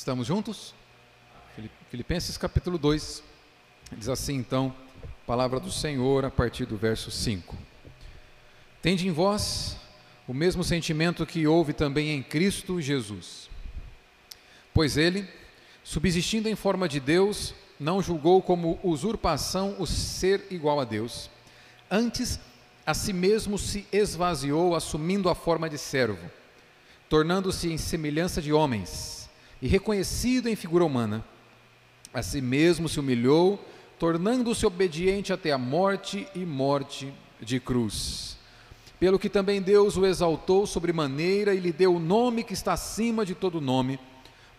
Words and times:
Estamos 0.00 0.26
juntos? 0.26 0.74
Filipenses 1.90 2.38
capítulo 2.38 2.78
2, 2.78 3.22
diz 3.98 4.08
assim 4.08 4.36
então, 4.36 4.74
palavra 5.26 5.60
do 5.60 5.70
Senhor 5.70 6.24
a 6.24 6.30
partir 6.30 6.64
do 6.64 6.74
verso 6.74 7.10
5. 7.10 7.54
Tende 8.80 9.06
em 9.06 9.12
vós 9.12 9.76
o 10.26 10.32
mesmo 10.32 10.64
sentimento 10.64 11.26
que 11.26 11.46
houve 11.46 11.74
também 11.74 12.12
em 12.12 12.22
Cristo 12.22 12.80
Jesus. 12.80 13.50
Pois 14.72 14.96
ele, 14.96 15.28
subsistindo 15.84 16.48
em 16.48 16.56
forma 16.56 16.88
de 16.88 16.98
Deus, 16.98 17.54
não 17.78 18.00
julgou 18.00 18.40
como 18.40 18.80
usurpação 18.82 19.76
o 19.78 19.86
ser 19.86 20.46
igual 20.50 20.80
a 20.80 20.84
Deus. 20.84 21.28
Antes, 21.90 22.40
a 22.86 22.94
si 22.94 23.12
mesmo 23.12 23.58
se 23.58 23.86
esvaziou, 23.92 24.74
assumindo 24.74 25.28
a 25.28 25.34
forma 25.34 25.68
de 25.68 25.76
servo, 25.76 26.30
tornando-se 27.06 27.70
em 27.70 27.76
semelhança 27.76 28.40
de 28.40 28.50
homens 28.50 29.19
e 29.60 29.68
reconhecido 29.68 30.48
em 30.48 30.56
figura 30.56 30.84
humana, 30.84 31.24
a 32.12 32.22
si 32.22 32.40
mesmo 32.40 32.88
se 32.88 32.98
humilhou, 32.98 33.62
tornando-se 33.98 34.64
obediente 34.66 35.32
até 35.32 35.52
a 35.52 35.58
morte 35.58 36.26
e 36.34 36.40
morte 36.40 37.12
de 37.40 37.60
cruz. 37.60 38.36
Pelo 38.98 39.18
que 39.18 39.28
também 39.28 39.62
Deus 39.62 39.96
o 39.96 40.04
exaltou 40.04 40.66
sobremaneira 40.66 41.54
e 41.54 41.60
lhe 41.60 41.72
deu 41.72 41.94
o 41.94 42.00
nome 42.00 42.44
que 42.44 42.52
está 42.52 42.72
acima 42.72 43.24
de 43.24 43.34
todo 43.34 43.60
nome, 43.60 43.98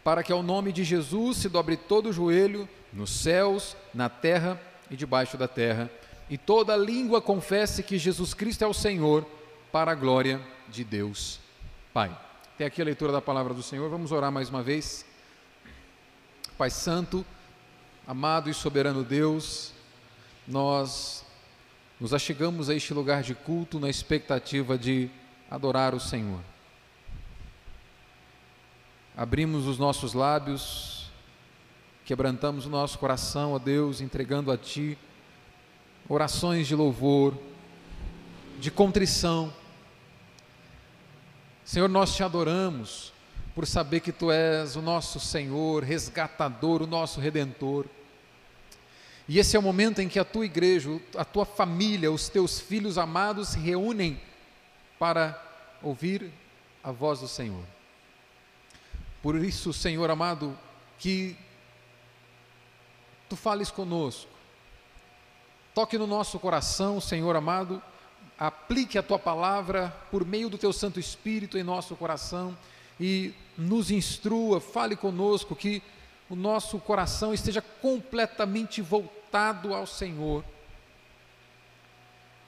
para 0.04 0.24
que 0.24 0.32
ao 0.32 0.42
nome 0.42 0.72
de 0.72 0.84
Jesus 0.84 1.38
se 1.38 1.50
dobre 1.50 1.78
todo 1.78 2.10
o 2.10 2.14
joelho, 2.14 2.68
nos 2.92 3.12
céus, 3.12 3.76
na 3.94 4.10
terra 4.10 4.60
e 4.90 4.96
debaixo 4.96 5.38
da 5.38 5.48
terra, 5.48 5.90
e 6.30 6.38
toda 6.38 6.76
língua 6.76 7.22
confesse 7.22 7.84
que 7.84 7.98
Jesus 7.98 8.34
Cristo 8.34 8.64
é 8.64 8.68
o 8.68 8.74
Senhor, 8.74 9.26
para 9.72 9.92
a 9.92 9.96
glória 9.96 10.42
de 10.70 10.84
Deus 10.84 11.40
Pai. 11.94 12.31
Até 12.62 12.68
aqui 12.68 12.80
a 12.80 12.86
leitura 12.86 13.12
da 13.12 13.20
palavra 13.20 13.56
do 13.56 13.64
Senhor. 13.64 13.90
Vamos 13.90 14.12
orar 14.12 14.32
mais 14.32 14.48
uma 14.48 14.62
vez. 14.62 15.04
Pai 16.60 16.70
Santo, 16.70 17.26
amado 18.06 18.52
e 18.52 18.54
soberano 18.54 19.04
Deus, 19.04 19.74
nós 20.48 21.26
nos 22.00 22.14
achegamos 22.14 22.70
a 22.70 22.76
este 22.76 22.94
lugar 22.94 23.24
de 23.24 23.34
culto 23.34 23.80
na 23.80 23.90
expectativa 23.90 24.78
de 24.78 25.10
adorar 25.50 25.96
o 25.96 26.00
Senhor. 26.00 26.40
Abrimos 29.18 29.66
os 29.66 29.80
nossos 29.80 30.14
lábios, 30.14 31.10
quebrantamos 32.06 32.68
o 32.68 32.70
nosso 32.70 33.00
coração 33.00 33.56
a 33.56 33.58
Deus, 33.58 34.02
entregando 34.02 34.52
a 34.52 34.58
Ti 34.58 35.00
orações 36.08 36.68
de 36.68 36.76
louvor, 36.76 37.36
de 38.60 38.70
contrição, 38.70 39.52
Senhor, 41.72 41.88
nós 41.88 42.14
te 42.14 42.22
adoramos 42.22 43.14
por 43.56 43.66
saber 43.66 44.02
que 44.02 44.12
tu 44.12 44.30
és 44.30 44.76
o 44.76 44.82
nosso 44.82 45.22
Senhor, 45.22 45.86
resgatador, 45.86 46.82
o 46.82 46.86
nosso 46.86 47.22
redentor. 47.22 47.86
E 49.26 49.40
esse 49.40 49.56
é 49.56 49.60
o 49.60 49.62
momento 49.62 50.00
em 50.00 50.10
que 50.10 50.20
a 50.20 50.26
tua 50.26 50.44
igreja, 50.44 50.90
a 51.16 51.24
tua 51.24 51.46
família, 51.46 52.12
os 52.12 52.28
teus 52.28 52.60
filhos 52.60 52.98
amados 52.98 53.48
se 53.48 53.60
reúnem 53.60 54.22
para 55.00 55.42
ouvir 55.82 56.30
a 56.84 56.92
voz 56.92 57.22
do 57.22 57.28
Senhor. 57.30 57.64
Por 59.24 59.38
isso, 59.38 59.72
Senhor 59.72 60.12
amado, 60.12 60.60
que 61.00 61.38
tu 63.30 63.38
fales 63.38 63.72
conosco, 63.72 64.30
toque 65.74 65.98
no 65.98 66.06
nosso 66.06 66.38
coração, 66.38 67.00
Senhor 67.00 67.34
amado, 67.34 67.82
aplique 68.42 68.98
a 68.98 69.04
tua 69.04 69.20
palavra 69.20 69.96
por 70.10 70.26
meio 70.26 70.50
do 70.50 70.58
teu 70.58 70.74
Santo 70.74 71.00
Espírito 71.00 71.60
em 71.60 71.64
nosso 71.64 71.96
coração 71.96 72.58
e 73.00 73.36
nos 73.56 73.92
instrua, 73.92 74.60
fale 74.60 74.96
conosco 74.96 75.56
que 75.56 75.84
o 76.28 76.36
nosso 76.36 76.80
coração 76.80 77.36
esteja 77.36 77.62
completamente 77.62 78.82
voltado 78.82 79.76
ao 79.76 79.86
Senhor. 79.86 80.44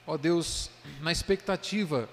Ó 0.08 0.18
Deus, 0.18 0.72
na 1.00 1.12
expectativa 1.12 2.09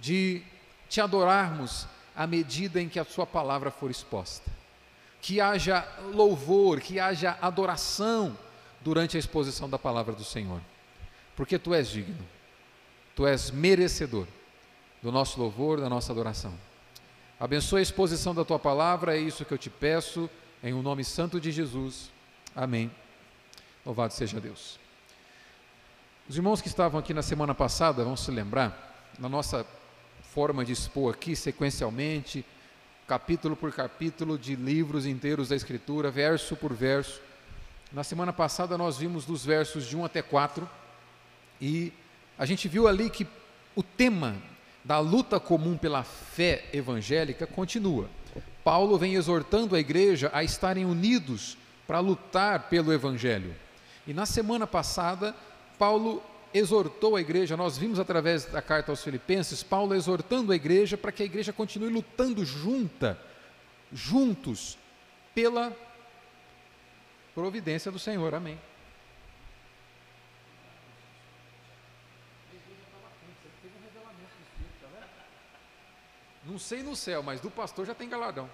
de 0.00 0.42
te 0.88 1.00
adorarmos 1.00 1.86
à 2.16 2.26
medida 2.26 2.82
em 2.82 2.88
que 2.88 2.98
a 2.98 3.04
Sua 3.04 3.24
palavra 3.24 3.70
for 3.70 3.92
exposta. 3.92 4.50
Que 5.22 5.40
haja 5.40 5.86
louvor, 6.12 6.80
que 6.80 6.98
haja 6.98 7.38
adoração 7.40 8.36
durante 8.80 9.16
a 9.16 9.20
exposição 9.20 9.70
da 9.70 9.78
palavra 9.78 10.14
do 10.14 10.24
Senhor, 10.24 10.60
porque 11.36 11.60
Tu 11.60 11.72
és 11.72 11.88
digno. 11.88 12.33
Tu 13.14 13.26
és 13.26 13.50
merecedor 13.50 14.26
do 15.02 15.12
nosso 15.12 15.38
louvor, 15.38 15.80
da 15.80 15.88
nossa 15.88 16.12
adoração. 16.12 16.52
Abençoe 17.38 17.80
a 17.80 17.82
exposição 17.82 18.34
da 18.34 18.44
tua 18.44 18.58
palavra, 18.58 19.16
é 19.16 19.20
isso 19.20 19.44
que 19.44 19.52
eu 19.52 19.58
te 19.58 19.68
peço, 19.68 20.30
em 20.62 20.72
o 20.72 20.78
um 20.78 20.82
nome 20.82 21.04
santo 21.04 21.40
de 21.40 21.52
Jesus. 21.52 22.10
Amém. 22.56 22.90
Louvado 23.84 24.12
seja 24.14 24.40
Deus. 24.40 24.78
Os 26.28 26.36
irmãos 26.36 26.62
que 26.62 26.68
estavam 26.68 26.98
aqui 26.98 27.12
na 27.12 27.22
semana 27.22 27.54
passada 27.54 28.02
vão 28.02 28.16
se 28.16 28.30
lembrar, 28.30 29.12
na 29.18 29.28
nossa 29.28 29.66
forma 30.32 30.64
de 30.64 30.72
expor 30.72 31.14
aqui 31.14 31.36
sequencialmente, 31.36 32.44
capítulo 33.06 33.54
por 33.54 33.72
capítulo 33.72 34.38
de 34.38 34.56
livros 34.56 35.04
inteiros 35.04 35.50
da 35.50 35.56
Escritura, 35.56 36.10
verso 36.10 36.56
por 36.56 36.72
verso. 36.72 37.20
Na 37.92 38.02
semana 38.02 38.32
passada 38.32 38.78
nós 38.78 38.96
vimos 38.96 39.26
dos 39.26 39.44
versos 39.44 39.86
de 39.86 39.96
1 39.96 40.04
até 40.04 40.22
4 40.22 40.68
e 41.60 41.92
a 42.38 42.46
gente 42.46 42.68
viu 42.68 42.88
ali 42.88 43.10
que 43.10 43.26
o 43.74 43.82
tema 43.82 44.36
da 44.84 44.98
luta 44.98 45.40
comum 45.40 45.76
pela 45.76 46.02
fé 46.02 46.64
evangélica 46.72 47.46
continua. 47.46 48.08
Paulo 48.62 48.98
vem 48.98 49.14
exortando 49.14 49.74
a 49.74 49.80
igreja 49.80 50.30
a 50.32 50.42
estarem 50.42 50.84
unidos 50.84 51.56
para 51.86 52.00
lutar 52.00 52.68
pelo 52.68 52.92
evangelho. 52.92 53.54
E 54.06 54.12
na 54.12 54.26
semana 54.26 54.66
passada, 54.66 55.34
Paulo 55.78 56.22
exortou 56.52 57.16
a 57.16 57.20
igreja, 57.20 57.56
nós 57.56 57.76
vimos 57.76 57.98
através 57.98 58.44
da 58.44 58.62
carta 58.62 58.92
aos 58.92 59.02
Filipenses, 59.02 59.62
Paulo 59.62 59.94
exortando 59.94 60.52
a 60.52 60.56
igreja 60.56 60.96
para 60.96 61.10
que 61.10 61.22
a 61.22 61.26
igreja 61.26 61.52
continue 61.52 61.90
lutando 61.90 62.44
junta, 62.44 63.18
juntos, 63.92 64.78
pela 65.34 65.72
providência 67.34 67.90
do 67.90 67.98
Senhor. 67.98 68.32
Amém. 68.34 68.58
Não 76.54 76.58
sei 76.60 76.84
no 76.84 76.94
céu, 76.94 77.20
mas 77.20 77.40
do 77.40 77.50
pastor 77.50 77.84
já 77.84 77.96
tem 77.96 78.08
galardão. 78.08 78.48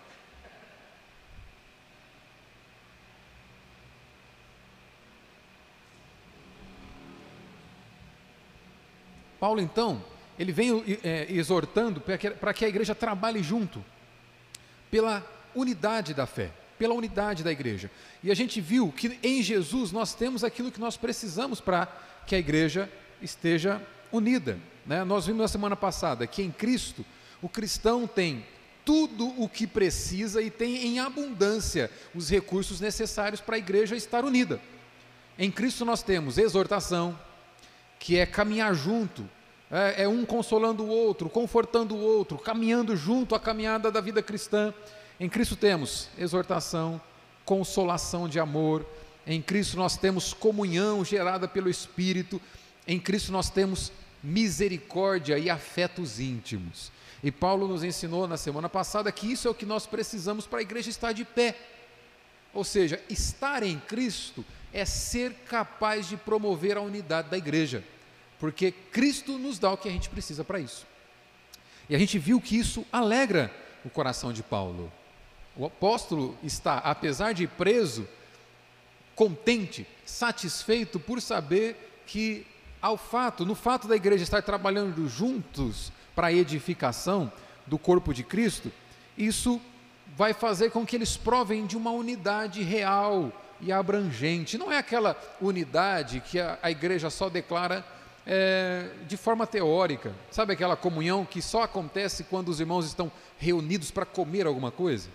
Paulo, 9.39 9.61
então, 9.61 10.03
ele 10.39 10.51
vem 10.51 10.83
é, 11.05 11.27
exortando 11.29 12.01
para 12.01 12.17
que, 12.17 12.31
que 12.55 12.65
a 12.65 12.69
igreja 12.71 12.95
trabalhe 12.95 13.43
junto, 13.43 13.85
pela 14.91 15.23
unidade 15.55 16.15
da 16.15 16.25
fé, 16.25 16.51
pela 16.79 16.95
unidade 16.95 17.45
da 17.45 17.53
igreja. 17.53 17.91
E 18.23 18.31
a 18.31 18.35
gente 18.35 18.63
viu 18.63 18.91
que 18.91 19.19
em 19.23 19.43
Jesus 19.43 19.93
nós 19.93 20.15
temos 20.15 20.43
aquilo 20.43 20.73
que 20.73 20.81
nós 20.81 20.97
precisamos 20.97 21.61
para 21.61 21.85
que 22.27 22.35
a 22.35 22.39
igreja 22.39 22.91
esteja 23.21 23.79
unida. 24.11 24.59
Né? 24.87 25.05
Nós 25.05 25.27
vimos 25.27 25.43
na 25.43 25.49
semana 25.49 25.77
passada 25.77 26.27
que 26.27 26.41
em 26.41 26.51
Cristo 26.51 27.05
o 27.43 27.49
cristão 27.49 28.07
tem 28.07 28.45
tudo 28.85 29.29
o 29.41 29.49
que 29.49 29.67
precisa 29.67 30.43
e 30.43 30.51
tem 30.51 30.87
em 30.87 30.99
abundância 30.99 31.91
os 32.15 32.29
recursos 32.31 32.81
necessários 32.81 33.41
para 33.41 33.57
a 33.57 33.59
igreja 33.59 33.95
estar 33.95 34.25
unida. 34.25 34.61
Em 35.39 35.51
Cristo 35.51 35.85
nós 35.85 36.03
temos 36.03 36.39
exortação, 36.39 37.19
que 37.99 38.19
é 38.19 38.27
caminhar 38.27 38.75
junto, 38.75 39.29
é, 39.71 40.03
é, 40.03 40.09
um 40.09 40.25
consolando 40.25 40.83
o 40.83 40.89
outro, 40.89 41.31
confortando 41.31 41.95
o 41.95 42.01
outro, 42.01 42.37
caminhando 42.37 42.97
junto 42.97 43.35
a 43.35 43.41
caminhada 43.41 43.91
da 43.91 44.01
vida 44.01 44.23
cristã. 44.23 44.75
Em 45.19 45.29
Cristo 45.29 45.55
temos 45.55 46.09
exortação, 46.19 47.01
consolação 47.45 48.29
de 48.29 48.41
amor. 48.41 48.85
Em 49.27 49.41
Cristo 49.41 49.77
nós 49.77 49.97
temos 49.97 50.35
comunhão 50.35 51.05
gerada 51.05 51.47
pelo 51.47 51.71
Espírito. 51.71 52.41
Em 52.87 52.99
Cristo 52.99 53.31
nós 53.31 53.49
temos 53.49 53.93
misericórdia 54.23 55.39
e 55.39 55.49
afetos 55.49 56.19
íntimos. 56.19 56.91
E 57.23 57.31
Paulo 57.31 57.69
nos 57.69 57.85
ensinou 57.85 58.27
na 58.27 58.37
semana 58.37 58.69
passada 58.69 59.13
que 59.13 59.31
isso 59.31 59.47
é 59.47 59.51
o 59.51 59.55
que 59.55 59.67
nós 59.67 59.87
precisamos 59.87 60.47
para 60.47 60.61
a 60.61 60.63
igreja 60.63 60.89
estar 60.89 61.13
de 61.13 61.25
pé. 61.25 61.57
Ou 62.53 62.65
seja, 62.65 63.01
estar 63.09 63.63
em 63.63 63.79
Cristo 63.79 64.45
é 64.73 64.85
ser 64.85 65.35
capaz 65.49 66.09
de 66.09 66.17
promover 66.17 66.77
a 66.77 66.81
unidade 66.81 67.29
da 67.29 67.37
igreja, 67.37 67.85
porque 68.39 68.73
Cristo 68.73 69.39
nos 69.39 69.59
dá 69.59 69.73
o 69.73 69.77
que 69.77 69.89
a 69.89 69.93
gente 69.93 70.09
precisa 70.09 70.43
para 70.45 70.61
isso. 70.61 70.87
E 71.89 71.95
a 71.95 71.99
gente 71.99 72.19
viu 72.19 72.41
que 72.41 72.57
isso 72.57 72.87
alegra 72.91 73.53
o 73.85 73.91
coração 73.91 74.33
de 74.33 74.43
Paulo. 74.43 74.93
O 75.57 75.67
apóstolo 75.67 76.39
está, 76.43 76.79
apesar 76.79 77.33
de 77.33 77.47
preso, 77.47 78.09
contente, 79.15 79.87
satisfeito 80.07 80.99
por 80.99 81.21
saber 81.21 82.03
que 82.07 82.47
ao 82.81 82.97
fato, 82.97 83.45
no 83.45 83.55
fato 83.55 83.87
da 83.87 83.97
igreja 83.97 84.23
estar 84.23 84.43
trabalhando 84.43 85.07
juntos 85.09 85.93
para 86.15 86.33
edificação 86.33 87.33
do 87.67 87.79
corpo 87.79 88.13
de 88.13 88.23
Cristo, 88.23 88.73
isso 89.17 89.61
vai 90.17 90.33
fazer 90.33 90.71
com 90.71 90.85
que 90.85 90.97
eles 90.97 91.17
provem 91.17 91.67
de 91.67 91.77
uma 91.77 91.91
unidade 91.91 92.63
real 92.63 93.33
e 93.61 93.71
abrangente. 93.71 94.59
Não 94.59 94.73
é 94.73 94.79
aquela 94.79 95.17
unidade 95.41 96.21
que 96.21 96.39
a, 96.39 96.59
a 96.63 96.71
igreja 96.71 97.11
só 97.11 97.29
declara 97.29 97.85
é, 98.27 98.91
de 99.07 99.17
forma 99.17 99.47
teórica. 99.47 100.15
Sabe 100.31 100.53
aquela 100.53 100.77
comunhão 100.77 101.25
que 101.25 101.41
só 101.41 101.63
acontece 101.63 102.25
quando 102.25 102.49
os 102.49 102.61
irmãos 102.61 102.87
estão 102.87 103.11
reunidos 103.39 103.91
para 103.91 104.05
comer 104.05 104.47
alguma 104.47 104.71
coisa? 104.71 105.09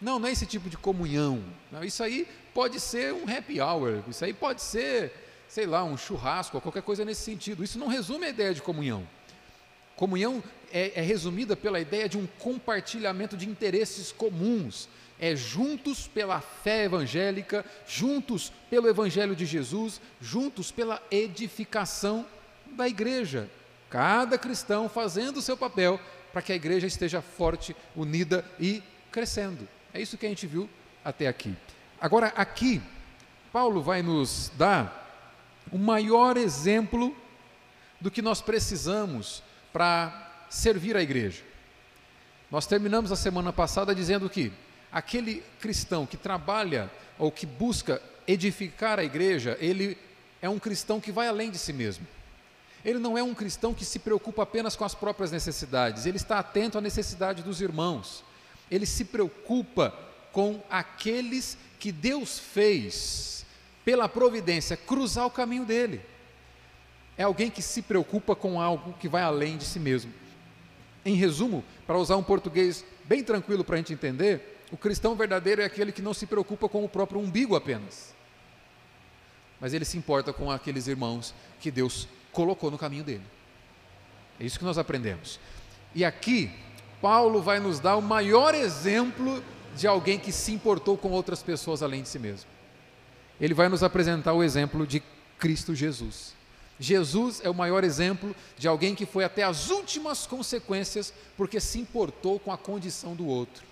Não, 0.00 0.18
não 0.18 0.28
é 0.28 0.32
esse 0.32 0.46
tipo 0.46 0.70
de 0.70 0.76
comunhão. 0.76 1.42
Não, 1.70 1.84
isso 1.84 2.02
aí 2.02 2.26
pode 2.54 2.80
ser 2.80 3.12
um 3.12 3.24
happy 3.24 3.60
hour, 3.60 4.02
isso 4.08 4.24
aí 4.24 4.32
pode 4.32 4.62
ser, 4.62 5.12
sei 5.46 5.66
lá, 5.66 5.84
um 5.84 5.96
churrasco, 5.96 6.60
qualquer 6.60 6.82
coisa 6.82 7.04
nesse 7.04 7.22
sentido. 7.22 7.62
Isso 7.62 7.78
não 7.78 7.86
resume 7.86 8.26
a 8.26 8.30
ideia 8.30 8.54
de 8.54 8.62
comunhão. 8.62 9.06
Comunhão 10.00 10.42
é, 10.72 10.98
é 10.98 11.02
resumida 11.02 11.54
pela 11.54 11.78
ideia 11.78 12.08
de 12.08 12.16
um 12.16 12.26
compartilhamento 12.38 13.36
de 13.36 13.46
interesses 13.46 14.10
comuns. 14.10 14.88
É 15.20 15.36
juntos 15.36 16.08
pela 16.08 16.40
fé 16.40 16.84
evangélica, 16.84 17.62
juntos 17.86 18.50
pelo 18.70 18.88
Evangelho 18.88 19.36
de 19.36 19.44
Jesus, 19.44 20.00
juntos 20.18 20.72
pela 20.72 21.02
edificação 21.10 22.24
da 22.64 22.88
igreja. 22.88 23.50
Cada 23.90 24.38
cristão 24.38 24.88
fazendo 24.88 25.36
o 25.36 25.42
seu 25.42 25.54
papel 25.54 26.00
para 26.32 26.40
que 26.40 26.52
a 26.52 26.56
igreja 26.56 26.86
esteja 26.86 27.20
forte, 27.20 27.76
unida 27.94 28.42
e 28.58 28.82
crescendo. 29.12 29.68
É 29.92 30.00
isso 30.00 30.16
que 30.16 30.24
a 30.24 30.30
gente 30.30 30.46
viu 30.46 30.66
até 31.04 31.28
aqui. 31.28 31.54
Agora, 32.00 32.28
aqui, 32.28 32.80
Paulo 33.52 33.82
vai 33.82 34.00
nos 34.00 34.50
dar 34.56 35.36
o 35.70 35.76
maior 35.76 36.38
exemplo 36.38 37.14
do 38.00 38.10
que 38.10 38.22
nós 38.22 38.40
precisamos 38.40 39.42
para 39.72 40.46
servir 40.48 40.96
a 40.96 41.02
igreja. 41.02 41.42
Nós 42.50 42.66
terminamos 42.66 43.12
a 43.12 43.16
semana 43.16 43.52
passada 43.52 43.94
dizendo 43.94 44.28
que 44.28 44.52
aquele 44.90 45.42
cristão 45.60 46.04
que 46.04 46.16
trabalha 46.16 46.90
ou 47.18 47.30
que 47.30 47.46
busca 47.46 48.02
edificar 48.26 48.98
a 48.98 49.04
igreja, 49.04 49.56
ele 49.60 49.96
é 50.42 50.48
um 50.48 50.58
cristão 50.58 51.00
que 51.00 51.12
vai 51.12 51.28
além 51.28 51.50
de 51.50 51.58
si 51.58 51.72
mesmo. 51.72 52.06
Ele 52.84 52.98
não 52.98 53.16
é 53.16 53.22
um 53.22 53.34
cristão 53.34 53.74
que 53.74 53.84
se 53.84 53.98
preocupa 53.98 54.42
apenas 54.42 54.74
com 54.74 54.84
as 54.84 54.94
próprias 54.94 55.30
necessidades, 55.30 56.06
ele 56.06 56.16
está 56.16 56.38
atento 56.38 56.78
à 56.78 56.80
necessidade 56.80 57.42
dos 57.42 57.60
irmãos. 57.60 58.24
Ele 58.70 58.86
se 58.86 59.04
preocupa 59.04 59.94
com 60.32 60.62
aqueles 60.70 61.58
que 61.78 61.92
Deus 61.92 62.38
fez, 62.38 63.44
pela 63.84 64.08
providência, 64.08 64.76
cruzar 64.76 65.26
o 65.26 65.30
caminho 65.30 65.64
dele. 65.64 66.00
É 67.20 67.22
alguém 67.22 67.50
que 67.50 67.60
se 67.60 67.82
preocupa 67.82 68.34
com 68.34 68.58
algo 68.58 68.94
que 68.94 69.06
vai 69.06 69.20
além 69.20 69.58
de 69.58 69.66
si 69.66 69.78
mesmo. 69.78 70.10
Em 71.04 71.16
resumo, 71.16 71.62
para 71.86 71.98
usar 71.98 72.16
um 72.16 72.22
português 72.22 72.82
bem 73.04 73.22
tranquilo 73.22 73.62
para 73.62 73.74
a 73.74 73.76
gente 73.76 73.92
entender, 73.92 74.64
o 74.72 74.76
cristão 74.78 75.14
verdadeiro 75.14 75.60
é 75.60 75.66
aquele 75.66 75.92
que 75.92 76.00
não 76.00 76.14
se 76.14 76.24
preocupa 76.24 76.66
com 76.66 76.82
o 76.82 76.88
próprio 76.88 77.20
umbigo 77.20 77.54
apenas, 77.54 78.14
mas 79.60 79.74
ele 79.74 79.84
se 79.84 79.98
importa 79.98 80.32
com 80.32 80.50
aqueles 80.50 80.86
irmãos 80.86 81.34
que 81.60 81.70
Deus 81.70 82.08
colocou 82.32 82.70
no 82.70 82.78
caminho 82.78 83.04
dele. 83.04 83.26
É 84.40 84.44
isso 84.46 84.58
que 84.58 84.64
nós 84.64 84.78
aprendemos. 84.78 85.38
E 85.94 86.06
aqui, 86.06 86.50
Paulo 87.02 87.42
vai 87.42 87.60
nos 87.60 87.78
dar 87.80 87.96
o 87.96 88.02
maior 88.02 88.54
exemplo 88.54 89.44
de 89.76 89.86
alguém 89.86 90.18
que 90.18 90.32
se 90.32 90.52
importou 90.52 90.96
com 90.96 91.10
outras 91.10 91.42
pessoas 91.42 91.82
além 91.82 92.00
de 92.00 92.08
si 92.08 92.18
mesmo. 92.18 92.48
Ele 93.38 93.52
vai 93.52 93.68
nos 93.68 93.82
apresentar 93.82 94.32
o 94.32 94.42
exemplo 94.42 94.86
de 94.86 95.02
Cristo 95.38 95.74
Jesus. 95.74 96.39
Jesus 96.80 97.42
é 97.44 97.50
o 97.50 97.54
maior 97.54 97.84
exemplo 97.84 98.34
de 98.56 98.66
alguém 98.66 98.94
que 98.94 99.04
foi 99.04 99.22
até 99.22 99.42
as 99.42 99.68
últimas 99.68 100.26
consequências 100.26 101.12
porque 101.36 101.60
se 101.60 101.78
importou 101.78 102.40
com 102.40 102.50
a 102.50 102.56
condição 102.56 103.14
do 103.14 103.26
outro. 103.26 103.62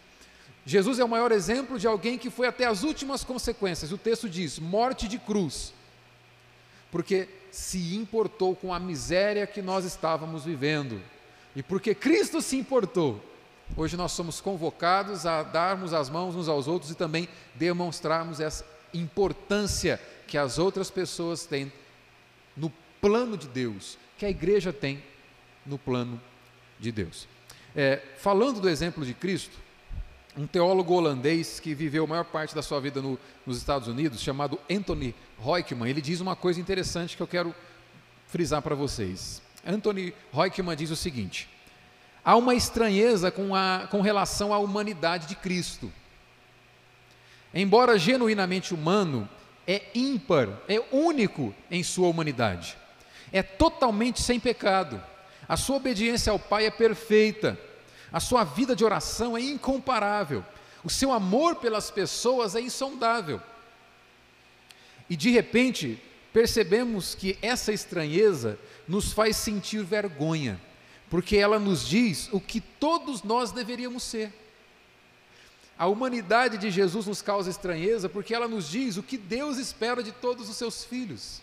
Jesus 0.67 0.99
é 0.99 1.05
o 1.05 1.09
maior 1.09 1.33
exemplo 1.33 1.79
de 1.79 1.87
alguém 1.87 2.19
que 2.19 2.29
foi 2.29 2.47
até 2.47 2.67
as 2.67 2.83
últimas 2.83 3.25
consequências. 3.25 3.91
O 3.93 3.97
texto 3.97 4.29
diz: 4.29 4.59
morte 4.59 5.09
de 5.09 5.19
cruz, 5.19 5.73
porque 6.93 7.27
se 7.51 7.97
importou 7.97 8.55
com 8.55 8.75
a 8.75 8.79
miséria 8.79 9.47
que 9.47 9.63
nós 9.63 9.87
estávamos 9.87 10.45
vivendo. 10.45 11.01
E 11.57 11.63
porque 11.63 11.95
Cristo 11.95 12.43
se 12.43 12.59
importou, 12.59 13.25
hoje 13.75 13.97
nós 13.97 14.13
somos 14.13 14.39
convocados 14.39 15.25
a 15.25 15.43
darmos 15.43 15.95
as 15.95 16.11
mãos 16.11 16.37
uns 16.37 16.47
aos 16.47 16.69
outros 16.69 16.91
e 16.91 16.95
também 16.95 17.27
demonstrarmos 17.55 18.39
essa 18.39 18.67
importância 18.93 19.99
que 20.27 20.37
as 20.37 20.59
outras 20.59 20.91
pessoas 20.91 21.47
têm 21.47 21.73
no 22.55 22.71
plano 23.01 23.37
de 23.37 23.49
Deus, 23.49 23.99
que 24.17 24.27
a 24.27 24.31
igreja 24.31 24.73
tem 24.73 25.03
no 25.65 25.79
plano 25.79 26.21
de 26.79 26.91
Deus. 26.91 27.29
É, 27.75 28.03
falando 28.19 28.61
do 28.61 28.69
exemplo 28.69 29.05
de 29.05 29.15
Cristo, 29.15 29.57
um 30.37 30.47
teólogo 30.47 30.95
holandês 30.95 31.59
que 31.61 31.75
viveu 31.75 32.05
a 32.05 32.07
maior 32.07 32.25
parte 32.25 32.55
da 32.55 32.63
sua 32.63 32.81
vida 32.81 33.03
no, 33.03 33.19
nos 33.45 33.59
Estados 33.59 33.89
Unidos, 33.89 34.21
chamado 34.21 34.59
Anthony 34.71 35.15
Roykman, 35.39 35.89
ele 35.89 36.01
diz 36.01 36.21
uma 36.21 36.37
coisa 36.37 36.61
interessante 36.61 37.17
que 37.17 37.23
eu 37.23 37.27
quero 37.27 37.55
frisar 38.29 38.63
para 38.63 38.75
vocês. 38.75 39.43
Anthony 39.67 40.15
Roykman 40.33 40.77
diz 40.77 40.91
o 40.91 40.97
seguinte: 40.97 41.49
há 42.25 42.37
uma 42.37 42.55
estranheza 42.55 43.31
com, 43.31 43.55
a, 43.55 43.89
com 43.91 44.01
relação 44.01 44.53
à 44.53 44.59
humanidade 44.59 45.27
de 45.27 45.35
Cristo. 45.35 45.93
Embora 47.53 47.99
genuinamente 47.99 48.75
humano, 48.75 49.29
é 49.67 49.83
ímpar, 49.95 50.49
é 50.69 50.81
único 50.93 51.55
em 51.71 51.83
sua 51.83 52.09
humanidade. 52.09 52.77
É 53.33 53.43
totalmente 53.43 54.23
sem 54.23 54.39
pecado. 54.39 55.03
A 55.49 55.57
sua 55.57 55.77
obediência 55.77 56.31
ao 56.31 56.39
Pai 56.39 56.67
é 56.67 56.71
perfeita. 56.71 57.59
A 58.13 58.21
sua 58.21 58.45
vida 58.45 58.75
de 58.75 58.85
oração 58.85 59.37
é 59.37 59.41
incomparável. 59.41 60.45
O 60.85 60.91
seu 60.91 61.13
amor 61.13 61.57
pelas 61.57 61.91
pessoas 61.91 62.55
é 62.55 62.61
insondável. 62.61 63.41
E 65.11 65.17
de 65.17 65.31
repente, 65.31 66.01
percebemos 66.33 67.15
que 67.15 67.39
essa 67.41 67.73
estranheza 67.73 68.59
nos 68.87 69.13
faz 69.13 69.37
sentir 69.37 69.83
vergonha, 69.83 70.61
porque 71.11 71.37
ela 71.37 71.59
nos 71.59 71.87
diz 71.87 72.29
o 72.33 72.41
que 72.41 72.61
todos 72.61 73.23
nós 73.23 73.53
deveríamos 73.53 74.03
ser. 74.03 74.33
A 75.79 75.87
humanidade 75.87 76.59
de 76.59 76.71
Jesus 76.71 77.07
nos 77.07 77.23
causa 77.23 77.49
estranheza 77.49 78.09
porque 78.09 78.35
ela 78.35 78.49
nos 78.49 78.69
diz 78.69 78.97
o 78.97 79.03
que 79.03 79.17
Deus 79.17 79.59
espera 79.59 80.03
de 80.03 80.11
todos 80.11 80.49
os 80.49 80.57
seus 80.57 80.85
filhos. 80.85 81.41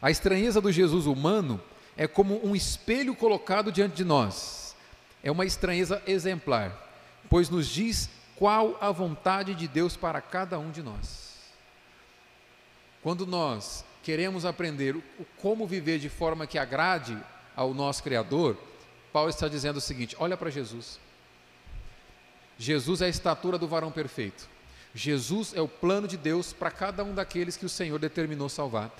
A 0.00 0.10
estranheza 0.10 0.60
do 0.60 0.70
Jesus 0.70 1.06
humano 1.06 1.60
é 1.96 2.06
como 2.06 2.44
um 2.46 2.54
espelho 2.54 3.14
colocado 3.14 3.72
diante 3.72 3.96
de 3.96 4.04
nós. 4.04 4.76
É 5.22 5.30
uma 5.30 5.44
estranheza 5.44 6.00
exemplar, 6.06 6.72
pois 7.28 7.50
nos 7.50 7.66
diz 7.66 8.08
qual 8.36 8.78
a 8.80 8.92
vontade 8.92 9.54
de 9.54 9.66
Deus 9.66 9.96
para 9.96 10.20
cada 10.20 10.58
um 10.58 10.70
de 10.70 10.80
nós. 10.80 11.36
Quando 13.02 13.26
nós 13.26 13.84
queremos 14.02 14.44
aprender 14.44 14.94
o, 14.94 15.02
como 15.36 15.66
viver 15.66 15.98
de 15.98 16.08
forma 16.08 16.46
que 16.46 16.58
agrade 16.58 17.18
ao 17.56 17.74
nosso 17.74 18.02
Criador, 18.02 18.56
Paulo 19.12 19.30
está 19.30 19.48
dizendo 19.48 19.78
o 19.78 19.80
seguinte: 19.80 20.16
olha 20.20 20.36
para 20.36 20.50
Jesus. 20.50 21.00
Jesus 22.56 23.02
é 23.02 23.06
a 23.06 23.08
estatura 23.08 23.58
do 23.58 23.68
varão 23.68 23.90
perfeito. 23.90 24.48
Jesus 24.94 25.52
é 25.54 25.60
o 25.60 25.68
plano 25.68 26.08
de 26.08 26.16
Deus 26.16 26.52
para 26.52 26.70
cada 26.70 27.04
um 27.04 27.14
daqueles 27.14 27.56
que 27.56 27.66
o 27.66 27.68
Senhor 27.68 27.98
determinou 27.98 28.48
salvar. 28.48 28.90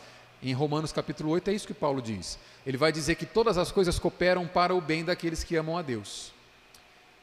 Em 0.43 0.53
Romanos 0.53 0.93
capítulo 0.93 1.31
8 1.31 1.51
é 1.51 1.55
isso 1.55 1.67
que 1.67 1.75
Paulo 1.75 2.01
diz. 2.01 2.39
Ele 2.65 2.77
vai 2.77 2.93
dizer 2.93 3.17
que 3.17 3.27
todas 3.27 3.59
as 3.59 3.73
coisas 3.73 3.99
cooperam 3.99 4.47
para 4.47 4.75
o 4.75 4.81
bem 4.81 5.05
daqueles 5.05 5.43
que 5.43 5.57
amam 5.57 5.77
a 5.77 5.83
Deus. 5.83 6.33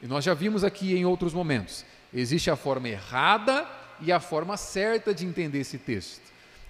E 0.02 0.06
nós 0.06 0.22
já 0.22 0.34
vimos 0.34 0.62
aqui 0.62 0.94
em 0.94 1.06
outros 1.06 1.32
momentos. 1.32 1.84
Existe 2.12 2.50
a 2.50 2.56
forma 2.56 2.88
errada 2.88 3.66
e 4.00 4.12
a 4.12 4.20
forma 4.20 4.56
certa 4.56 5.14
de 5.14 5.24
entender 5.24 5.60
esse 5.60 5.78
texto. 5.78 6.20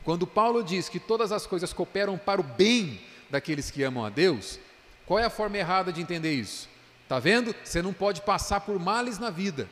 Quando 0.04 0.24
Paulo 0.24 0.62
diz 0.62 0.88
que 0.88 1.00
todas 1.00 1.32
as 1.32 1.46
coisas 1.46 1.72
cooperam 1.72 2.16
para 2.16 2.40
o 2.40 2.44
bem 2.44 3.00
daqueles 3.28 3.70
que 3.70 3.82
amam 3.82 4.04
a 4.04 4.08
Deus, 4.08 4.60
qual 5.04 5.18
é 5.18 5.24
a 5.24 5.30
forma 5.30 5.58
errada 5.58 5.92
de 5.92 6.00
entender 6.00 6.32
isso? 6.32 6.68
Está 7.02 7.18
vendo? 7.18 7.52
Você 7.64 7.82
não 7.82 7.92
pode 7.92 8.20
passar 8.20 8.60
por 8.60 8.78
males 8.78 9.18
na 9.18 9.30
vida, 9.30 9.68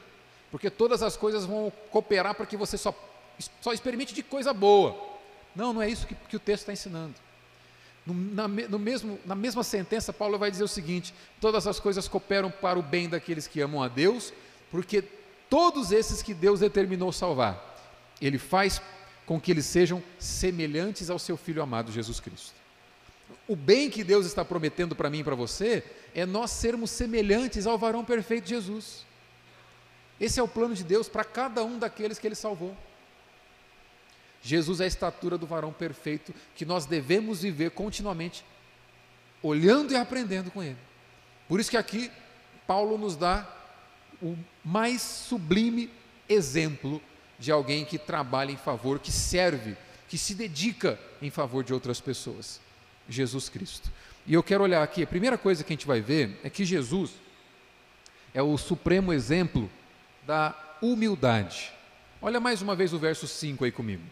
porque 0.51 0.69
todas 0.71 1.05
as 1.05 1.17
coisas 1.17 1.45
vão 1.45 1.73
cooperar 1.91 2.35
para 2.35 2.47
que 2.47 2.57
você 2.57 2.77
só, 2.77 2.93
só 3.61 3.73
experimente 3.73 4.13
de 4.13 4.25
coisa 4.25 4.53
boa. 4.53 5.14
Não, 5.55 5.73
não 5.73 5.83
é 5.83 5.89
isso 5.89 6.07
que, 6.07 6.15
que 6.15 6.37
o 6.37 6.41
texto 6.41 6.63
está 6.63 6.73
ensinando. 6.73 7.15
No, 8.07 8.13
na, 8.13 8.49
no 8.49 8.79
mesmo, 8.79 9.19
na 9.25 9.35
mesma 9.35 9.63
sentença, 9.63 10.13
Paulo 10.13 10.39
vai 10.39 10.51
dizer 10.51 10.65
o 10.65 10.69
seguinte: 10.69 11.15
todas 11.41 11.67
as 11.67 11.81
coisas 11.81 12.09
cooperam 12.09 12.51
para 12.51 12.79
o 12.79 12.83
bem 12.83 13.09
daqueles 13.09 13.47
que 13.47 13.61
amam 13.61 13.83
a 13.83 13.89
Deus, 13.89 14.33
porque 14.71 15.03
todos 15.49 15.93
esses 15.93 16.23
que 16.23 16.35
Deus 16.35 16.61
determinou 16.61 17.13
salvar, 17.13 17.79
Ele 18.21 18.39
faz 18.39 18.81
com 19.25 19.41
que 19.41 19.51
eles 19.51 19.65
sejam 19.65 20.03
semelhantes 20.19 21.09
ao 21.09 21.19
seu 21.19 21.37
Filho 21.37 21.63
amado 21.63 21.91
Jesus 21.91 22.21
Cristo. 22.21 22.53
O 23.49 23.57
bem 23.57 23.91
que 23.91 24.05
Deus 24.05 24.27
está 24.27 24.45
prometendo 24.45 24.95
para 24.95 25.09
mim 25.09 25.21
e 25.21 25.25
para 25.25 25.35
você 25.35 25.83
é 26.15 26.27
nós 26.27 26.51
sermos 26.51 26.91
semelhantes 26.91 27.67
ao 27.67 27.79
varão 27.79 28.05
perfeito 28.05 28.49
Jesus. 28.49 29.05
Esse 30.21 30.39
é 30.39 30.43
o 30.43 30.49
plano 30.49 30.75
de 30.75 30.85
Deus 30.85 31.09
para 31.09 31.25
cada 31.25 31.65
um 31.65 31.79
daqueles 31.79 32.19
que 32.19 32.27
Ele 32.27 32.35
salvou. 32.35 32.77
Jesus 34.45 34.81
é 34.81 34.85
a 34.85 34.87
estatura 34.87 35.39
do 35.39 35.47
varão 35.47 35.73
perfeito 35.73 36.35
que 36.55 36.67
nós 36.67 36.85
devemos 36.85 37.41
viver 37.41 37.71
continuamente, 37.71 38.45
olhando 39.43 39.93
e 39.93 39.97
aprendendo 39.97 40.51
com 40.51 40.63
Ele. 40.63 40.77
Por 41.49 41.59
isso 41.59 41.71
que 41.71 41.79
aqui 41.79 42.11
Paulo 42.67 42.99
nos 42.99 43.17
dá 43.17 43.49
o 44.23 44.37
mais 44.63 45.01
sublime 45.01 45.91
exemplo 46.29 47.01
de 47.39 47.51
alguém 47.51 47.87
que 47.87 47.99
trabalha 47.99 48.53
em 48.53 48.57
favor, 48.57 48.99
que 48.99 49.11
serve, 49.11 49.77
que 50.09 50.19
se 50.19 50.35
dedica 50.35 51.01
em 51.23 51.31
favor 51.31 51.65
de 51.65 51.73
outras 51.73 51.99
pessoas. 51.99 52.61
Jesus 53.09 53.49
Cristo. 53.49 53.91
E 54.27 54.35
eu 54.35 54.43
quero 54.43 54.63
olhar 54.63 54.83
aqui, 54.83 55.03
a 55.03 55.07
primeira 55.07 55.39
coisa 55.39 55.65
que 55.65 55.73
a 55.73 55.77
gente 55.77 55.87
vai 55.87 56.03
ver 56.03 56.39
é 56.45 56.51
que 56.51 56.67
Jesus 56.67 57.13
é 58.35 58.43
o 58.43 58.59
supremo 58.59 59.11
exemplo 59.11 59.71
da 60.27 60.55
humildade. 60.83 61.73
Olha 62.21 62.41
mais 62.41 62.61
uma 62.61 62.77
vez 62.77 62.93
o 62.93 62.99
verso 62.99 63.27
5 63.27 63.65
aí 63.65 63.73
comigo. 63.73 64.03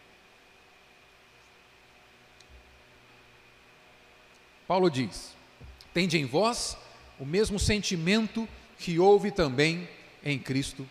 Paulo 4.73 4.91
diz: 4.91 5.35
Tende 5.93 6.17
em 6.17 6.25
vós 6.25 6.79
o 7.21 7.27
mesmo 7.27 7.59
sentimento 7.59 8.49
que 8.79 8.99
houve 8.99 9.31
também 9.31 9.87
em 10.25 10.39
Cristo 10.39 10.89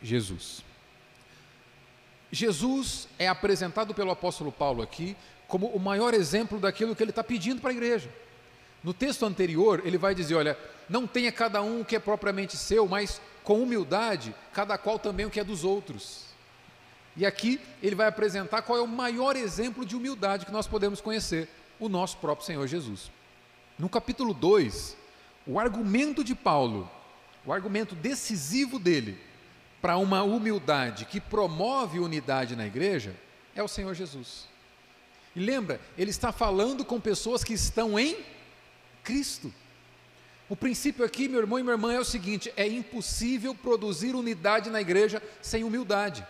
Jesus. 0.00 0.62
Jesus 2.30 3.08
é 3.18 3.26
apresentado 3.26 3.92
pelo 3.92 4.12
apóstolo 4.12 4.52
Paulo 4.52 4.82
aqui 4.82 5.16
como 5.48 5.66
o 5.66 5.80
maior 5.80 6.14
exemplo 6.14 6.60
daquilo 6.60 6.94
que 6.94 7.02
ele 7.02 7.10
está 7.10 7.24
pedindo 7.24 7.60
para 7.60 7.70
a 7.70 7.72
igreja. 7.72 8.08
No 8.84 8.94
texto 8.94 9.26
anterior, 9.26 9.82
ele 9.84 9.98
vai 9.98 10.14
dizer: 10.14 10.36
olha, 10.36 10.56
não 10.88 11.04
tenha 11.04 11.32
cada 11.32 11.60
um 11.60 11.80
o 11.80 11.84
que 11.84 11.96
é 11.96 11.98
propriamente 11.98 12.56
seu, 12.56 12.86
mas 12.86 13.20
com 13.42 13.60
humildade, 13.60 14.32
cada 14.52 14.78
qual 14.78 14.96
também 14.96 15.26
o 15.26 15.30
que 15.30 15.40
é 15.40 15.44
dos 15.44 15.64
outros. 15.64 16.26
E 17.16 17.26
aqui 17.26 17.60
ele 17.82 17.96
vai 17.96 18.06
apresentar 18.06 18.62
qual 18.62 18.78
é 18.78 18.82
o 18.82 18.86
maior 18.86 19.34
exemplo 19.34 19.84
de 19.84 19.96
humildade 19.96 20.46
que 20.46 20.52
nós 20.52 20.68
podemos 20.68 21.00
conhecer: 21.00 21.48
o 21.80 21.88
nosso 21.88 22.16
próprio 22.18 22.46
Senhor 22.46 22.64
Jesus. 22.68 23.10
No 23.78 23.88
capítulo 23.88 24.32
2, 24.32 24.96
o 25.46 25.58
argumento 25.58 26.22
de 26.22 26.34
Paulo, 26.34 26.90
o 27.44 27.52
argumento 27.52 27.94
decisivo 27.94 28.78
dele 28.78 29.18
para 29.82 29.96
uma 29.96 30.22
humildade 30.22 31.04
que 31.04 31.20
promove 31.20 31.98
unidade 31.98 32.56
na 32.56 32.66
igreja 32.66 33.14
é 33.54 33.62
o 33.62 33.68
Senhor 33.68 33.94
Jesus. 33.94 34.48
E 35.34 35.40
lembra, 35.40 35.80
ele 35.98 36.10
está 36.10 36.32
falando 36.32 36.84
com 36.84 37.00
pessoas 37.00 37.42
que 37.42 37.52
estão 37.52 37.98
em 37.98 38.16
Cristo. 39.02 39.52
O 40.48 40.54
princípio 40.54 41.04
aqui, 41.04 41.28
meu 41.28 41.40
irmão 41.40 41.58
e 41.58 41.62
minha 41.62 41.74
irmã, 41.74 41.92
é 41.92 41.98
o 41.98 42.04
seguinte: 42.04 42.52
é 42.56 42.66
impossível 42.66 43.54
produzir 43.54 44.14
unidade 44.14 44.70
na 44.70 44.80
igreja 44.80 45.22
sem 45.42 45.64
humildade. 45.64 46.24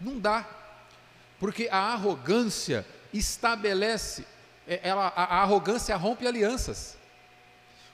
Não 0.00 0.18
dá. 0.18 0.48
Porque 1.38 1.68
a 1.70 1.78
arrogância 1.78 2.86
estabelece, 3.12 4.24
ela, 4.66 5.12
a, 5.14 5.38
a 5.38 5.42
arrogância 5.42 5.96
rompe 5.96 6.26
alianças. 6.26 6.96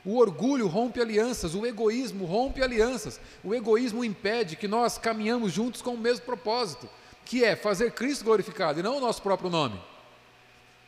O 0.04 0.16
orgulho 0.16 0.66
rompe 0.68 1.00
alianças, 1.00 1.54
o 1.54 1.66
egoísmo 1.66 2.24
rompe 2.24 2.62
alianças. 2.62 3.20
O 3.42 3.54
egoísmo 3.54 4.04
impede 4.04 4.56
que 4.56 4.68
nós 4.68 4.96
caminhamos 4.96 5.52
juntos 5.52 5.82
com 5.82 5.94
o 5.94 5.98
mesmo 5.98 6.24
propósito, 6.24 6.88
que 7.24 7.44
é 7.44 7.56
fazer 7.56 7.92
Cristo 7.92 8.24
glorificado 8.24 8.80
e 8.80 8.82
não 8.82 8.96
o 8.96 9.00
nosso 9.00 9.20
próprio 9.20 9.50
nome. 9.50 9.78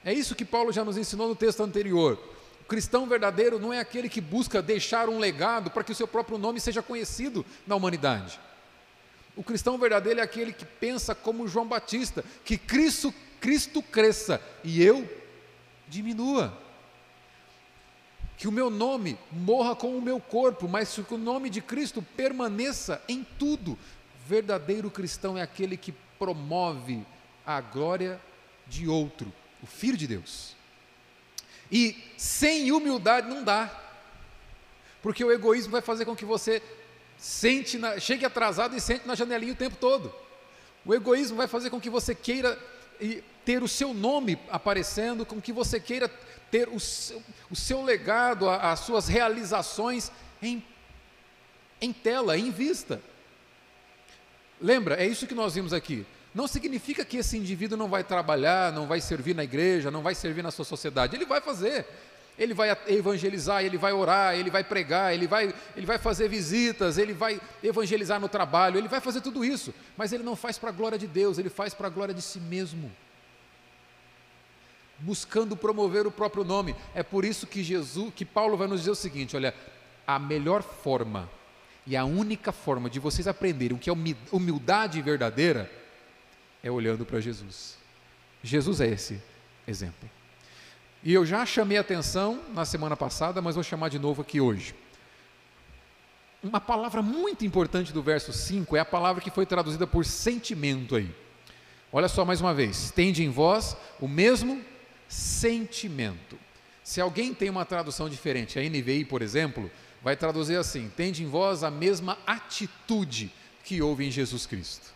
É 0.04 0.12
isso 0.12 0.34
que 0.34 0.44
Paulo 0.44 0.72
já 0.72 0.84
nos 0.84 0.96
ensinou 0.96 1.28
no 1.28 1.36
texto 1.36 1.62
anterior. 1.62 2.18
O 2.62 2.64
cristão 2.64 3.06
verdadeiro 3.06 3.58
não 3.58 3.72
é 3.72 3.80
aquele 3.80 4.08
que 4.08 4.20
busca 4.20 4.62
deixar 4.62 5.08
um 5.08 5.18
legado 5.18 5.70
para 5.70 5.84
que 5.84 5.92
o 5.92 5.94
seu 5.94 6.08
próprio 6.08 6.38
nome 6.38 6.60
seja 6.60 6.80
conhecido 6.80 7.44
na 7.66 7.76
humanidade. 7.76 8.40
O 9.36 9.42
cristão 9.42 9.76
verdadeiro 9.76 10.20
é 10.20 10.22
aquele 10.22 10.52
que 10.52 10.64
pensa 10.64 11.14
como 11.14 11.48
João 11.48 11.66
Batista, 11.66 12.24
que 12.44 12.56
Cristo, 12.56 13.12
Cristo 13.40 13.82
cresça 13.82 14.40
e 14.64 14.82
eu 14.82 15.06
diminua 15.90 16.56
que 18.38 18.48
o 18.48 18.52
meu 18.52 18.70
nome 18.70 19.18
morra 19.30 19.76
com 19.76 19.98
o 19.98 20.00
meu 20.00 20.18
corpo, 20.18 20.66
mas 20.66 20.94
que 20.94 21.14
o 21.14 21.18
nome 21.18 21.50
de 21.50 21.60
Cristo 21.60 22.00
permaneça 22.16 23.02
em 23.06 23.22
tudo. 23.38 23.78
Verdadeiro 24.26 24.90
cristão 24.90 25.36
é 25.36 25.42
aquele 25.42 25.76
que 25.76 25.92
promove 26.18 27.04
a 27.44 27.60
glória 27.60 28.18
de 28.66 28.88
outro, 28.88 29.30
o 29.62 29.66
Filho 29.66 29.96
de 29.96 30.06
Deus. 30.06 30.56
E 31.70 32.02
sem 32.16 32.72
humildade 32.72 33.28
não 33.28 33.44
dá, 33.44 33.70
porque 35.02 35.22
o 35.24 35.30
egoísmo 35.30 35.72
vai 35.72 35.82
fazer 35.82 36.06
com 36.06 36.16
que 36.16 36.24
você 36.24 36.62
sente 37.18 37.76
na, 37.76 38.00
chegue 38.00 38.24
atrasado 38.24 38.74
e 38.74 38.80
sente 38.80 39.06
na 39.06 39.14
janelinha 39.14 39.52
o 39.52 39.56
tempo 39.56 39.76
todo. 39.76 40.14
O 40.86 40.94
egoísmo 40.94 41.36
vai 41.36 41.46
fazer 41.46 41.68
com 41.68 41.78
que 41.78 41.90
você 41.90 42.14
queira 42.14 42.58
ter 43.44 43.62
o 43.62 43.68
seu 43.68 43.92
nome 43.92 44.38
aparecendo, 44.50 45.26
com 45.26 45.40
que 45.40 45.52
você 45.52 45.80
queira 45.80 46.08
ter 46.50 46.68
o 46.68 46.78
seu, 46.78 47.22
o 47.50 47.56
seu 47.56 47.82
legado, 47.82 48.48
as 48.48 48.80
suas 48.80 49.08
realizações 49.08 50.10
em, 50.42 50.64
em 51.80 51.92
tela, 51.92 52.36
em 52.36 52.50
vista. 52.50 53.00
Lembra, 54.60 54.96
é 54.96 55.06
isso 55.06 55.26
que 55.26 55.34
nós 55.34 55.54
vimos 55.54 55.72
aqui. 55.72 56.06
Não 56.34 56.46
significa 56.46 57.04
que 57.04 57.16
esse 57.16 57.36
indivíduo 57.36 57.78
não 57.78 57.88
vai 57.88 58.04
trabalhar, 58.04 58.72
não 58.72 58.86
vai 58.86 59.00
servir 59.00 59.34
na 59.34 59.42
igreja, 59.42 59.90
não 59.90 60.02
vai 60.02 60.14
servir 60.14 60.42
na 60.42 60.50
sua 60.50 60.64
sociedade. 60.64 61.16
Ele 61.16 61.26
vai 61.26 61.40
fazer. 61.40 61.86
Ele 62.40 62.54
vai 62.54 62.76
evangelizar, 62.88 63.62
ele 63.62 63.76
vai 63.76 63.92
orar, 63.92 64.34
ele 64.34 64.50
vai 64.50 64.64
pregar, 64.64 65.14
ele 65.14 65.26
vai, 65.26 65.54
ele 65.76 65.86
vai 65.86 65.98
fazer 65.98 66.26
visitas, 66.26 66.96
ele 66.98 67.12
vai 67.12 67.40
evangelizar 67.62 68.18
no 68.18 68.28
trabalho, 68.28 68.78
ele 68.78 68.88
vai 68.88 69.00
fazer 69.00 69.20
tudo 69.20 69.44
isso, 69.44 69.74
mas 69.96 70.12
ele 70.12 70.24
não 70.24 70.34
faz 70.34 70.58
para 70.58 70.70
a 70.70 70.72
glória 70.72 70.98
de 70.98 71.06
Deus, 71.06 71.36
ele 71.36 71.50
faz 71.50 71.74
para 71.74 71.86
a 71.86 71.90
glória 71.90 72.14
de 72.14 72.22
si 72.22 72.40
mesmo 72.40 72.90
buscando 75.00 75.56
promover 75.56 76.06
o 76.06 76.10
próprio 76.10 76.44
nome. 76.44 76.76
É 76.94 77.02
por 77.02 77.24
isso 77.24 77.46
que 77.46 77.62
Jesus, 77.62 78.12
que 78.14 78.24
Paulo 78.24 78.56
vai 78.56 78.68
nos 78.68 78.80
dizer 78.80 78.90
o 78.90 78.94
seguinte: 78.94 79.36
olha, 79.36 79.54
a 80.06 80.18
melhor 80.18 80.62
forma 80.62 81.28
e 81.86 81.96
a 81.96 82.04
única 82.04 82.52
forma 82.52 82.88
de 82.88 83.00
vocês 83.00 83.26
aprenderem 83.26 83.76
o 83.76 83.80
que 83.80 83.90
é 83.90 83.92
humildade 84.32 85.00
verdadeira 85.00 85.70
é 86.62 86.70
olhando 86.70 87.04
para 87.04 87.20
Jesus. 87.20 87.76
Jesus 88.42 88.80
é 88.80 88.88
esse 88.88 89.20
exemplo. 89.66 90.08
E 91.02 91.14
eu 91.14 91.24
já 91.24 91.46
chamei 91.46 91.78
atenção 91.78 92.42
na 92.52 92.64
semana 92.64 92.96
passada, 92.96 93.40
mas 93.40 93.54
vou 93.54 93.64
chamar 93.64 93.88
de 93.88 93.98
novo 93.98 94.20
aqui 94.20 94.40
hoje. 94.40 94.74
Uma 96.42 96.60
palavra 96.60 97.00
muito 97.00 97.44
importante 97.44 97.92
do 97.92 98.02
verso 98.02 98.32
5 98.32 98.76
é 98.76 98.80
a 98.80 98.84
palavra 98.84 99.22
que 99.22 99.30
foi 99.30 99.46
traduzida 99.46 99.86
por 99.86 100.04
sentimento 100.04 100.96
aí. 100.96 101.10
Olha 101.92 102.08
só 102.08 102.24
mais 102.24 102.40
uma 102.40 102.52
vez: 102.52 102.90
tende 102.90 103.24
em 103.24 103.30
vós 103.30 103.76
o 103.98 104.06
mesmo 104.06 104.62
sentimento. 105.08 106.38
Se 106.84 107.00
alguém 107.00 107.32
tem 107.32 107.48
uma 107.48 107.64
tradução 107.64 108.08
diferente, 108.08 108.58
a 108.58 108.62
NVI, 108.62 109.04
por 109.04 109.22
exemplo, 109.22 109.70
vai 110.02 110.16
traduzir 110.16 110.56
assim: 110.56 110.90
tende 110.94 111.22
em 111.22 111.26
vós 111.26 111.64
a 111.64 111.70
mesma 111.70 112.18
atitude 112.26 113.32
que 113.64 113.80
houve 113.80 114.06
em 114.06 114.10
Jesus 114.10 114.46
Cristo. 114.46 114.92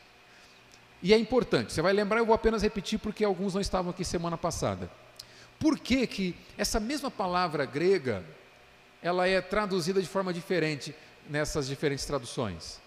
E 1.02 1.12
é 1.12 1.18
importante, 1.18 1.72
você 1.72 1.82
vai 1.82 1.92
lembrar, 1.92 2.18
eu 2.18 2.26
vou 2.26 2.34
apenas 2.34 2.62
repetir 2.62 2.98
porque 2.98 3.24
alguns 3.24 3.54
não 3.54 3.60
estavam 3.60 3.90
aqui 3.90 4.04
semana 4.04 4.38
passada. 4.38 4.90
Por 5.58 5.78
que, 5.78 6.06
que 6.06 6.36
essa 6.58 6.78
mesma 6.78 7.10
palavra 7.10 7.64
grega 7.64 8.24
ela 9.02 9.28
é 9.28 9.40
traduzida 9.40 10.00
de 10.00 10.08
forma 10.08 10.32
diferente 10.32 10.94
nessas 11.28 11.66
diferentes 11.66 12.04
traduções? 12.04 12.80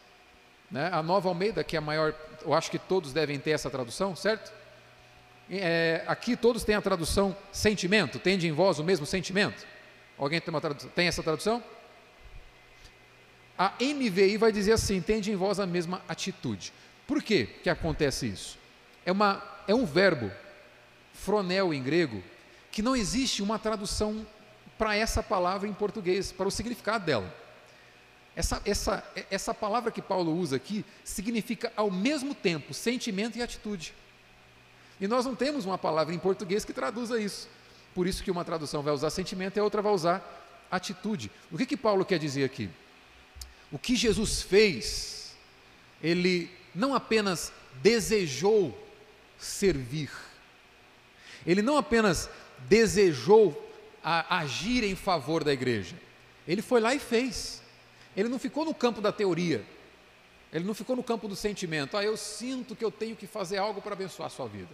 Né? 0.70 0.90
A 0.92 1.02
Nova 1.02 1.30
Almeida, 1.30 1.64
que 1.64 1.76
é 1.76 1.80
a 1.80 1.82
maior, 1.82 2.14
eu 2.46 2.54
acho 2.54 2.70
que 2.70 2.78
todos 2.78 3.14
devem 3.14 3.40
ter 3.40 3.52
essa 3.52 3.70
tradução, 3.70 4.16
certo? 4.16 4.52
É, 5.50 6.04
aqui 6.08 6.36
todos 6.36 6.64
têm 6.64 6.76
a 6.76 6.82
tradução 6.82 7.36
sentimento, 7.52 8.20
tende 8.20 8.48
em 8.48 8.52
vós 8.52 8.80
o 8.80 8.84
mesmo 8.84 9.06
sentimento. 9.06 9.66
Alguém 10.18 10.42
tem, 10.42 10.60
tradução, 10.60 10.90
tem 10.90 11.08
essa 11.08 11.24
tradução? 11.24 11.64
A 13.58 13.74
NVI 13.80 14.38
vai 14.38 14.52
dizer 14.52 14.74
assim: 14.74 15.02
tende 15.02 15.32
em 15.32 15.36
vós 15.36 15.60
a 15.60 15.66
mesma 15.66 16.02
atitude. 16.08 16.74
Por 17.08 17.24
que, 17.24 17.46
que 17.46 17.70
acontece 17.70 18.28
isso? 18.28 18.58
É, 19.06 19.12
uma, 19.12 19.42
é 19.68 19.74
um 19.74 19.86
verbo, 19.86 20.30
fronel 21.14 21.74
em 21.74 21.82
grego, 21.82 22.22
que 22.78 22.84
não 22.84 22.96
existe 22.96 23.42
uma 23.42 23.58
tradução 23.58 24.24
para 24.78 24.96
essa 24.96 25.24
palavra 25.24 25.68
em 25.68 25.74
português, 25.74 26.32
para 26.32 26.48
o 26.48 26.52
significado 26.52 27.04
dela. 27.04 27.36
Essa, 28.36 28.62
essa, 28.66 29.04
essa 29.32 29.52
palavra 29.52 29.92
que 29.92 30.00
Paulo 30.00 30.32
usa 30.32 30.58
aqui 30.58 30.86
significa 31.04 31.74
ao 31.76 31.90
mesmo 31.90 32.36
tempo 32.36 32.76
sentimento 32.76 33.36
e 33.36 33.42
atitude. 33.42 33.96
E 35.02 35.08
nós 35.08 35.26
não 35.26 35.34
temos 35.34 35.66
uma 35.66 35.76
palavra 35.76 36.14
em 36.14 36.20
português 36.20 36.64
que 36.64 36.72
traduza 36.72 37.20
isso. 37.20 37.50
Por 37.96 38.06
isso 38.06 38.24
que 38.24 38.30
uma 38.30 38.46
tradução 38.46 38.84
vai 38.84 38.94
usar 38.94 39.10
sentimento 39.10 39.58
e 39.58 39.60
a 39.60 39.64
outra 39.64 39.82
vai 39.82 39.92
usar 39.92 40.22
atitude. 40.70 41.32
O 41.52 41.58
que 41.58 41.66
que 41.66 41.76
Paulo 41.76 42.06
quer 42.06 42.20
dizer 42.20 42.44
aqui? 42.44 42.70
O 43.72 43.80
que 43.80 43.96
Jesus 43.96 44.44
fez, 44.44 45.36
ele 46.00 46.48
não 46.76 46.94
apenas 46.94 47.52
desejou 47.82 48.78
servir, 49.36 50.12
ele 51.44 51.64
não 51.64 51.76
apenas 51.76 52.30
desejou 52.68 53.64
agir 54.04 54.84
em 54.84 54.96
favor 54.96 55.44
da 55.44 55.52
igreja, 55.52 55.96
ele 56.48 56.62
foi 56.62 56.80
lá 56.80 56.96
e 56.96 57.00
fez. 57.00 57.62
Ele 58.16 58.30
não 58.30 58.40
ficou 58.40 58.66
no 58.66 58.74
campo 58.74 59.02
da 59.02 59.12
teoria, 59.12 59.64
ele 60.52 60.66
não 60.66 60.74
ficou 60.74 60.96
no 60.96 61.04
campo 61.04 61.28
do 61.28 61.36
sentimento. 61.36 61.98
Ah, 61.98 62.04
eu 62.04 62.18
sinto 62.18 62.76
que 62.76 62.84
eu 62.84 62.92
tenho 62.92 63.16
que 63.16 63.28
fazer 63.28 63.58
algo 63.58 63.82
para 63.82 63.94
abençoar 63.94 64.28
a 64.28 64.30
sua 64.30 64.48
vida. 64.48 64.72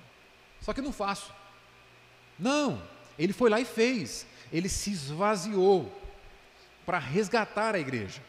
Só 0.62 0.72
que 0.72 0.82
não 0.82 0.94
faço. 0.94 1.34
Não, 2.40 2.82
ele 3.18 3.34
foi 3.34 3.50
lá 3.50 3.60
e 3.60 3.66
fez. 3.66 4.25
Ele 4.52 4.70
se 4.70 4.92
esvaziou 4.92 5.92
para 6.86 7.00
resgatar 7.00 7.75
a 7.75 7.80
igreja. 7.80 8.22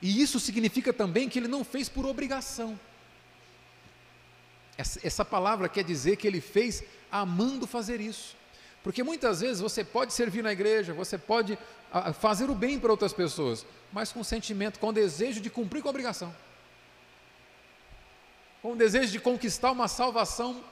E 0.00 0.20
isso 0.20 0.40
significa 0.40 0.92
também 0.92 1.28
que 1.28 1.38
ele 1.38 1.48
não 1.48 1.64
fez 1.64 1.88
por 1.88 2.06
obrigação. 2.06 2.78
Essa, 4.76 5.00
essa 5.06 5.24
palavra 5.24 5.68
quer 5.68 5.84
dizer 5.84 6.16
que 6.16 6.26
ele 6.26 6.40
fez 6.40 6.82
amando 7.10 7.66
fazer 7.66 8.00
isso. 8.00 8.36
Porque 8.82 9.02
muitas 9.02 9.40
vezes 9.40 9.60
você 9.60 9.84
pode 9.84 10.12
servir 10.12 10.42
na 10.42 10.52
igreja, 10.52 10.92
você 10.92 11.16
pode 11.16 11.56
a, 11.92 12.12
fazer 12.12 12.50
o 12.50 12.54
bem 12.54 12.80
para 12.80 12.90
outras 12.90 13.12
pessoas, 13.12 13.64
mas 13.92 14.10
com 14.10 14.24
sentimento, 14.24 14.80
com 14.80 14.92
desejo 14.92 15.40
de 15.40 15.50
cumprir 15.50 15.82
com 15.82 15.88
a 15.88 15.90
obrigação. 15.90 16.34
Com 18.60 18.72
o 18.72 18.76
desejo 18.76 19.12
de 19.12 19.20
conquistar 19.20 19.70
uma 19.70 19.88
salvação 19.88 20.64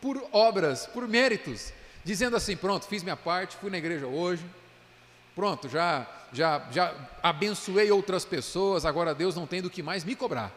por 0.00 0.22
obras, 0.30 0.86
por 0.86 1.08
méritos, 1.08 1.72
dizendo 2.04 2.36
assim: 2.36 2.56
pronto, 2.56 2.86
fiz 2.86 3.02
minha 3.02 3.16
parte, 3.16 3.56
fui 3.56 3.70
na 3.70 3.78
igreja 3.78 4.06
hoje, 4.06 4.44
pronto, 5.34 5.68
já, 5.68 6.06
já, 6.32 6.66
já 6.70 6.94
abençoei 7.22 7.90
outras 7.90 8.24
pessoas, 8.24 8.84
agora 8.84 9.14
Deus 9.14 9.34
não 9.34 9.46
tem 9.46 9.60
do 9.60 9.70
que 9.70 9.82
mais 9.82 10.04
me 10.04 10.14
cobrar. 10.14 10.52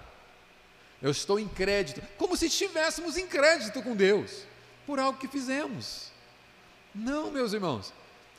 Eu 1.01 1.12
estou 1.12 1.39
em 1.39 1.48
crédito, 1.48 2.01
como 2.18 2.36
se 2.36 2.48
estivéssemos 2.48 3.18
em 3.18 3.25
crédito 3.25 3.82
com 3.82 3.96
Deus, 3.96 4.44
por 4.86 5.00
algo 5.00 5.18
que 5.18 5.28
fizemos. 5.28 6.12
Não, 6.93 7.31
meus 7.31 7.53
irmãos, 7.53 7.93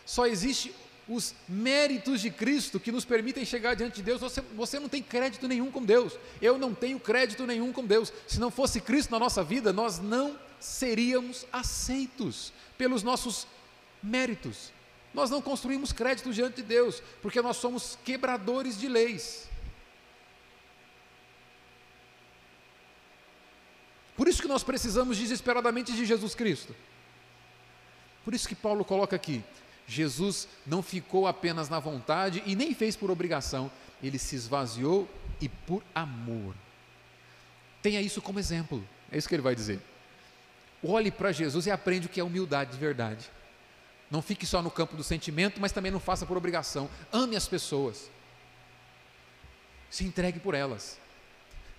só 0.05 0.27
existe 0.27 0.75
os 1.09 1.35
méritos 1.49 2.21
de 2.21 2.31
Cristo 2.31 2.79
que 2.79 2.93
nos 2.93 3.05
permitem 3.05 3.45
chegar 3.45 3.75
diante 3.75 3.97
de 3.97 4.03
Deus. 4.03 4.21
Você, 4.21 4.41
você 4.55 4.79
não 4.79 4.89
tem 4.89 5.03
crédito 5.03 5.49
nenhum 5.49 5.71
com 5.71 5.85
Deus, 5.85 6.17
eu 6.41 6.57
não 6.57 6.75
tenho 6.75 7.01
crédito 7.01 7.47
nenhum 7.47 7.73
com 7.73 7.85
Deus. 7.85 8.13
Se 8.27 8.39
não 8.39 8.51
fosse 8.51 8.81
Cristo 8.81 9.11
na 9.11 9.19
nossa 9.19 9.43
vida, 9.43 9.73
nós 9.73 9.99
não 9.99 10.39
seríamos 10.61 11.47
aceitos 11.53 12.53
pelos 12.79 13.03
nossos 13.03 13.47
méritos. 14.03 14.73
Nós 15.13 15.31
não 15.31 15.43
construímos 15.43 15.93
crédito 15.93 16.33
diante 16.33 16.57
de 16.57 16.63
Deus, 16.63 17.03
porque 17.21 17.43
nós 17.43 17.57
somos 17.57 17.99
quebradores 18.05 18.79
de 18.79 18.89
leis. 18.89 19.49
Por 24.17 24.29
isso 24.29 24.43
que 24.43 24.49
nós 24.49 24.63
precisamos 24.63 25.17
desesperadamente 25.17 25.93
de 25.93 26.05
Jesus 26.05 26.35
Cristo. 26.35 26.77
Por 28.31 28.35
isso 28.37 28.47
que 28.47 28.55
Paulo 28.55 28.85
coloca 28.85 29.17
aqui: 29.17 29.43
Jesus 29.89 30.47
não 30.65 30.85
ficou 30.85 31.27
apenas 31.27 31.69
na 31.69 31.81
vontade 31.81 32.41
e 32.47 32.55
nem 32.55 32.73
fez 32.73 32.95
por 32.95 33.11
obrigação, 33.11 33.69
ele 34.01 34.21
se 34.21 34.37
esvaziou 34.37 35.11
e 35.41 35.49
por 35.49 35.83
amor. 35.93 36.55
Tenha 37.83 38.01
isso 38.01 38.23
como 38.23 38.39
exemplo, 38.39 38.87
é 39.11 39.19
isso 39.19 39.29
que 39.29 39.35
ele 39.35 39.43
vai 39.43 39.57
dizer. 39.57 39.81
Olhe 40.81 41.11
para 41.11 41.33
Jesus 41.33 41.67
e 41.67 41.73
aprende 41.73 42.07
o 42.07 42.09
que 42.09 42.21
é 42.21 42.23
humildade 42.23 42.71
de 42.71 42.79
verdade. 42.79 43.29
Não 44.09 44.23
fique 44.23 44.47
só 44.47 44.63
no 44.63 44.71
campo 44.71 44.97
do 44.97 45.03
sentimento, 45.03 45.61
mas 45.61 45.73
também 45.73 45.91
não 45.91 45.99
faça 45.99 46.25
por 46.25 46.37
obrigação. 46.37 46.89
Ame 47.13 47.35
as 47.35 47.49
pessoas. 47.49 48.09
Se 49.91 50.05
entregue 50.05 50.39
por 50.39 50.55
elas. 50.55 51.01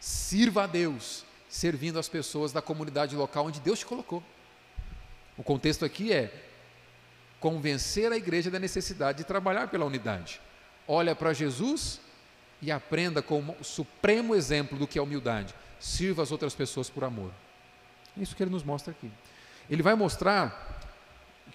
Sirva 0.02 0.66
a 0.66 0.68
Deus 0.68 1.24
servindo 1.48 1.98
as 1.98 2.10
pessoas 2.10 2.52
da 2.52 2.62
comunidade 2.62 3.16
local 3.16 3.46
onde 3.46 3.62
Deus 3.62 3.80
te 3.80 3.86
colocou. 3.86 4.22
O 5.38 5.44
contexto 5.44 5.86
aqui 5.86 6.12
é 6.12 6.32
convencer 7.40 8.12
a 8.12 8.18
igreja 8.18 8.52
da 8.52 8.60
necessidade 8.60 9.20
de 9.20 9.24
trabalhar 9.24 9.68
pela 9.70 9.86
unidade. 9.86 10.40
Olha 10.88 11.16
para 11.16 11.34
Jesus 11.34 12.00
e 12.62 12.72
aprenda 12.72 13.22
com 13.22 13.56
o 13.60 13.64
supremo 13.64 14.36
exemplo 14.36 14.78
do 14.78 14.88
que 14.88 15.00
é 15.00 15.02
humildade. 15.02 15.56
Sirva 15.80 16.22
as 16.22 16.32
outras 16.32 16.54
pessoas 16.54 16.90
por 16.90 17.04
amor. 17.04 17.32
É 18.18 18.22
isso 18.22 18.36
que 18.36 18.44
ele 18.44 18.52
nos 18.52 18.64
mostra 18.64 18.92
aqui. 18.92 19.12
Ele 19.70 19.82
vai 19.82 19.96
mostrar 19.96 20.80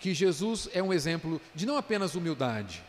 que 0.00 0.12
Jesus 0.12 0.68
é 0.72 0.82
um 0.82 0.92
exemplo 0.92 1.40
de 1.54 1.64
não 1.64 1.76
apenas 1.76 2.14
humildade, 2.14 2.82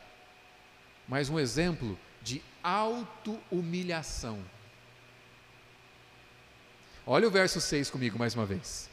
mas 1.08 1.30
um 1.30 1.40
exemplo 1.40 1.98
de 2.22 2.42
auto-humilhação. 2.64 4.40
Olha 7.06 7.28
o 7.28 7.32
verso 7.32 7.62
6 7.62 7.90
comigo 7.90 8.18
mais 8.18 8.36
uma 8.36 8.46
vez. 8.46 8.90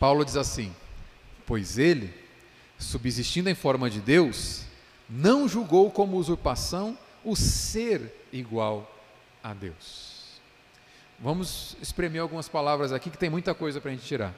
Paulo 0.00 0.24
diz 0.24 0.36
assim: 0.36 0.74
Pois 1.46 1.76
ele, 1.76 2.12
subsistindo 2.78 3.50
em 3.50 3.54
forma 3.54 3.90
de 3.90 4.00
Deus, 4.00 4.62
não 5.08 5.46
julgou 5.46 5.90
como 5.90 6.16
usurpação 6.16 6.96
o 7.22 7.36
ser 7.36 8.26
igual 8.32 8.90
a 9.44 9.52
Deus. 9.52 10.40
Vamos 11.18 11.76
espremer 11.82 12.22
algumas 12.22 12.48
palavras 12.48 12.92
aqui 12.92 13.10
que 13.10 13.18
tem 13.18 13.28
muita 13.28 13.54
coisa 13.54 13.78
para 13.78 13.90
a 13.90 13.94
gente 13.94 14.06
tirar. 14.06 14.34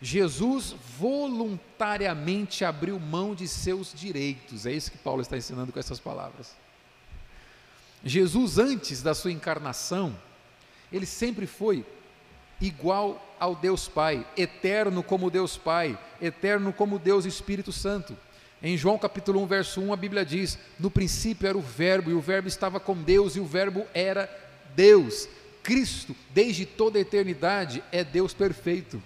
Jesus 0.00 0.76
voluntariamente 0.96 2.64
abriu 2.64 3.00
mão 3.00 3.34
de 3.34 3.48
seus 3.48 3.92
direitos, 3.92 4.64
é 4.64 4.72
isso 4.72 4.92
que 4.92 4.98
Paulo 4.98 5.22
está 5.22 5.36
ensinando 5.36 5.72
com 5.72 5.78
essas 5.80 5.98
palavras. 5.98 6.54
Jesus, 8.04 8.58
antes 8.58 9.02
da 9.02 9.14
sua 9.14 9.32
encarnação, 9.32 10.16
ele 10.92 11.06
sempre 11.06 11.46
foi 11.46 11.84
igual 12.60 13.36
ao 13.38 13.54
Deus 13.54 13.88
Pai, 13.88 14.26
eterno 14.36 15.02
como 15.02 15.30
Deus 15.30 15.56
Pai, 15.56 15.98
eterno 16.20 16.72
como 16.72 16.98
Deus 16.98 17.24
Espírito 17.24 17.72
Santo. 17.72 18.16
Em 18.62 18.76
João 18.76 18.98
capítulo 18.98 19.42
1, 19.42 19.46
verso 19.46 19.80
1, 19.80 19.92
a 19.92 19.96
Bíblia 19.96 20.24
diz: 20.24 20.58
No 20.78 20.90
princípio 20.90 21.46
era 21.46 21.58
o 21.58 21.60
Verbo, 21.60 22.10
e 22.10 22.14
o 22.14 22.20
Verbo 22.20 22.48
estava 22.48 22.80
com 22.80 22.96
Deus, 22.96 23.36
e 23.36 23.40
o 23.40 23.44
Verbo 23.44 23.86
era 23.92 24.30
Deus. 24.74 25.28
Cristo, 25.62 26.14
desde 26.32 26.64
toda 26.64 26.98
a 26.98 27.00
eternidade, 27.00 27.82
é 27.90 28.04
Deus 28.04 28.32
perfeito. 28.32 29.02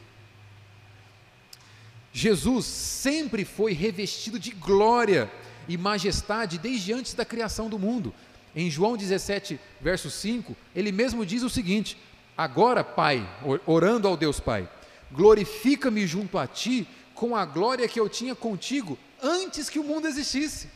Jesus 2.12 2.66
sempre 2.66 3.44
foi 3.44 3.72
revestido 3.72 4.38
de 4.38 4.50
glória 4.50 5.30
e 5.68 5.76
majestade 5.76 6.58
desde 6.58 6.92
antes 6.92 7.14
da 7.14 7.24
criação 7.24 7.68
do 7.68 7.78
mundo. 7.78 8.12
Em 8.56 8.70
João 8.70 8.96
17, 8.96 9.60
verso 9.80 10.10
5, 10.10 10.56
ele 10.74 10.90
mesmo 10.90 11.24
diz 11.24 11.42
o 11.42 11.50
seguinte: 11.50 11.96
Agora, 12.38 12.84
Pai, 12.84 13.28
orando 13.66 14.06
ao 14.06 14.16
Deus 14.16 14.38
Pai, 14.38 14.70
glorifica-me 15.10 16.06
junto 16.06 16.38
a 16.38 16.46
ti 16.46 16.86
com 17.12 17.34
a 17.34 17.44
glória 17.44 17.88
que 17.88 17.98
eu 17.98 18.08
tinha 18.08 18.32
contigo 18.32 18.96
antes 19.20 19.68
que 19.68 19.80
o 19.80 19.82
mundo 19.82 20.06
existisse. 20.06 20.70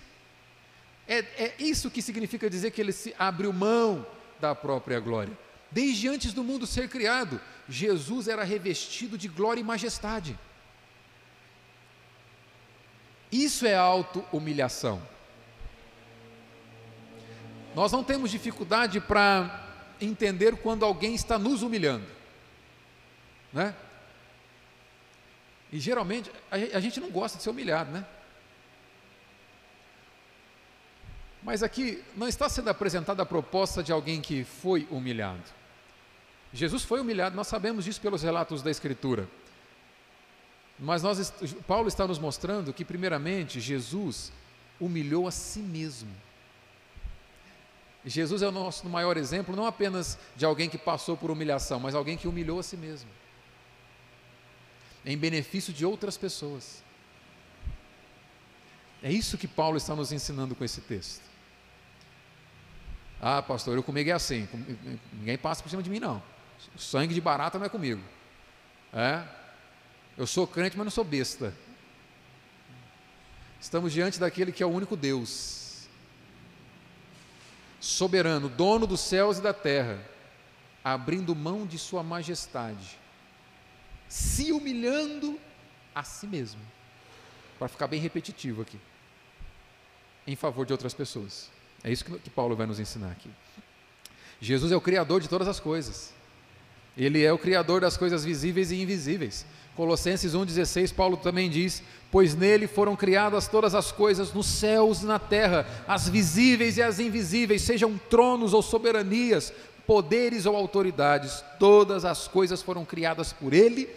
É, 1.07 1.19
é 1.19 1.55
isso 1.61 1.89
que 1.89 2.03
significa 2.03 2.51
dizer 2.51 2.73
que 2.73 2.81
ele 2.81 2.91
se 2.91 3.15
abriu 3.17 3.53
mão 3.53 4.05
da 4.41 4.57
própria 4.57 4.99
glória. 4.99 5.39
Desde 5.71 6.09
antes 6.09 6.33
do 6.33 6.43
mundo 6.43 6.67
ser 6.67 6.89
criado, 6.89 7.41
Jesus 7.69 8.27
era 8.27 8.43
revestido 8.43 9.17
de 9.17 9.29
glória 9.29 9.61
e 9.61 9.65
majestade. 9.65 10.37
Isso 13.31 13.65
é 13.65 13.77
auto-humilhação. 13.77 15.01
Nós 17.73 17.93
não 17.93 18.03
temos 18.03 18.33
dificuldade 18.33 19.01
para 19.01 19.72
entender 20.05 20.57
quando 20.57 20.85
alguém 20.85 21.15
está 21.15 21.39
nos 21.39 21.63
humilhando, 21.63 22.07
né? 23.53 23.75
E 25.73 25.81
geralmente 25.81 26.31
a 26.51 26.81
gente 26.81 27.01
não 27.01 27.11
gosta 27.11 27.39
de 27.39 27.45
ser 27.45 27.51
humilhado, 27.51 27.91
né? 27.91 28.05
Mas 31.43 31.63
aqui 31.63 32.03
não 32.17 32.29
está 32.29 32.49
sendo 32.49 32.69
apresentada 32.69 33.23
a 33.23 33.27
proposta 33.27 33.83
de 33.83 33.91
alguém 33.91 34.21
que 34.21 34.45
foi 34.45 34.87
humilhado. 34.91 35.43
Jesus 36.53 36.83
foi 36.83 37.01
humilhado, 37.01 37.35
nós 37.35 37.49
sabemos 37.49 37.85
disso 37.85 38.01
pelos 38.01 38.23
relatos 38.23 38.63
da 38.63 38.71
Escritura. 38.71 39.29
Mas 40.79 41.03
nós, 41.03 41.33
Paulo 41.67 41.89
está 41.89 42.07
nos 42.07 42.19
mostrando 42.19 42.73
que, 42.73 42.85
primeiramente, 42.85 43.61
Jesus 43.61 44.33
humilhou 44.79 45.27
a 45.27 45.31
si 45.31 45.61
mesmo. 45.61 46.11
Jesus 48.05 48.43
é 48.43 48.49
o 48.49 48.53
nosso 48.53 48.89
maior 48.89 49.17
exemplo, 49.17 49.55
não 49.55 49.65
apenas 49.65 50.19
de 50.35 50.45
alguém 50.45 50.69
que 50.69 50.77
passou 50.77 51.17
por 51.17 51.31
humilhação, 51.31 51.79
mas 51.79 51.95
alguém 51.95 52.17
que 52.17 52.27
humilhou 52.27 52.59
a 52.59 52.63
si 52.63 52.77
mesmo, 52.77 53.09
em 55.05 55.17
benefício 55.17 55.73
de 55.73 55.87
outras 55.87 56.17
pessoas. 56.17 56.83
É 59.03 59.11
isso 59.11 59.39
que 59.39 59.47
Paulo 59.47 59.77
está 59.77 59.95
nos 59.95 60.11
ensinando 60.11 60.55
com 60.55 60.65
esse 60.65 60.81
texto. 60.81 61.23
Ah, 63.21 63.41
pastor, 63.41 63.77
eu 63.77 63.83
comigo 63.85 64.11
é 64.11 64.13
assim, 64.13 64.49
ninguém 65.13 65.39
passa 65.39 65.63
por 65.63 65.69
cima 65.71 65.83
de 65.83 65.91
mim, 65.91 66.01
não. 66.01 66.21
Sangue 66.77 67.15
de 67.15 67.21
barata 67.21 67.59
não 67.59 67.67
é 67.67 67.69
comigo. 67.69 68.03
É? 68.93 69.23
Eu 70.17 70.27
sou 70.27 70.47
crente, 70.47 70.77
mas 70.77 70.85
não 70.85 70.91
sou 70.91 71.05
besta. 71.05 71.55
Estamos 73.61 73.93
diante 73.93 74.19
daquele 74.19 74.51
que 74.51 74.63
é 74.63 74.67
o 74.67 74.71
único 74.71 74.97
Deus 74.97 75.62
soberano, 77.83 78.49
dono 78.49 78.87
dos 78.87 79.01
céus 79.01 79.39
e 79.39 79.43
da 79.43 79.53
terra, 79.53 80.01
abrindo 80.85 81.35
mão 81.35 81.67
de 81.67 81.79
sua 81.79 82.03
majestade, 82.03 82.97
se 84.09 84.53
humilhando 84.53 85.39
a 85.93 86.05
si 86.05 86.27
mesmo, 86.29 86.61
para 87.59 87.67
ficar 87.67 87.89
bem 87.89 88.01
repetitivo 88.01 88.63
aqui, 88.63 88.79
em 90.27 90.37
favor 90.37 90.65
de 90.65 90.73
outras 90.73 90.95
pessoas. 90.95 91.51
É 91.83 91.91
isso 91.91 92.05
que 92.05 92.31
Paulo 92.31 92.55
vai 92.55 92.67
nos 92.67 92.79
ensinar 92.79 93.11
aqui. 93.11 93.29
Jesus 94.41 94.71
é 94.71 94.77
o 94.77 94.81
Criador 94.81 95.21
de 95.21 95.29
todas 95.29 95.49
as 95.49 95.59
coisas. 95.59 96.15
Ele 96.97 97.25
é 97.25 97.33
o 97.33 97.39
Criador 97.39 97.81
das 97.81 97.97
coisas 97.97 98.25
visíveis 98.25 98.71
e 98.71 98.81
invisíveis. 98.81 99.45
Colossenses 99.77 100.35
1,16, 100.35 100.95
Paulo 100.95 101.17
também 101.17 101.49
diz: 101.49 101.83
Pois 102.11 102.35
nele 102.35 102.67
foram 102.67 102.95
criadas 102.95 103.49
todas 103.49 103.75
as 103.75 103.91
coisas 103.91 104.33
nos 104.33 104.47
céus 104.47 105.03
e 105.03 105.07
na 105.07 105.19
terra, 105.19 105.67
as 105.89 106.09
visíveis 106.09 106.77
e 106.77 106.83
as 106.83 106.99
invisíveis, 106.99 107.63
sejam 107.63 107.99
tronos 108.11 108.53
ou 108.53 108.63
soberanias, 108.63 109.53
poderes 109.87 110.45
ou 110.45 110.55
autoridades, 110.55 111.43
todas 111.59 112.05
as 112.05 112.29
coisas 112.29 112.61
foram 112.63 112.85
criadas 112.85 113.33
por 113.33 113.53
ele 113.55 113.89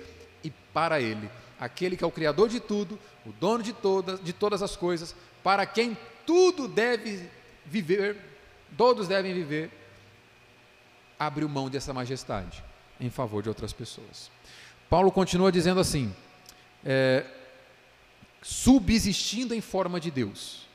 e 0.43 0.49
para 0.73 1.01
ele. 1.01 1.29
Aquele 1.59 1.95
que 1.97 2.03
é 2.03 2.07
o 2.07 2.11
Criador 2.11 2.49
de 2.49 2.59
tudo, 2.59 2.97
o 3.25 3.31
dono 3.33 3.63
de 3.63 3.73
todas, 3.73 4.21
de 4.21 4.33
todas 4.33 4.61
as 4.61 4.75
coisas, 4.75 5.15
para 5.43 5.65
quem 5.65 5.97
tudo 6.25 6.67
deve 6.67 7.29
viver, 7.65 8.17
todos 8.77 9.07
devem 9.07 9.33
viver, 9.33 9.71
abriu 11.19 11.47
mão 11.47 11.69
dessa 11.69 11.93
majestade 11.93 12.63
em 12.99 13.09
favor 13.09 13.43
de 13.43 13.49
outras 13.49 13.73
pessoas. 13.73 14.34
Paulo 14.95 15.11
continua 15.11 15.51
dizendo 15.51 15.81
assim: 15.81 16.15
é, 16.81 17.25
subsistindo 18.41 19.53
em 19.53 19.59
forma 19.59 19.99
de 19.99 20.09
Deus. 20.09 20.69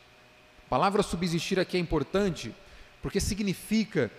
A 0.66 0.68
palavra 0.68 1.02
subsistir 1.02 1.58
aqui 1.58 1.78
é 1.78 1.80
importante 1.80 2.54
porque 3.00 3.18
significa 3.18 4.10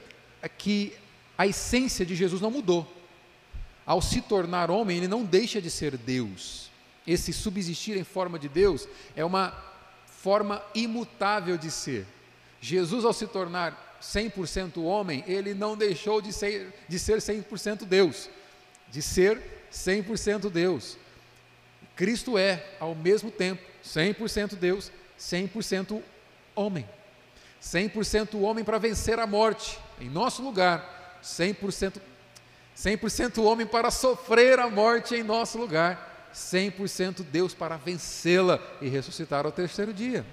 que 0.58 0.98
a 1.38 1.46
essência 1.46 2.04
de 2.04 2.16
Jesus 2.16 2.42
não 2.42 2.50
mudou. 2.50 2.92
Ao 3.86 4.02
se 4.02 4.22
tornar 4.22 4.72
homem, 4.72 4.98
ele 4.98 5.08
não 5.08 5.24
deixa 5.24 5.62
de 5.62 5.70
ser 5.70 5.96
Deus. 5.98 6.72
Esse 7.06 7.32
subsistir 7.32 7.96
em 7.96 8.04
forma 8.04 8.40
de 8.40 8.50
Deus 8.50 8.88
é 9.16 9.24
uma 9.24 9.56
forma 10.08 10.64
imutável 10.74 11.60
de 11.60 11.70
ser. 11.70 12.08
Jesus, 12.60 13.06
ao 13.06 13.14
se 13.14 13.28
tornar 13.28 14.00
100% 14.02 14.82
homem, 14.82 15.24
ele 15.28 15.54
não 15.54 15.78
deixou 15.78 16.20
de 16.20 16.34
ser, 16.34 16.74
de 16.90 16.98
ser 16.98 17.20
100% 17.20 17.86
Deus, 17.86 18.32
de 18.90 19.00
ser 19.00 19.61
100% 19.72 20.50
Deus. 20.50 20.98
Cristo 21.96 22.38
é, 22.38 22.64
ao 22.80 22.96
mesmo 22.96 23.32
tempo, 23.32 23.62
100% 23.86 24.56
Deus, 24.56 24.92
100% 25.20 26.02
homem. 26.56 26.88
100% 27.62 28.42
homem 28.42 28.64
para 28.64 28.80
vencer 28.80 29.20
a 29.20 29.28
morte 29.28 29.78
em 30.00 30.10
nosso 30.10 30.42
lugar, 30.42 31.20
100% 31.24 32.02
100% 32.76 33.44
homem 33.44 33.68
para 33.68 33.92
sofrer 33.92 34.58
a 34.58 34.70
morte 34.70 35.14
em 35.14 35.24
nosso 35.24 35.58
lugar, 35.58 36.30
100% 36.34 37.24
Deus 37.24 37.54
para 37.54 37.78
vencê-la 37.78 38.60
e 38.82 38.88
ressuscitar 38.88 39.46
ao 39.46 39.52
terceiro 39.52 39.94
dia. 39.94 40.26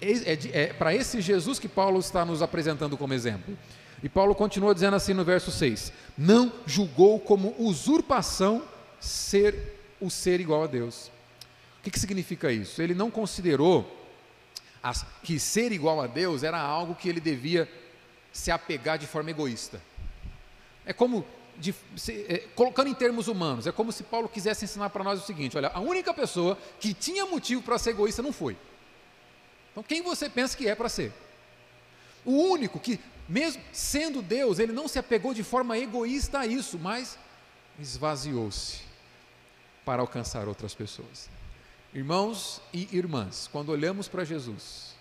É, 0.00 0.10
é, 0.10 0.62
é 0.64 0.72
para 0.72 0.94
esse 0.94 1.20
Jesus 1.20 1.58
que 1.58 1.68
Paulo 1.68 2.00
está 2.00 2.24
nos 2.24 2.42
apresentando 2.42 2.96
como 2.98 3.14
exemplo. 3.14 3.56
E 4.02 4.08
Paulo 4.08 4.34
continua 4.34 4.74
dizendo 4.74 4.96
assim 4.96 5.14
no 5.14 5.24
verso 5.24 5.50
6: 5.50 5.92
Não 6.18 6.52
julgou 6.66 7.20
como 7.20 7.54
usurpação 7.58 8.62
ser 9.00 9.78
o 10.00 10.10
ser 10.10 10.40
igual 10.40 10.64
a 10.64 10.66
Deus. 10.66 11.10
O 11.78 11.82
que, 11.82 11.90
que 11.90 12.00
significa 12.00 12.50
isso? 12.50 12.82
Ele 12.82 12.94
não 12.94 13.10
considerou 13.10 14.00
as, 14.82 15.04
que 15.22 15.38
ser 15.38 15.72
igual 15.72 16.00
a 16.00 16.06
Deus 16.06 16.42
era 16.42 16.58
algo 16.58 16.94
que 16.94 17.08
ele 17.08 17.20
devia 17.20 17.68
se 18.32 18.50
apegar 18.50 18.98
de 18.98 19.06
forma 19.06 19.30
egoísta. 19.30 19.80
É 20.84 20.92
como, 20.92 21.24
de, 21.56 21.74
se, 21.96 22.26
é, 22.28 22.38
colocando 22.56 22.88
em 22.88 22.94
termos 22.94 23.28
humanos, 23.28 23.66
é 23.66 23.72
como 23.72 23.92
se 23.92 24.02
Paulo 24.02 24.28
quisesse 24.28 24.64
ensinar 24.64 24.90
para 24.90 25.04
nós 25.04 25.22
o 25.22 25.26
seguinte: 25.26 25.56
olha, 25.56 25.70
a 25.72 25.80
única 25.80 26.12
pessoa 26.12 26.58
que 26.80 26.92
tinha 26.92 27.24
motivo 27.26 27.62
para 27.62 27.78
ser 27.78 27.90
egoísta 27.90 28.22
não 28.22 28.32
foi. 28.32 28.56
Então, 29.70 29.82
quem 29.82 30.02
você 30.02 30.28
pensa 30.28 30.56
que 30.56 30.68
é 30.68 30.74
para 30.74 30.88
ser? 30.88 31.12
O 32.24 32.32
único 32.32 32.78
que, 32.78 33.00
mesmo 33.32 33.62
sendo 33.72 34.20
Deus, 34.20 34.58
ele 34.58 34.72
não 34.72 34.86
se 34.86 34.98
apegou 34.98 35.32
de 35.32 35.42
forma 35.42 35.78
egoísta 35.78 36.40
a 36.40 36.46
isso, 36.46 36.78
mas 36.78 37.18
esvaziou-se 37.80 38.82
para 39.86 40.02
alcançar 40.02 40.46
outras 40.46 40.74
pessoas. 40.74 41.30
Irmãos 41.94 42.60
e 42.74 42.94
irmãs, 42.94 43.48
quando 43.50 43.70
olhamos 43.70 44.06
para 44.06 44.22
Jesus, 44.22 44.94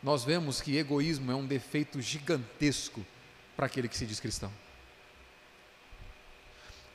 nós 0.00 0.22
vemos 0.22 0.60
que 0.60 0.76
egoísmo 0.76 1.32
é 1.32 1.34
um 1.34 1.44
defeito 1.44 2.00
gigantesco 2.00 3.04
para 3.56 3.66
aquele 3.66 3.88
que 3.88 3.96
se 3.96 4.06
diz 4.06 4.20
cristão. 4.20 4.52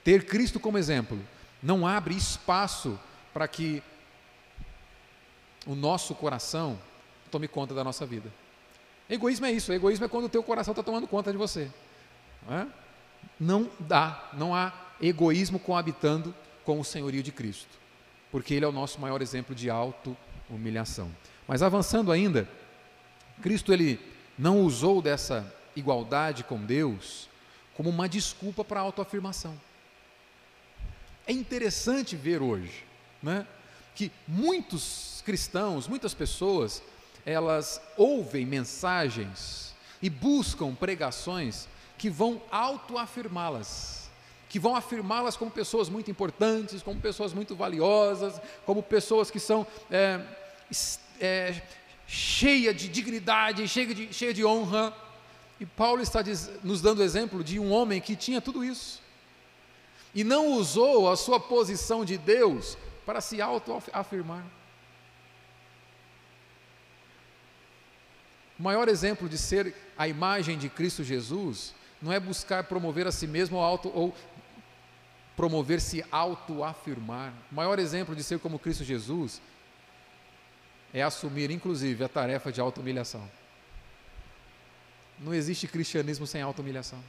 Ter 0.06 0.26
Cristo 0.26 0.58
como 0.58 0.78
exemplo 0.78 1.20
não 1.62 1.86
abre 1.86 2.16
espaço 2.16 2.98
para 3.34 3.46
que 3.46 3.84
o 5.66 5.76
nosso 5.76 6.16
coração 6.16 6.80
tome 7.30 7.50
conta 7.50 7.74
da 7.74 7.84
nossa 7.84 8.06
vida. 8.06 8.32
Egoísmo 9.10 9.46
é 9.46 9.52
isso, 9.52 9.72
egoísmo 9.72 10.06
é 10.06 10.08
quando 10.08 10.26
o 10.26 10.30
teu 10.30 10.42
coração 10.42 10.72
está 10.72 10.82
tomando 10.82 11.08
conta 11.08 11.32
de 11.32 11.38
você. 11.38 11.70
Não, 12.48 12.58
é? 12.58 12.68
não 13.40 13.70
dá, 13.80 14.30
não 14.34 14.56
há 14.56 14.74
egoísmo 15.02 15.60
coabitando 15.60 16.34
com 16.64 16.80
o 16.80 16.86
senhorio 16.86 17.22
de 17.22 17.32
Cristo, 17.32 17.78
porque 18.32 18.54
Ele 18.54 18.66
é 18.66 18.68
o 18.68 18.72
nosso 18.72 19.00
maior 19.00 19.22
exemplo 19.22 19.54
de 19.54 19.70
auto-humilhação. 19.70 21.12
Mas 21.48 21.62
avançando 21.62 22.12
ainda, 22.12 22.50
Cristo 23.42 23.72
ele 23.72 24.00
não 24.38 24.62
usou 24.62 25.02
dessa 25.02 25.54
igualdade 25.76 26.44
com 26.44 26.60
Deus 26.60 27.30
como 27.76 27.90
uma 27.90 28.08
desculpa 28.08 28.64
para 28.64 28.80
a 28.80 28.84
autoafirmação. 28.84 29.60
É 31.28 31.32
interessante 31.32 32.16
ver 32.16 32.42
hoje, 32.42 32.84
né, 33.22 33.46
que 33.94 34.12
muitos 34.28 35.22
cristãos, 35.26 35.88
muitas 35.88 36.14
pessoas, 36.14 36.82
elas 37.26 37.82
ouvem 37.98 38.46
mensagens 38.46 39.74
e 40.02 40.10
buscam 40.10 40.76
pregações 40.76 41.68
que 41.98 42.10
vão 42.10 42.42
autoafirmá-las, 42.52 44.10
que 44.50 44.60
vão 44.60 44.76
afirmá-las 44.76 45.36
como 45.36 45.50
pessoas 45.50 45.90
muito 45.90 46.12
importantes, 46.12 46.84
como 46.84 47.00
pessoas 47.00 47.34
muito 47.34 47.56
valiosas, 47.56 48.40
como 48.66 48.84
pessoas 48.84 49.32
que 49.32 49.40
são 49.40 49.66
é, 49.90 50.22
é, 51.20 51.62
cheia 52.06 52.74
de 52.74 52.88
dignidade, 52.88 53.68
cheia 53.68 53.94
de, 53.94 54.14
cheia 54.14 54.34
de 54.34 54.46
honra. 54.46 54.94
E 55.60 55.66
Paulo 55.66 56.02
está 56.02 56.22
diz, 56.22 56.52
nos 56.64 56.82
dando 56.82 57.02
exemplo 57.02 57.44
de 57.44 57.60
um 57.60 57.72
homem 57.72 58.00
que 58.00 58.16
tinha 58.16 58.42
tudo 58.42 58.64
isso 58.64 59.04
e 60.16 60.24
não 60.24 60.54
usou 60.54 61.12
a 61.12 61.18
sua 61.18 61.40
posição 61.42 62.06
de 62.06 62.18
Deus 62.18 62.78
para 63.06 63.20
se 63.20 63.42
autoafirmar. 63.42 64.46
O 68.58 68.64
maior 68.64 68.88
exemplo 68.88 69.28
de 69.28 69.38
ser 69.38 69.76
a 69.98 70.08
imagem 70.08 70.58
de 70.58 70.70
Cristo 70.70 71.04
Jesus 71.04 71.74
não 72.02 72.12
é 72.12 72.20
buscar 72.20 72.64
promover 72.64 73.08
a 73.08 73.12
si 73.12 73.28
mesmo 73.28 73.58
ou, 73.58 73.64
auto, 73.64 73.92
ou 73.94 74.16
promover 75.36 75.82
se 75.82 76.06
autoafirmar. 76.12 77.34
O 77.52 77.56
maior 77.56 77.80
exemplo 77.80 78.16
de 78.16 78.24
ser 78.24 78.40
como 78.40 78.60
Cristo 78.60 78.84
Jesus 78.84 79.42
é 80.94 81.02
assumir, 81.02 81.52
inclusive, 81.52 82.04
a 82.04 82.10
tarefa 82.10 82.52
de 82.52 82.62
auto-humilhação. 82.62 83.30
Não 85.20 85.34
existe 85.34 85.68
cristianismo 85.68 86.26
sem 86.26 86.42
auto-humilhação. 86.42 87.04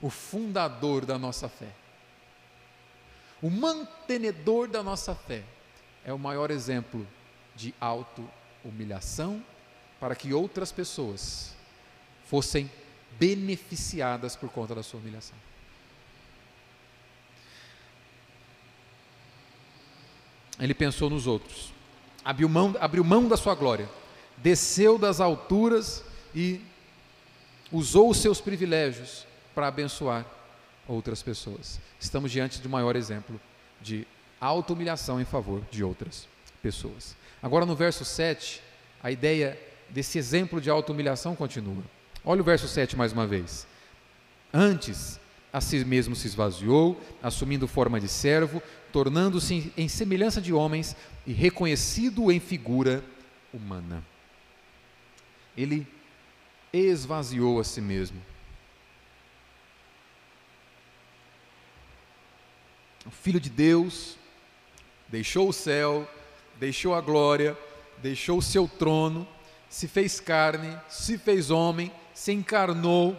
O 0.00 0.10
fundador 0.10 1.04
da 1.04 1.18
nossa 1.18 1.48
fé, 1.48 1.70
o 3.42 3.50
mantenedor 3.50 4.68
da 4.68 4.82
nossa 4.82 5.14
fé, 5.14 5.42
é 6.04 6.12
o 6.12 6.18
maior 6.18 6.50
exemplo 6.50 7.06
de 7.54 7.74
auto-humilhação 8.68 9.42
para 9.98 10.14
que 10.14 10.32
outras 10.32 10.70
pessoas 10.70 11.54
fossem 12.26 12.70
beneficiadas 13.18 14.36
por 14.36 14.50
conta 14.50 14.74
da 14.74 14.82
sua 14.82 15.00
humilhação. 15.00 15.36
ele 20.60 20.74
pensou 20.74 21.08
nos 21.08 21.28
outros, 21.28 21.72
abriu 22.24 22.48
mão, 22.48 22.74
abriu 22.80 23.04
mão 23.04 23.28
da 23.28 23.36
sua 23.36 23.54
glória, 23.54 23.88
desceu 24.38 24.98
das 24.98 25.20
alturas 25.20 26.02
e 26.34 26.60
usou 27.70 28.10
os 28.10 28.16
seus 28.16 28.40
privilégios 28.40 29.24
para 29.54 29.68
abençoar 29.68 30.26
outras 30.88 31.22
pessoas. 31.22 31.78
Estamos 32.00 32.32
diante 32.32 32.60
do 32.60 32.68
maior 32.68 32.96
exemplo 32.96 33.40
de 33.80 34.04
auto-humilhação 34.40 35.20
em 35.20 35.24
favor 35.24 35.62
de 35.70 35.84
outras 35.84 36.26
pessoas. 36.68 37.16
Agora 37.42 37.64
no 37.64 37.74
verso 37.74 38.04
7, 38.04 38.60
a 39.02 39.10
ideia 39.10 39.58
desse 39.88 40.18
exemplo 40.18 40.60
de 40.60 40.68
auto-humilhação 40.68 41.34
continua. 41.34 41.82
Olha 42.22 42.42
o 42.42 42.44
verso 42.44 42.68
7 42.68 42.94
mais 42.94 43.10
uma 43.10 43.26
vez. 43.26 43.66
Antes, 44.52 45.18
a 45.50 45.62
si 45.62 45.82
mesmo 45.82 46.14
se 46.14 46.26
esvaziou, 46.26 47.00
assumindo 47.22 47.66
forma 47.66 47.98
de 47.98 48.06
servo, 48.06 48.62
tornando-se 48.92 49.72
em 49.78 49.88
semelhança 49.88 50.42
de 50.42 50.52
homens 50.52 50.94
e 51.26 51.32
reconhecido 51.32 52.30
em 52.30 52.38
figura 52.38 53.02
humana. 53.50 54.04
Ele 55.56 55.86
esvaziou 56.70 57.58
a 57.60 57.64
si 57.64 57.80
mesmo. 57.80 58.20
O 63.06 63.10
Filho 63.10 63.40
de 63.40 63.48
Deus 63.48 64.18
deixou 65.08 65.48
o 65.48 65.52
céu, 65.52 66.06
deixou 66.58 66.94
a 66.94 67.00
glória, 67.00 67.56
deixou 67.98 68.38
o 68.38 68.42
seu 68.42 68.68
trono, 68.68 69.26
se 69.68 69.86
fez 69.86 70.20
carne, 70.20 70.76
se 70.88 71.18
fez 71.18 71.50
homem, 71.50 71.92
se 72.14 72.32
encarnou 72.32 73.16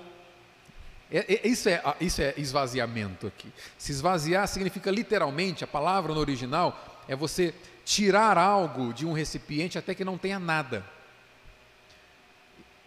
É, 1.12 1.26
é, 1.34 1.48
isso, 1.48 1.68
é, 1.68 1.82
isso 2.00 2.22
é 2.22 2.36
esvaziamento 2.38 3.26
aqui. 3.26 3.52
Se 3.80 3.92
esvaziar 3.92 4.48
significa 4.48 4.92
literalmente, 4.92 5.64
a 5.64 5.68
palavra 5.68 6.14
no 6.14 6.20
original 6.20 6.78
é 7.08 7.16
você 7.16 7.52
tirar 7.84 8.38
algo 8.38 8.94
de 8.94 9.08
um 9.08 9.14
recipiente 9.14 9.76
até 9.76 9.96
que 9.96 10.06
não 10.06 10.20
tenha 10.20 10.38
nada. 10.38 10.86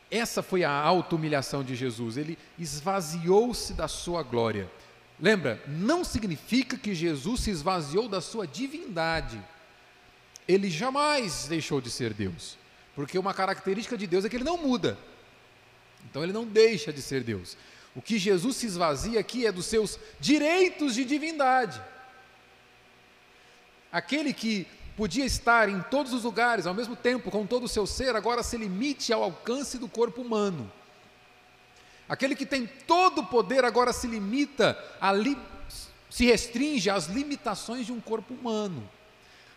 Essa 0.08 0.40
foi 0.40 0.62
a 0.62 0.70
auto-humilhação 0.70 1.64
de 1.64 1.74
Jesus. 1.74 2.16
Ele 2.16 2.38
esvaziou-se 2.56 3.72
da 3.74 3.88
sua 3.88 4.22
glória. 4.22 4.70
Lembra, 5.18 5.60
não 5.66 6.04
significa 6.04 6.76
que 6.76 6.94
Jesus 6.94 7.40
se 7.40 7.50
esvaziou 7.50 8.08
da 8.08 8.20
sua 8.20 8.46
divindade. 8.46 9.42
Ele 10.52 10.68
jamais 10.70 11.46
deixou 11.46 11.80
de 11.80 11.90
ser 11.90 12.12
Deus. 12.12 12.58
Porque 12.94 13.18
uma 13.18 13.32
característica 13.32 13.96
de 13.96 14.06
Deus 14.06 14.24
é 14.24 14.28
que 14.28 14.36
ele 14.36 14.44
não 14.44 14.58
muda. 14.58 14.98
Então 16.10 16.22
ele 16.22 16.32
não 16.32 16.44
deixa 16.44 16.92
de 16.92 17.00
ser 17.00 17.22
Deus. 17.22 17.56
O 17.94 18.02
que 18.02 18.18
Jesus 18.18 18.56
se 18.56 18.66
esvazia 18.66 19.20
aqui 19.20 19.46
é 19.46 19.52
dos 19.52 19.66
seus 19.66 19.98
direitos 20.18 20.94
de 20.94 21.04
divindade. 21.04 21.80
Aquele 23.90 24.32
que 24.32 24.66
podia 24.96 25.24
estar 25.24 25.68
em 25.68 25.80
todos 25.82 26.12
os 26.12 26.24
lugares 26.24 26.66
ao 26.66 26.74
mesmo 26.74 26.96
tempo 26.96 27.30
com 27.30 27.46
todo 27.46 27.64
o 27.64 27.68
seu 27.68 27.86
ser, 27.86 28.14
agora 28.14 28.42
se 28.42 28.56
limite 28.56 29.12
ao 29.12 29.22
alcance 29.22 29.78
do 29.78 29.88
corpo 29.88 30.22
humano. 30.22 30.70
Aquele 32.08 32.34
que 32.34 32.46
tem 32.46 32.66
todo 32.86 33.20
o 33.20 33.26
poder 33.26 33.64
agora 33.64 33.92
se 33.92 34.06
limita 34.06 34.78
li 35.14 35.36
se 36.10 36.26
restringe 36.26 36.90
às 36.90 37.06
limitações 37.06 37.86
de 37.86 37.92
um 37.92 38.00
corpo 38.00 38.34
humano. 38.34 38.86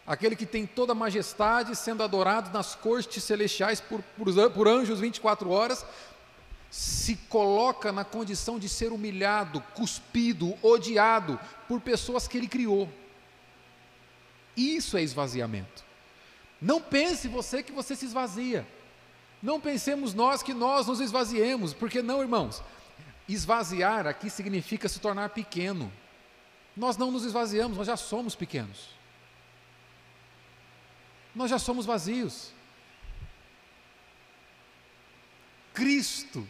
Aquele 0.07 0.35
que 0.35 0.45
tem 0.45 0.67
toda 0.67 0.91
a 0.91 0.95
majestade 0.95 1.75
sendo 1.75 2.03
adorado 2.03 2.51
nas 2.51 2.75
cortes 2.75 3.23
celestiais 3.23 3.81
por, 3.81 4.03
por, 4.15 4.51
por 4.51 4.67
anjos 4.67 4.99
24 4.99 5.49
horas, 5.49 5.85
se 6.69 7.15
coloca 7.29 7.91
na 7.91 8.03
condição 8.03 8.59
de 8.59 8.69
ser 8.69 8.91
humilhado, 8.91 9.61
cuspido, 9.73 10.55
odiado 10.61 11.39
por 11.67 11.81
pessoas 11.81 12.27
que 12.27 12.37
ele 12.37 12.47
criou. 12.47 12.87
Isso 14.55 14.97
é 14.97 15.01
esvaziamento. 15.01 15.83
Não 16.61 16.81
pense 16.81 17.27
você 17.27 17.63
que 17.63 17.71
você 17.71 17.95
se 17.95 18.05
esvazia. 18.05 18.65
Não 19.41 19.59
pensemos 19.59 20.13
nós 20.13 20.41
que 20.41 20.53
nós 20.53 20.87
nos 20.87 20.99
esvaziemos, 20.99 21.73
porque 21.73 22.01
não, 22.01 22.21
irmãos. 22.21 22.63
Esvaziar 23.27 24.07
aqui 24.07 24.29
significa 24.29 24.87
se 24.87 24.99
tornar 24.99 25.29
pequeno. 25.29 25.91
Nós 26.75 26.95
não 26.97 27.11
nos 27.11 27.25
esvaziamos, 27.25 27.77
nós 27.77 27.87
já 27.87 27.97
somos 27.97 28.35
pequenos. 28.35 28.94
Nós 31.35 31.51
já 31.51 31.59
somos 31.59 31.85
vazios. 31.85 32.51
Cristo 35.73 36.47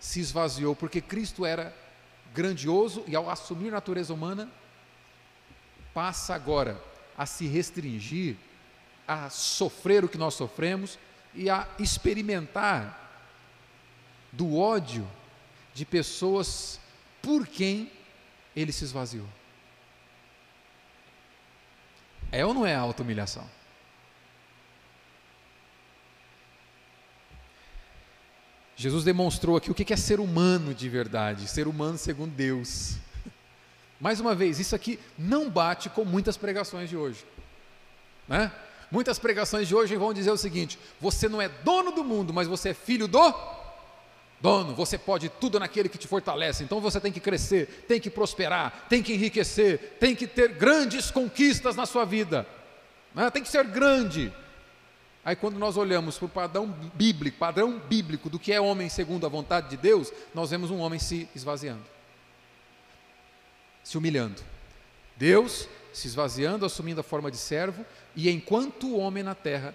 se 0.00 0.18
esvaziou, 0.18 0.74
porque 0.74 1.00
Cristo 1.00 1.46
era 1.46 1.74
grandioso 2.34 3.04
e, 3.06 3.14
ao 3.14 3.30
assumir 3.30 3.70
natureza 3.70 4.12
humana, 4.12 4.50
passa 5.94 6.34
agora 6.34 6.82
a 7.16 7.24
se 7.24 7.46
restringir, 7.46 8.36
a 9.06 9.30
sofrer 9.30 10.04
o 10.04 10.08
que 10.08 10.18
nós 10.18 10.34
sofremos 10.34 10.98
e 11.34 11.48
a 11.48 11.68
experimentar 11.78 13.06
do 14.32 14.58
ódio 14.58 15.08
de 15.72 15.84
pessoas 15.84 16.80
por 17.22 17.46
quem 17.46 17.90
ele 18.54 18.72
se 18.72 18.84
esvaziou. 18.84 19.26
É 22.30 22.44
ou 22.44 22.52
não 22.52 22.66
é 22.66 22.74
auto-humilhação? 22.74 23.57
Jesus 28.78 29.02
demonstrou 29.02 29.56
aqui 29.56 29.72
o 29.72 29.74
que 29.74 29.92
é 29.92 29.96
ser 29.96 30.20
humano 30.20 30.72
de 30.72 30.88
verdade, 30.88 31.48
ser 31.48 31.66
humano 31.66 31.98
segundo 31.98 32.30
Deus. 32.30 32.94
Mais 34.00 34.20
uma 34.20 34.36
vez, 34.36 34.60
isso 34.60 34.76
aqui 34.76 35.00
não 35.18 35.50
bate 35.50 35.90
com 35.90 36.04
muitas 36.04 36.36
pregações 36.36 36.88
de 36.88 36.96
hoje. 36.96 37.26
Né? 38.28 38.52
Muitas 38.88 39.18
pregações 39.18 39.66
de 39.66 39.74
hoje 39.74 39.96
vão 39.96 40.14
dizer 40.14 40.30
o 40.30 40.36
seguinte: 40.36 40.78
você 41.00 41.28
não 41.28 41.42
é 41.42 41.48
dono 41.48 41.90
do 41.90 42.04
mundo, 42.04 42.32
mas 42.32 42.46
você 42.46 42.68
é 42.68 42.74
filho 42.74 43.08
do 43.08 43.34
dono. 44.40 44.76
Você 44.76 44.96
pode 44.96 45.28
tudo 45.28 45.58
naquele 45.58 45.88
que 45.88 45.98
te 45.98 46.06
fortalece. 46.06 46.62
Então 46.62 46.80
você 46.80 47.00
tem 47.00 47.10
que 47.10 47.18
crescer, 47.18 47.84
tem 47.88 48.00
que 48.00 48.08
prosperar, 48.08 48.86
tem 48.88 49.02
que 49.02 49.12
enriquecer, 49.12 49.96
tem 49.98 50.14
que 50.14 50.28
ter 50.28 50.50
grandes 50.50 51.10
conquistas 51.10 51.74
na 51.74 51.84
sua 51.84 52.04
vida. 52.04 52.46
Né? 53.12 53.28
Tem 53.28 53.42
que 53.42 53.48
ser 53.48 53.64
grande. 53.64 54.32
Aí 55.28 55.36
quando 55.36 55.58
nós 55.58 55.76
olhamos 55.76 56.16
para 56.16 56.24
o 56.24 56.30
padrão 56.30 56.66
bíblico, 56.94 57.36
padrão 57.36 57.78
bíblico 57.78 58.30
do 58.30 58.38
que 58.38 58.50
é 58.50 58.58
homem 58.58 58.88
segundo 58.88 59.26
a 59.26 59.28
vontade 59.28 59.68
de 59.68 59.76
Deus, 59.76 60.10
nós 60.34 60.48
vemos 60.48 60.70
um 60.70 60.78
homem 60.78 60.98
se 60.98 61.28
esvaziando, 61.34 61.84
se 63.84 63.98
humilhando. 63.98 64.40
Deus 65.18 65.68
se 65.92 66.06
esvaziando, 66.06 66.64
assumindo 66.64 67.02
a 67.02 67.04
forma 67.04 67.30
de 67.30 67.36
servo, 67.36 67.84
e 68.16 68.30
enquanto 68.30 68.86
o 68.86 68.96
homem 68.96 69.22
na 69.22 69.34
terra 69.34 69.74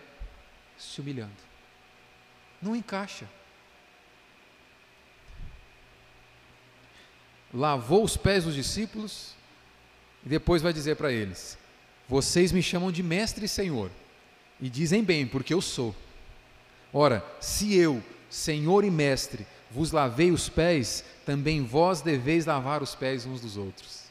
se 0.76 1.00
humilhando. 1.00 1.38
Não 2.60 2.76
encaixa. 2.76 3.30
Lavou 7.54 8.04
os 8.04 8.18
pés 8.18 8.46
dos 8.46 8.56
discípulos 8.56 9.36
e 10.26 10.30
depois 10.30 10.63
vai 10.63 10.74
dizer 10.74 10.96
para 10.96 11.12
eles: 11.12 11.60
Vocês 12.10 12.52
me 12.52 12.63
chamam 12.63 12.92
de 12.92 13.04
mestre 13.04 13.46
e 13.46 13.48
senhor 13.48 13.92
e 14.60 14.70
dizem 14.70 15.04
bem, 15.04 15.28
porque 15.28 15.54
eu 15.54 15.62
sou. 15.62 15.96
Ora, 16.92 17.26
se 17.39 17.76
eu, 17.76 18.04
Senhor 18.30 18.84
e 18.84 18.92
Mestre, 18.92 19.46
vos 19.72 19.92
lavei 19.92 20.32
os 20.32 20.48
pés, 20.48 21.04
também 21.26 21.63
vós 21.63 22.02
deveis 22.02 22.46
lavar 22.46 22.84
os 22.84 22.94
pés 22.94 23.26
uns 23.26 23.42
dos 23.42 23.58
outros. 23.58 24.04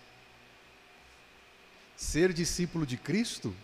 Ser 1.96 2.32
discípulo 2.32 2.84
de 2.84 2.96
Cristo 2.96 3.54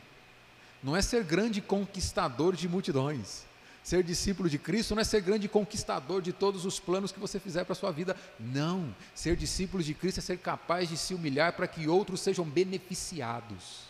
não 0.82 0.96
é 0.96 1.02
ser 1.02 1.24
grande 1.24 1.60
conquistador 1.60 2.54
de 2.54 2.68
multidões. 2.68 3.44
Ser 3.82 4.04
discípulo 4.04 4.48
de 4.48 4.58
Cristo 4.58 4.94
não 4.94 5.00
é 5.00 5.04
ser 5.04 5.22
grande 5.22 5.48
conquistador 5.48 6.22
de 6.22 6.32
todos 6.32 6.64
os 6.64 6.78
planos 6.78 7.10
que 7.10 7.18
você 7.18 7.40
fizer 7.40 7.64
para 7.64 7.72
a 7.72 7.76
sua 7.76 7.90
vida. 7.90 8.14
Não. 8.38 8.94
Ser 9.14 9.34
discípulo 9.34 9.82
de 9.82 9.94
Cristo 9.94 10.18
é 10.18 10.20
ser 10.20 10.38
capaz 10.38 10.88
de 10.88 10.96
se 10.96 11.14
humilhar 11.14 11.54
para 11.54 11.66
que 11.66 11.88
outros 11.88 12.20
sejam 12.20 12.44
beneficiados. 12.44 13.87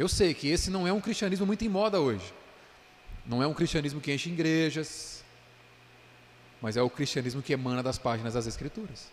Eu 0.00 0.08
sei 0.08 0.32
que 0.32 0.48
esse 0.48 0.70
não 0.70 0.88
é 0.88 0.92
um 0.94 0.98
cristianismo 0.98 1.44
muito 1.44 1.62
em 1.62 1.68
moda 1.68 2.00
hoje. 2.00 2.32
Não 3.26 3.42
é 3.42 3.46
um 3.46 3.52
cristianismo 3.52 4.00
que 4.00 4.10
enche 4.10 4.30
igrejas, 4.30 5.22
mas 6.58 6.74
é 6.74 6.80
o 6.80 6.88
cristianismo 6.88 7.42
que 7.42 7.52
emana 7.52 7.82
das 7.82 7.98
páginas 7.98 8.32
das 8.32 8.46
Escrituras. 8.46 9.08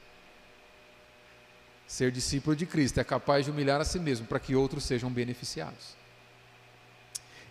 Ser 1.85 2.09
discípulo 2.09 2.55
de 2.55 2.65
Cristo 2.65 3.01
é 3.01 3.03
capaz 3.03 3.43
de 3.43 3.51
humilhar 3.51 3.81
a 3.81 3.83
si 3.83 3.99
mesmo 3.99 4.25
para 4.27 4.39
que 4.39 4.55
outros 4.55 4.85
sejam 4.85 5.11
beneficiados. 5.11 5.93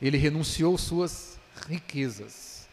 Ele 0.00 0.16
renunciou 0.16 0.78
suas 0.78 1.38
riquezas. 1.68 2.66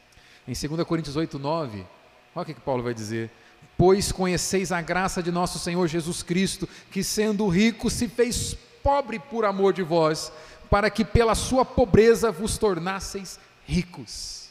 Em 0.48 0.54
2 0.54 0.88
Coríntios 0.88 1.18
8, 1.18 1.38
9, 1.38 1.86
olha 2.34 2.42
o 2.42 2.46
que 2.46 2.54
Paulo 2.54 2.84
vai 2.84 2.94
dizer. 2.94 3.30
Pois 3.78 4.14
conheceis 4.14 4.72
a 4.72 4.82
graça 4.82 5.22
de 5.22 5.30
nosso 5.30 5.60
Senhor 5.60 5.86
Jesus 5.90 6.24
Cristo, 6.24 6.70
que 6.90 7.04
sendo 7.04 7.50
rico 7.50 7.90
se 7.90 8.08
fez 8.08 8.56
pobre 8.84 9.18
por 9.18 9.46
amor 9.46 9.74
de 9.74 9.82
vós, 9.82 10.32
para 10.74 10.90
que 10.90 11.06
pela 11.06 11.36
sua 11.36 11.64
pobreza 11.64 12.32
vos 12.32 12.58
tornasseis 12.58 13.40
ricos. 13.64 14.50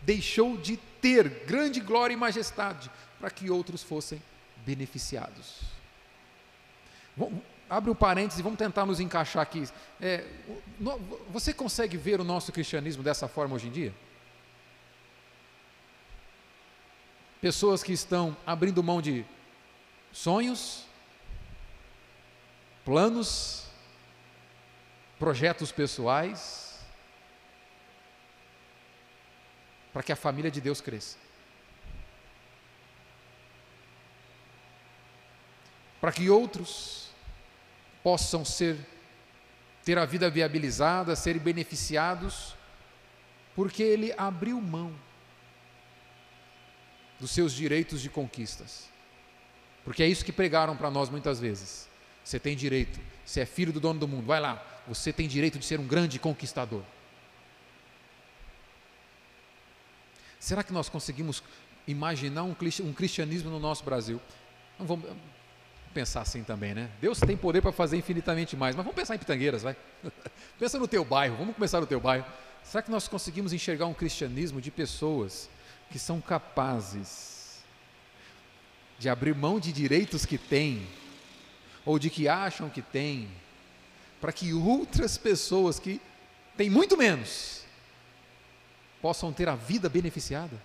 Deixou 0.00 0.56
de 0.56 0.76
ter 0.76 1.28
grande 1.44 1.80
glória 1.80 2.14
e 2.14 2.16
majestade 2.16 2.88
para 3.18 3.28
que 3.30 3.50
outros 3.50 3.82
fossem 3.82 4.22
beneficiados. 4.64 5.62
Vamos, 7.16 7.42
abre 7.68 7.90
um 7.90 7.96
parênteses 7.96 8.38
e 8.38 8.42
vamos 8.44 8.56
tentar 8.56 8.86
nos 8.86 9.00
encaixar 9.00 9.42
aqui. 9.42 9.68
É, 10.00 10.24
você 11.28 11.52
consegue 11.52 11.96
ver 11.96 12.20
o 12.20 12.24
nosso 12.24 12.52
cristianismo 12.52 13.02
dessa 13.02 13.26
forma 13.26 13.56
hoje 13.56 13.66
em 13.66 13.72
dia? 13.72 13.94
Pessoas 17.40 17.82
que 17.82 17.92
estão 17.92 18.36
abrindo 18.46 18.84
mão 18.84 19.02
de 19.02 19.26
sonhos, 20.12 20.84
planos, 22.84 23.63
projetos 25.24 25.72
pessoais, 25.72 26.78
para 29.90 30.02
que 30.02 30.12
a 30.12 30.16
família 30.16 30.50
de 30.50 30.60
Deus 30.60 30.82
cresça. 30.82 31.16
Para 35.98 36.12
que 36.12 36.28
outros 36.28 37.08
possam 38.02 38.44
ser 38.44 38.76
ter 39.82 39.98
a 39.98 40.04
vida 40.04 40.28
viabilizada, 40.28 41.16
serem 41.16 41.40
beneficiados, 41.40 42.54
porque 43.56 43.82
ele 43.82 44.12
abriu 44.18 44.60
mão 44.60 44.94
dos 47.18 47.30
seus 47.30 47.54
direitos 47.54 48.02
de 48.02 48.10
conquistas. 48.10 48.90
Porque 49.84 50.02
é 50.02 50.06
isso 50.06 50.22
que 50.22 50.32
pregaram 50.32 50.76
para 50.76 50.90
nós 50.90 51.08
muitas 51.08 51.40
vezes. 51.40 51.88
Você 52.22 52.38
tem 52.38 52.54
direito, 52.54 53.00
você 53.24 53.40
é 53.40 53.46
filho 53.46 53.72
do 53.72 53.80
dono 53.80 53.98
do 53.98 54.08
mundo, 54.08 54.26
vai 54.26 54.40
lá, 54.40 54.62
você 54.86 55.12
tem 55.12 55.26
direito 55.26 55.58
de 55.58 55.64
ser 55.64 55.80
um 55.80 55.86
grande 55.86 56.18
conquistador. 56.18 56.82
Será 60.38 60.62
que 60.62 60.72
nós 60.72 60.90
conseguimos 60.90 61.42
imaginar 61.86 62.44
um 62.44 62.54
cristianismo 62.54 63.50
no 63.50 63.58
nosso 63.58 63.84
Brasil. 63.84 64.20
Não 64.78 64.86
vamos 64.86 65.08
pensar 65.92 66.22
assim 66.22 66.42
também, 66.42 66.74
né? 66.74 66.90
Deus 67.00 67.20
tem 67.20 67.36
poder 67.36 67.60
para 67.60 67.72
fazer 67.72 67.96
infinitamente 67.96 68.56
mais, 68.56 68.74
mas 68.74 68.84
vamos 68.84 68.96
pensar 68.96 69.14
em 69.14 69.18
Pitangueiras, 69.18 69.62
vai. 69.62 69.76
Pensa 70.58 70.78
no 70.78 70.88
teu 70.88 71.04
bairro, 71.04 71.36
vamos 71.36 71.54
começar 71.54 71.80
no 71.80 71.86
teu 71.86 72.00
bairro. 72.00 72.26
Será 72.62 72.82
que 72.82 72.90
nós 72.90 73.06
conseguimos 73.06 73.52
enxergar 73.52 73.86
um 73.86 73.94
cristianismo 73.94 74.60
de 74.60 74.70
pessoas 74.70 75.48
que 75.90 75.98
são 75.98 76.20
capazes 76.20 77.62
de 78.98 79.08
abrir 79.08 79.34
mão 79.34 79.60
de 79.60 79.72
direitos 79.72 80.24
que 80.24 80.38
têm, 80.38 80.86
ou 81.84 81.98
de 81.98 82.08
que 82.08 82.28
acham 82.28 82.70
que 82.70 82.80
têm, 82.80 83.28
para 84.20 84.32
que 84.32 84.52
outras 84.54 85.18
pessoas 85.18 85.78
que 85.78 86.00
têm 86.56 86.70
muito 86.70 86.96
menos 86.96 87.64
possam 89.02 89.32
ter 89.32 89.48
a 89.48 89.54
vida 89.54 89.88
beneficiada? 89.88 90.60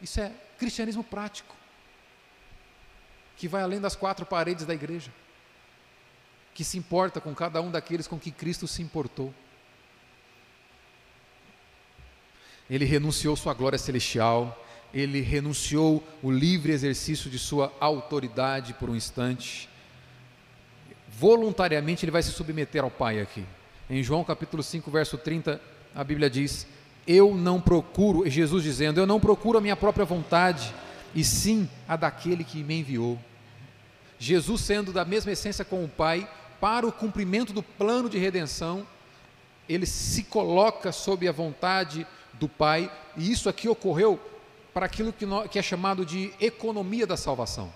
Isso 0.00 0.20
é 0.20 0.32
cristianismo 0.58 1.02
prático, 1.02 1.54
que 3.36 3.48
vai 3.48 3.62
além 3.62 3.80
das 3.80 3.96
quatro 3.96 4.24
paredes 4.24 4.64
da 4.64 4.74
igreja, 4.74 5.12
que 6.54 6.64
se 6.64 6.78
importa 6.78 7.20
com 7.20 7.34
cada 7.34 7.60
um 7.60 7.70
daqueles 7.70 8.06
com 8.06 8.18
que 8.18 8.30
Cristo 8.30 8.66
se 8.66 8.80
importou. 8.80 9.34
Ele 12.68 12.84
renunciou 12.84 13.36
sua 13.36 13.54
glória 13.54 13.78
celestial, 13.78 14.65
ele 14.92 15.20
renunciou 15.20 16.02
o 16.22 16.30
livre 16.30 16.72
exercício 16.72 17.30
de 17.30 17.38
sua 17.38 17.72
autoridade 17.80 18.74
por 18.74 18.88
um 18.88 18.96
instante. 18.96 19.68
Voluntariamente 21.08 22.04
ele 22.04 22.12
vai 22.12 22.22
se 22.22 22.32
submeter 22.32 22.82
ao 22.82 22.90
Pai 22.90 23.20
aqui. 23.20 23.44
Em 23.88 24.02
João 24.02 24.24
capítulo 24.24 24.62
5, 24.62 24.90
verso 24.90 25.16
30, 25.16 25.60
a 25.94 26.04
Bíblia 26.04 26.28
diz: 26.28 26.66
Eu 27.06 27.34
não 27.34 27.60
procuro, 27.60 28.28
Jesus 28.28 28.62
dizendo, 28.62 29.00
eu 29.00 29.06
não 29.06 29.20
procuro 29.20 29.58
a 29.58 29.60
minha 29.60 29.76
própria 29.76 30.04
vontade, 30.04 30.74
e 31.14 31.24
sim 31.24 31.68
a 31.86 31.96
daquele 31.96 32.44
que 32.44 32.62
me 32.62 32.80
enviou. 32.80 33.18
Jesus, 34.18 34.62
sendo 34.62 34.92
da 34.92 35.04
mesma 35.04 35.32
essência 35.32 35.64
com 35.64 35.84
o 35.84 35.88
Pai, 35.88 36.28
para 36.60 36.86
o 36.86 36.92
cumprimento 36.92 37.52
do 37.52 37.62
plano 37.62 38.08
de 38.08 38.18
redenção, 38.18 38.86
ele 39.68 39.86
se 39.86 40.22
coloca 40.24 40.90
sob 40.92 41.26
a 41.28 41.32
vontade 41.32 42.06
do 42.34 42.48
Pai, 42.48 42.90
e 43.16 43.30
isso 43.30 43.48
aqui 43.48 43.68
ocorreu 43.68 44.20
para 44.76 44.84
aquilo 44.84 45.10
que, 45.10 45.24
nós, 45.24 45.50
que 45.50 45.58
é 45.58 45.62
chamado 45.62 46.04
de 46.04 46.34
economia 46.38 47.06
da 47.06 47.16
salvação. 47.16 47.72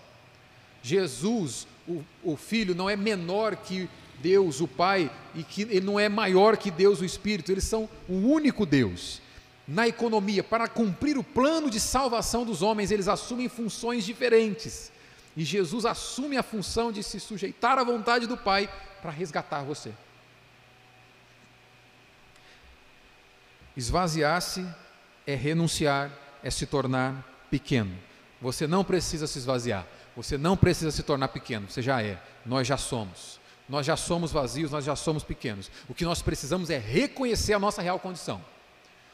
Jesus, 0.82 1.66
o, 1.88 2.04
o 2.22 2.36
Filho, 2.36 2.74
não 2.74 2.90
é 2.90 2.94
menor 2.94 3.56
que 3.56 3.88
Deus, 4.18 4.60
o 4.60 4.68
Pai, 4.68 5.10
e 5.34 5.42
que 5.42 5.62
ele 5.62 5.80
não 5.80 5.98
é 5.98 6.10
maior 6.10 6.58
que 6.58 6.70
Deus, 6.70 7.00
o 7.00 7.04
Espírito, 7.06 7.50
eles 7.50 7.64
são 7.64 7.88
o 8.06 8.16
único 8.16 8.66
Deus. 8.66 9.22
Na 9.66 9.88
economia, 9.88 10.44
para 10.44 10.68
cumprir 10.68 11.16
o 11.16 11.24
plano 11.24 11.70
de 11.70 11.80
salvação 11.80 12.44
dos 12.44 12.60
homens, 12.60 12.90
eles 12.90 13.08
assumem 13.08 13.48
funções 13.48 14.04
diferentes. 14.04 14.92
E 15.34 15.42
Jesus 15.42 15.86
assume 15.86 16.36
a 16.36 16.42
função 16.42 16.92
de 16.92 17.02
se 17.02 17.18
sujeitar 17.18 17.78
à 17.78 17.82
vontade 17.82 18.26
do 18.26 18.36
Pai 18.36 18.68
para 19.00 19.10
resgatar 19.10 19.62
você. 19.62 19.90
Esvaziar-se 23.74 24.66
é 25.26 25.34
renunciar, 25.34 26.12
é 26.42 26.50
se 26.50 26.66
tornar 26.66 27.24
pequeno. 27.50 27.96
Você 28.40 28.66
não 28.66 28.84
precisa 28.84 29.26
se 29.26 29.38
esvaziar, 29.38 29.86
você 30.16 30.38
não 30.38 30.56
precisa 30.56 30.90
se 30.90 31.02
tornar 31.02 31.28
pequeno, 31.28 31.68
você 31.68 31.82
já 31.82 32.02
é, 32.02 32.20
nós 32.44 32.66
já 32.66 32.76
somos. 32.76 33.38
Nós 33.68 33.86
já 33.86 33.96
somos 33.96 34.32
vazios, 34.32 34.72
nós 34.72 34.84
já 34.84 34.96
somos 34.96 35.22
pequenos. 35.22 35.70
O 35.88 35.94
que 35.94 36.04
nós 36.04 36.20
precisamos 36.20 36.70
é 36.70 36.78
reconhecer 36.78 37.52
a 37.52 37.58
nossa 37.58 37.80
real 37.80 38.00
condição. 38.00 38.38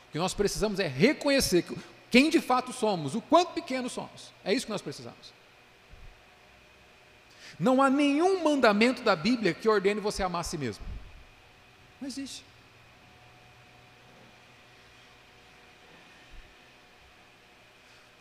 O 0.09 0.13
que 0.13 0.19
nós 0.19 0.33
precisamos 0.33 0.81
é 0.81 0.87
reconhecer 0.87 1.63
quem 2.11 2.31
de 2.31 2.41
fato 2.41 2.73
somos, 2.73 3.15
o 3.15 3.21
quanto 3.21 3.53
pequenos 3.53 3.93
somos. 3.93 4.33
É 4.43 4.55
isso 4.55 4.65
que 4.65 4.73
nós 4.73 4.81
precisamos. 4.81 5.35
Não 7.59 7.83
há 7.83 7.91
nenhum 7.91 8.43
mandamento 8.43 9.03
da 9.03 9.15
Bíblia 9.15 9.53
que 9.53 9.69
ordene 9.69 10.01
você 10.01 10.23
amar 10.23 10.41
a 10.41 10.45
si 10.45 10.57
mesmo. 10.57 10.85
Não 12.01 12.09
existe. 12.09 12.43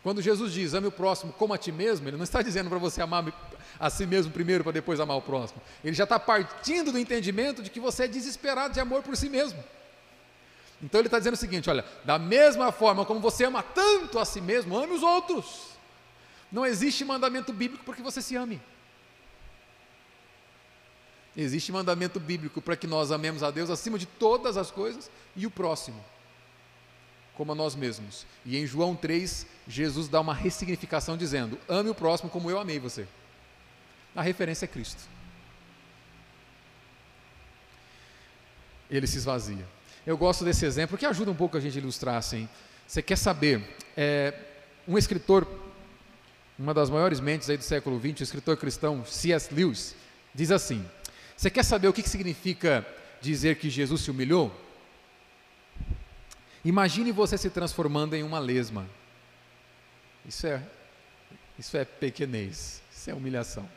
Quando 0.06 0.22
Jesus 0.22 0.54
diz 0.54 0.76
ame 0.76 0.86
o 0.86 0.92
próximo 0.92 1.34
como 1.34 1.52
a 1.52 1.58
ti 1.58 1.72
mesmo, 1.72 2.08
ele 2.08 2.16
não 2.16 2.24
está 2.24 2.44
dizendo 2.44 2.70
para 2.70 2.78
você 2.78 3.02
amar 3.02 3.26
a 3.80 3.90
si 3.90 4.06
mesmo 4.06 4.32
primeiro 4.32 4.64
para 4.64 4.74
depois 4.74 5.00
amar 5.00 5.18
o 5.18 5.22
próximo. 5.24 5.60
Ele 5.84 5.96
já 5.96 6.04
está 6.04 6.20
partindo 6.20 6.92
do 6.92 7.00
entendimento 7.00 7.64
de 7.64 7.72
que 7.72 7.80
você 7.80 8.04
é 8.04 8.08
desesperado 8.08 8.72
de 8.72 8.80
amor 8.80 9.02
por 9.02 9.18
si 9.18 9.28
mesmo. 9.28 9.64
Então 10.80 11.02
ele 11.02 11.08
está 11.08 11.18
dizendo 11.18 11.34
o 11.34 11.38
seguinte: 11.38 11.72
olha, 11.72 11.84
da 12.04 12.20
mesma 12.20 12.72
forma 12.72 13.04
como 13.04 13.20
você 13.20 13.46
ama 13.46 13.64
tanto 13.64 14.20
a 14.20 14.26
si 14.26 14.40
mesmo, 14.40 14.78
ame 14.78 14.94
os 14.94 15.02
outros. 15.02 15.70
Não 16.52 16.68
existe 16.68 17.04
mandamento 17.04 17.52
bíblico 17.52 17.84
para 17.84 17.96
que 17.96 18.04
você 18.04 18.22
se 18.22 18.36
ame. 18.36 18.62
Existe 21.36 21.72
mandamento 21.72 22.20
bíblico 22.20 22.62
para 22.62 22.76
que 22.76 22.86
nós 22.86 23.12
amemos 23.12 23.42
a 23.42 23.50
Deus 23.50 23.72
acima 23.72 23.98
de 23.98 24.06
todas 24.06 24.56
as 24.56 24.70
coisas 24.70 25.10
e 25.36 25.48
o 25.48 25.52
próximo 25.52 26.06
como 27.36 27.52
a 27.52 27.56
nós 27.56 27.76
mesmos. 27.76 28.26
E 28.46 28.58
em 28.58 28.66
João 28.66 28.96
3, 28.96 29.46
Jesus 29.68 30.08
dá 30.08 30.20
uma 30.20 30.34
ressignificação 30.34 31.18
dizendo: 31.18 31.60
ame 31.68 31.90
o 31.90 31.96
próximo 31.96 32.30
como 32.30 32.50
eu 32.50 32.60
amei 32.60 32.80
você. 32.80 33.08
A 34.16 34.22
referência 34.22 34.66
é 34.66 34.68
Cristo. 34.68 35.04
Ele 38.90 39.06
se 39.06 39.18
esvazia. 39.18 39.66
Eu 40.06 40.18
gosto 40.18 40.46
desse 40.46 40.66
exemplo 40.66 40.98
que 40.98 41.06
ajuda 41.06 41.32
um 41.32 41.36
pouco 41.36 41.58
a 41.58 41.60
gente 41.60 41.78
a 41.78 41.82
ilustrar 41.82 42.16
assim. 42.16 42.48
Você 42.88 43.02
quer 43.02 43.18
saber? 43.18 43.62
É, 43.98 44.34
um 44.88 44.98
escritor, 44.98 45.48
uma 46.58 46.74
das 46.74 46.90
maiores 46.90 47.20
mentes 47.20 47.50
aí 47.50 47.58
do 47.58 47.64
século 47.64 48.00
XX, 48.00 48.20
o 48.20 48.24
escritor 48.24 48.56
cristão 48.56 49.04
C.S. 49.04 49.54
Lewis, 49.54 49.96
diz 50.34 50.52
assim: 50.52 50.86
Você 51.36 51.50
quer 51.50 51.64
saber 51.64 51.88
o 51.88 51.94
que 51.94 52.08
significa 52.08 52.86
dizer 53.20 53.58
que 53.58 53.70
Jesus 53.70 54.02
se 54.02 54.12
humilhou? 54.12 54.65
Imagine 56.66 57.12
você 57.12 57.38
se 57.38 57.52
transformando 57.52 58.16
em 58.16 58.24
uma 58.24 58.40
lesma. 58.40 58.88
Isso 60.26 60.48
é, 60.48 60.64
isso 61.60 61.78
é 61.78 61.86
pequenez, 61.86 62.82
isso 62.92 63.10
é 63.12 63.14
humilhação. 63.14 63.70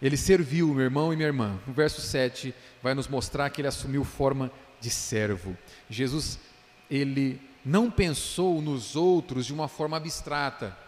Ele 0.00 0.16
serviu, 0.16 0.72
meu 0.72 0.84
irmão 0.84 1.12
e 1.12 1.16
minha 1.16 1.26
irmã. 1.26 1.58
O 1.66 1.72
verso 1.72 2.00
7 2.00 2.54
vai 2.80 2.94
nos 2.94 3.08
mostrar 3.08 3.50
que 3.50 3.60
ele 3.60 3.66
assumiu 3.66 4.04
forma 4.04 4.52
de 4.80 4.88
servo. 4.88 5.58
Jesus, 5.90 6.38
ele 6.88 7.42
não 7.64 7.90
pensou 7.90 8.62
nos 8.62 8.94
outros 8.94 9.46
de 9.46 9.52
uma 9.52 9.66
forma 9.66 9.96
abstrata, 9.96 10.78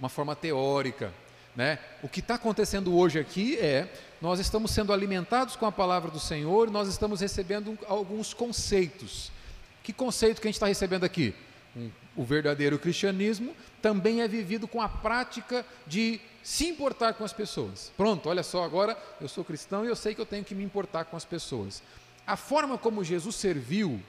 uma 0.00 0.08
forma 0.08 0.34
teórica. 0.34 1.12
Né? 1.56 1.78
O 2.02 2.08
que 2.08 2.20
está 2.20 2.34
acontecendo 2.34 2.94
hoje 2.94 3.18
aqui 3.18 3.58
é 3.58 3.90
nós 4.20 4.38
estamos 4.38 4.70
sendo 4.70 4.92
alimentados 4.92 5.56
com 5.56 5.64
a 5.64 5.72
palavra 5.72 6.10
do 6.10 6.20
Senhor, 6.20 6.70
nós 6.70 6.86
estamos 6.86 7.20
recebendo 7.20 7.78
alguns 7.88 8.34
conceitos. 8.34 9.32
Que 9.82 9.92
conceito 9.92 10.40
que 10.40 10.46
a 10.46 10.50
gente 10.50 10.56
está 10.56 10.66
recebendo 10.66 11.04
aqui? 11.04 11.34
O 12.14 12.24
verdadeiro 12.24 12.78
cristianismo 12.78 13.54
também 13.80 14.20
é 14.20 14.28
vivido 14.28 14.68
com 14.68 14.82
a 14.82 14.88
prática 14.88 15.64
de 15.86 16.20
se 16.42 16.66
importar 16.66 17.14
com 17.14 17.24
as 17.24 17.32
pessoas. 17.32 17.92
Pronto, 17.96 18.28
olha 18.28 18.42
só, 18.42 18.62
agora 18.62 18.96
eu 19.20 19.28
sou 19.28 19.44
cristão 19.44 19.84
e 19.84 19.88
eu 19.88 19.96
sei 19.96 20.14
que 20.14 20.20
eu 20.20 20.26
tenho 20.26 20.44
que 20.44 20.54
me 20.54 20.64
importar 20.64 21.04
com 21.06 21.16
as 21.16 21.24
pessoas. 21.24 21.82
A 22.26 22.36
forma 22.36 22.76
como 22.76 23.04
Jesus 23.04 23.36
serviu 23.36 24.00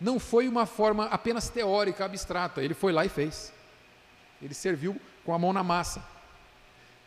não 0.00 0.18
foi 0.18 0.48
uma 0.48 0.64
forma 0.64 1.06
apenas 1.06 1.48
teórica, 1.50 2.04
abstrata, 2.04 2.62
ele 2.62 2.74
foi 2.74 2.92
lá 2.92 3.04
e 3.04 3.08
fez. 3.08 3.52
Ele 4.40 4.54
serviu 4.54 4.98
com 5.24 5.34
a 5.34 5.38
mão 5.38 5.52
na 5.52 5.62
massa. 5.62 6.02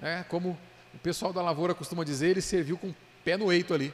É, 0.03 0.21
como 0.27 0.57
o 0.93 0.97
pessoal 0.97 1.31
da 1.31 1.41
lavoura 1.41 1.73
costuma 1.73 2.03
dizer, 2.03 2.31
ele 2.31 2.41
serviu 2.41 2.77
com 2.77 2.89
o 2.89 2.95
pé 3.23 3.37
no 3.37 3.49
eito 3.49 3.73
ali, 3.73 3.93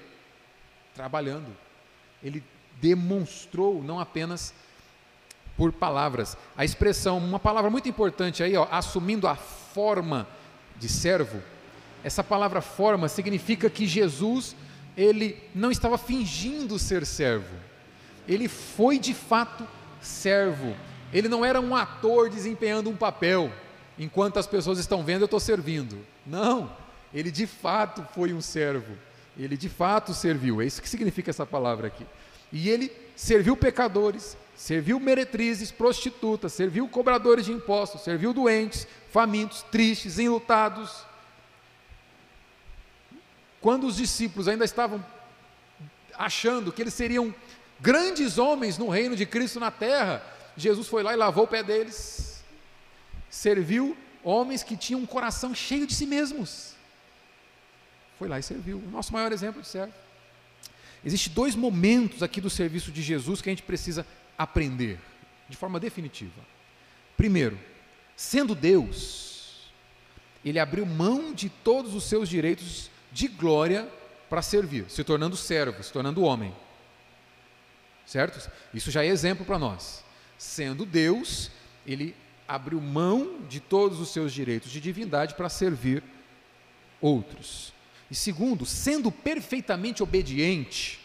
trabalhando. 0.96 1.56
Ele 2.24 2.44
demonstrou, 2.82 3.84
não 3.84 4.00
apenas 4.00 4.52
por 5.56 5.72
palavras. 5.72 6.36
A 6.58 6.66
expressão, 6.66 7.20
uma 7.20 7.38
palavra 7.38 7.70
muito 7.70 7.88
importante 7.88 8.42
aí, 8.42 8.58
ó, 8.58 8.68
assumindo 8.72 9.28
a 9.28 9.36
forma 9.36 10.28
de 10.78 10.90
servo. 10.90 11.44
Essa 12.04 12.24
palavra 12.24 12.60
forma 12.60 13.08
significa 13.08 13.70
que 13.70 13.86
Jesus, 13.86 14.56
ele 14.98 15.38
não 15.54 15.70
estava 15.70 15.96
fingindo 15.96 16.80
ser 16.80 17.06
servo. 17.06 17.56
Ele 18.28 18.48
foi 18.48 18.98
de 18.98 19.14
fato 19.14 19.68
servo. 20.02 20.76
Ele 21.14 21.28
não 21.28 21.46
era 21.46 21.62
um 21.62 21.76
ator 21.76 22.32
desempenhando 22.32 22.90
um 22.90 22.96
papel 22.96 23.52
enquanto 24.00 24.40
as 24.40 24.48
pessoas 24.48 24.80
estão 24.80 25.04
vendo, 25.04 25.22
eu 25.22 25.26
estou 25.26 25.40
servindo. 25.40 26.04
Não, 26.26 26.76
ele 27.14 27.30
de 27.30 27.46
fato 27.46 28.08
foi 28.16 28.34
um 28.34 28.42
servo. 28.42 28.98
Ele 29.38 29.56
de 29.56 29.70
fato 29.70 30.14
serviu. 30.14 30.62
É 30.62 30.66
isso 30.66 30.82
que 30.82 30.90
significa 30.90 31.30
essa 31.30 31.46
palavra 31.46 31.88
aqui. 31.88 32.06
E 32.52 32.70
ele 32.70 32.92
serviu 33.16 33.56
pecadores, 33.56 34.36
serviu 34.56 35.00
meretrizes, 35.00 35.72
prostitutas, 35.72 36.54
serviu 36.54 36.88
cobradores 36.88 37.46
de 37.46 37.52
impostos, 37.52 38.02
serviu 38.02 38.34
doentes, 38.34 38.88
famintos, 39.12 39.62
tristes, 39.64 40.18
enlutados. 40.18 41.06
Quando 43.62 43.86
os 43.86 43.98
discípulos 43.98 44.48
ainda 44.48 44.66
estavam 44.66 45.04
achando 46.20 46.72
que 46.72 46.82
eles 46.82 46.94
seriam 46.94 47.34
grandes 47.80 48.38
homens 48.38 48.78
no 48.78 48.90
reino 48.90 49.16
de 49.16 49.26
Cristo 49.26 49.60
na 49.60 49.72
terra. 49.72 50.22
Jesus 50.58 50.88
foi 50.88 51.02
lá 51.02 51.14
e 51.14 51.16
lavou 51.16 51.46
o 51.46 51.48
pé 51.48 51.64
deles, 51.64 52.29
serviu 53.30 53.98
homens 54.24 54.64
que 54.64 54.76
tinham 54.76 55.02
um 55.02 55.06
coração 55.06 55.54
cheio 55.54 55.86
de 55.88 55.94
si 55.94 56.06
mesmos. 56.06 56.74
Foi 58.18 58.28
lá 58.28 58.38
e 58.38 58.44
serviu. 58.44 58.78
O 58.78 58.92
nosso 58.92 59.14
maior 59.14 59.32
exemplo 59.32 59.62
de 59.62 59.68
servo. 59.68 59.94
Existem 61.04 61.34
dois 61.34 61.56
momentos 61.56 62.22
aqui 62.22 62.42
do 62.42 62.50
serviço 62.50 62.92
de 62.92 63.02
Jesus 63.02 63.42
que 63.42 63.50
a 63.50 63.52
gente 63.54 63.64
precisa 63.64 64.06
aprender 64.38 65.00
de 65.48 65.56
forma 65.56 65.80
definitiva. 65.80 66.42
Primeiro, 67.16 67.58
sendo 68.16 68.54
Deus, 68.54 69.72
ele 70.44 70.60
abriu 70.60 70.86
mão 70.86 71.34
de 71.34 71.50
todos 71.50 71.96
os 71.96 72.04
seus 72.04 72.28
direitos 72.28 72.90
de 73.12 73.28
glória 73.28 73.88
para 74.30 74.42
servir, 74.42 74.86
se 74.90 75.04
tornando 75.04 75.36
servo, 75.36 75.82
se 75.82 75.92
tornando 75.92 76.24
homem. 76.24 76.54
Certo? 78.06 78.52
Isso 78.74 78.92
já 78.92 79.04
é 79.04 79.08
exemplo 79.08 79.46
para 79.46 79.60
nós. 79.60 80.04
Sendo 80.38 80.86
Deus, 80.86 81.50
ele 81.86 82.16
abriu 82.50 82.82
mão 82.82 83.42
de 83.48 83.60
todos 83.60 84.00
os 84.00 84.10
seus 84.10 84.34
direitos 84.34 84.72
de 84.72 84.82
divindade 84.82 85.36
para 85.36 85.48
servir 85.50 86.04
outros. 87.00 87.72
E 88.10 88.16
segundo, 88.16 88.66
sendo 88.66 89.12
perfeitamente 89.12 90.02
obediente, 90.02 91.00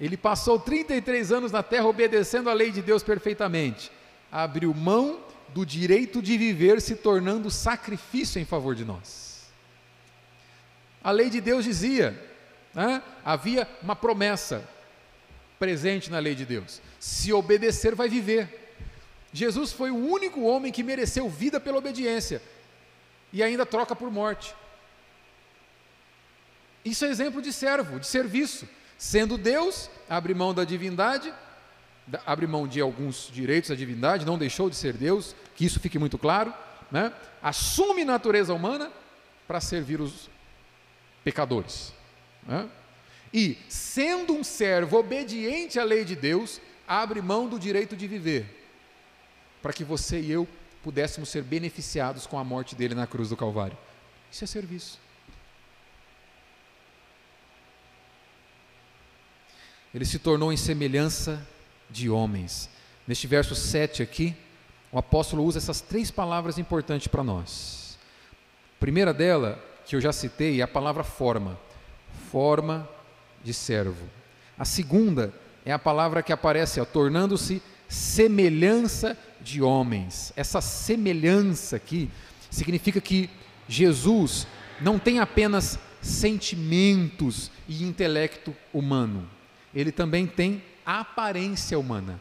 ele 0.00 0.16
passou 0.16 0.58
33 0.58 1.30
anos 1.30 1.52
na 1.52 1.62
terra 1.62 1.84
obedecendo 1.84 2.48
a 2.48 2.54
lei 2.54 2.70
de 2.70 2.80
Deus 2.80 3.02
perfeitamente. 3.02 3.92
Abriu 4.32 4.72
mão 4.72 5.20
do 5.48 5.66
direito 5.66 6.22
de 6.22 6.38
viver, 6.38 6.80
se 6.80 6.96
tornando 6.96 7.50
sacrifício 7.50 8.40
em 8.40 8.46
favor 8.46 8.74
de 8.74 8.86
nós. 8.86 9.50
A 11.04 11.10
lei 11.10 11.28
de 11.28 11.42
Deus 11.42 11.64
dizia, 11.64 12.18
né, 12.72 13.02
havia 13.22 13.68
uma 13.82 13.94
promessa 13.94 14.66
presente 15.58 16.10
na 16.10 16.18
lei 16.18 16.34
de 16.34 16.46
Deus: 16.46 16.80
se 16.98 17.34
obedecer, 17.34 17.94
vai 17.94 18.08
viver. 18.08 18.59
Jesus 19.32 19.72
foi 19.72 19.90
o 19.90 19.96
único 19.96 20.42
homem 20.42 20.72
que 20.72 20.82
mereceu 20.82 21.28
vida 21.28 21.60
pela 21.60 21.78
obediência 21.78 22.42
e 23.32 23.42
ainda 23.42 23.64
troca 23.64 23.94
por 23.94 24.10
morte. 24.10 24.54
Isso 26.84 27.04
é 27.04 27.08
exemplo 27.08 27.40
de 27.40 27.52
servo, 27.52 28.00
de 28.00 28.06
serviço. 28.06 28.68
Sendo 28.98 29.38
Deus, 29.38 29.90
abre 30.08 30.34
mão 30.34 30.52
da 30.52 30.64
divindade, 30.64 31.32
abre 32.26 32.46
mão 32.46 32.66
de 32.66 32.80
alguns 32.80 33.30
direitos 33.32 33.70
da 33.70 33.76
divindade, 33.76 34.26
não 34.26 34.38
deixou 34.38 34.68
de 34.68 34.76
ser 34.76 34.94
Deus, 34.94 35.34
que 35.54 35.64
isso 35.64 35.80
fique 35.80 35.98
muito 35.98 36.18
claro, 36.18 36.52
né? 36.90 37.12
assume 37.42 38.04
natureza 38.04 38.52
humana 38.52 38.90
para 39.46 39.60
servir 39.60 40.00
os 40.00 40.28
pecadores. 41.22 41.92
Né? 42.46 42.68
E, 43.32 43.58
sendo 43.68 44.34
um 44.34 44.42
servo 44.42 44.98
obediente 44.98 45.78
à 45.78 45.84
lei 45.84 46.04
de 46.04 46.16
Deus, 46.16 46.60
abre 46.86 47.22
mão 47.22 47.48
do 47.48 47.58
direito 47.58 47.96
de 47.96 48.06
viver, 48.08 48.59
para 49.62 49.72
que 49.72 49.84
você 49.84 50.20
e 50.20 50.30
eu 50.30 50.48
pudéssemos 50.82 51.28
ser 51.28 51.42
beneficiados 51.42 52.26
com 52.26 52.38
a 52.38 52.44
morte 52.44 52.74
dele 52.74 52.94
na 52.94 53.06
cruz 53.06 53.28
do 53.28 53.36
Calvário. 53.36 53.76
Isso 54.30 54.44
é 54.44 54.46
serviço. 54.46 54.98
ele 59.94 60.04
se 60.04 60.18
tornou 60.18 60.52
em 60.52 60.56
semelhança 60.56 61.44
de 61.88 62.08
homens. 62.08 62.70
Neste 63.06 63.26
verso 63.26 63.54
7 63.54 64.02
aqui, 64.02 64.36
o 64.92 64.98
apóstolo 64.98 65.44
usa 65.44 65.58
essas 65.58 65.80
três 65.80 66.10
palavras 66.10 66.58
importantes 66.58 67.08
para 67.08 67.24
nós. 67.24 67.98
A 68.76 68.80
primeira 68.80 69.12
dela, 69.12 69.62
que 69.84 69.96
eu 69.96 70.00
já 70.00 70.12
citei, 70.12 70.60
é 70.60 70.62
a 70.62 70.68
palavra 70.68 71.02
forma. 71.02 71.58
Forma 72.30 72.88
de 73.42 73.52
servo. 73.52 74.08
A 74.56 74.64
segunda 74.64 75.34
é 75.64 75.72
a 75.72 75.78
palavra 75.78 76.22
que 76.22 76.32
aparece, 76.32 76.84
tornando-se 76.86 77.60
semelhança 77.88 79.18
de 79.42 79.62
homens. 79.62 80.32
Essa 80.36 80.60
semelhança 80.60 81.76
aqui 81.76 82.10
significa 82.50 83.00
que 83.00 83.30
Jesus 83.68 84.46
não 84.80 84.98
tem 84.98 85.20
apenas 85.20 85.78
sentimentos 86.00 87.50
e 87.68 87.84
intelecto 87.84 88.54
humano 88.72 89.28
ele 89.74 89.92
também 89.92 90.26
tem 90.26 90.62
aparência 90.84 91.78
humana. 91.78 92.20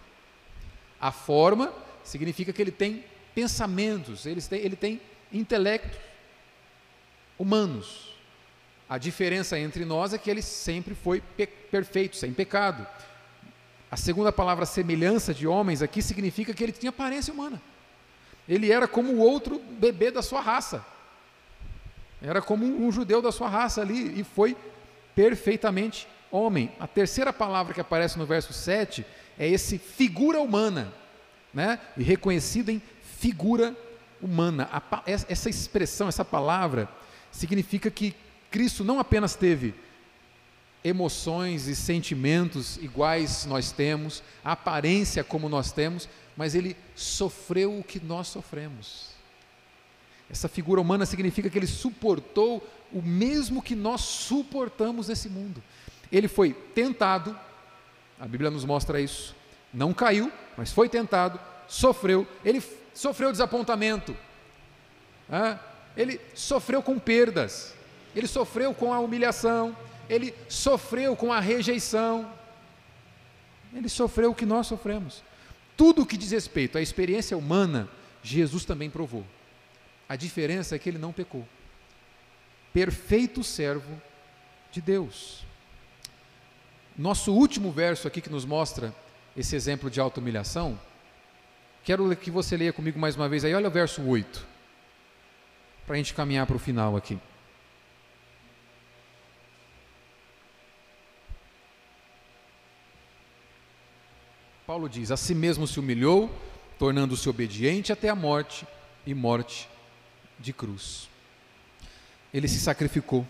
A 1.00 1.12
forma 1.12 1.74
significa 2.04 2.54
que 2.54 2.62
ele 2.62 2.72
tem 2.72 3.04
pensamentos, 3.34 4.26
ele 4.26 4.42
tem, 4.42 4.60
ele 4.60 4.76
tem 4.76 5.02
intelectos 5.32 6.00
humanos. 7.38 8.16
A 8.88 8.98
diferença 8.98 9.58
entre 9.58 9.86
nós 9.86 10.14
é 10.14 10.18
que 10.18 10.30
ele 10.30 10.42
sempre 10.42 10.96
foi 10.96 11.22
perfeito, 11.72 12.18
sem 12.18 12.34
pecado. 12.34 12.86
A 13.92 13.98
segunda 13.98 14.32
palavra, 14.32 14.66
semelhança 14.66 15.34
de 15.34 15.48
homens, 15.48 15.82
aqui 15.82 16.02
significa 16.02 16.54
que 16.54 16.64
ele 16.64 16.72
tinha 16.72 16.92
aparência 16.92 17.34
humana. 17.34 17.62
Ele 18.48 18.72
era 18.72 18.88
como 18.88 19.14
o 19.14 19.20
outro 19.20 19.60
bebê 19.60 20.12
da 20.12 20.22
sua 20.22 20.42
raça. 20.42 20.86
Era 22.22 22.42
como 22.42 22.66
um 22.66 22.92
judeu 22.92 23.22
da 23.22 23.32
sua 23.32 23.48
raça 23.48 23.82
ali 23.82 24.20
e 24.20 24.24
foi 24.24 24.56
perfeitamente 25.16 26.08
homem. 26.32 26.72
A 26.80 26.88
terceira 26.88 27.34
palavra 27.34 27.74
que 27.74 27.82
aparece 27.82 28.18
no 28.18 28.26
verso 28.26 28.54
7 28.54 29.06
é 29.38 29.48
esse 29.48 29.78
figura 29.78 30.40
humana, 30.40 30.92
né? 31.54 31.80
E 31.98 32.04
reconhecido 32.04 32.70
em 32.70 32.82
figura 33.18 33.76
humana. 34.22 34.70
Essa 35.06 35.50
expressão, 35.50 36.08
essa 36.08 36.26
palavra, 36.26 36.90
significa 37.32 37.90
que 37.90 38.16
Cristo 38.52 38.84
não 38.84 39.00
apenas 39.00 39.36
teve 39.36 39.74
emoções 40.84 41.68
e 41.68 41.76
sentimentos 41.76 42.78
iguais 42.78 43.46
nós 43.46 43.72
temos, 43.72 44.24
aparência 44.44 45.24
como 45.24 45.50
nós 45.50 45.72
temos, 45.72 46.08
mas 46.38 46.56
ele 46.56 46.76
sofreu 46.96 47.78
o 47.78 47.84
que 47.84 48.00
nós 48.00 48.28
sofremos. 48.28 49.10
Essa 50.30 50.48
figura 50.48 50.80
humana 50.80 51.06
significa 51.06 51.50
que 51.50 51.58
ele 51.58 51.68
suportou 51.68 52.66
o 52.94 53.02
mesmo 53.02 53.62
que 53.62 53.76
nós 53.76 54.02
suportamos 54.02 55.08
nesse 55.08 55.28
mundo. 55.28 55.62
Ele 56.12 56.28
foi 56.28 56.54
tentado, 56.54 57.38
a 58.20 58.28
Bíblia 58.28 58.50
nos 58.50 58.64
mostra 58.64 59.02
isso. 59.02 59.36
Não 59.74 59.94
caiu, 59.94 60.32
mas 60.58 60.72
foi 60.72 60.88
tentado, 60.88 61.40
sofreu. 61.68 62.28
Ele 62.44 62.64
sofreu 62.94 63.32
desapontamento. 63.32 64.16
ele 65.96 66.20
sofreu 66.34 66.82
com 66.82 66.98
perdas. 66.98 67.74
Ele 68.16 68.28
sofreu 68.28 68.74
com 68.74 68.94
a 68.94 69.00
humilhação. 69.00 69.76
Ele 70.10 70.34
sofreu 70.50 71.16
com 71.16 71.32
a 71.32 71.40
rejeição. 71.40 72.30
Ele 73.74 73.88
sofreu 73.88 74.32
o 74.32 74.36
que 74.36 74.46
nós 74.46 74.68
sofremos. 74.68 75.24
Tudo 75.78 76.02
o 76.02 76.06
que 76.06 76.18
diz 76.18 76.32
respeito 76.32 76.78
à 76.78 76.82
experiência 76.82 77.38
humana, 77.38 77.88
Jesus 78.24 78.66
também 78.66 78.90
provou. 78.90 79.24
A 80.10 80.16
diferença 80.16 80.76
é 80.76 80.80
que 80.80 80.90
ele 80.90 80.98
não 80.98 81.14
pecou. 81.14 81.48
Perfeito 82.74 83.44
servo 83.44 84.02
de 84.72 84.82
Deus. 84.82 85.46
Nosso 86.98 87.32
último 87.32 87.72
verso 87.72 88.08
aqui 88.08 88.20
que 88.20 88.30
nos 88.30 88.44
mostra 88.44 88.94
esse 89.38 89.56
exemplo 89.56 89.90
de 89.90 90.02
auto-humilhação, 90.02 90.78
quero 91.84 92.14
que 92.16 92.30
você 92.30 92.58
leia 92.58 92.74
comigo 92.74 93.00
mais 93.00 93.16
uma 93.16 93.30
vez 93.30 93.46
aí, 93.46 93.54
olha 93.54 93.70
o 93.70 93.72
verso 93.72 94.02
8, 94.02 94.46
para 95.86 95.96
a 95.96 95.98
gente 95.98 96.14
caminhar 96.14 96.46
para 96.46 96.56
o 96.56 96.60
final 96.60 96.98
aqui. 96.98 97.18
Paulo 104.70 104.88
diz: 104.88 105.10
A 105.10 105.18
si 105.18 105.34
mesmo 105.34 105.66
se 105.66 105.80
humilhou, 105.80 106.30
tornando-se 106.78 107.28
obediente 107.28 107.92
até 107.92 108.08
a 108.08 108.14
morte 108.14 108.68
e 109.04 109.16
morte 109.16 109.68
de 110.38 110.54
cruz. 110.54 111.10
Ele 112.32 112.48
se 112.48 112.60
sacrificou. 112.60 113.26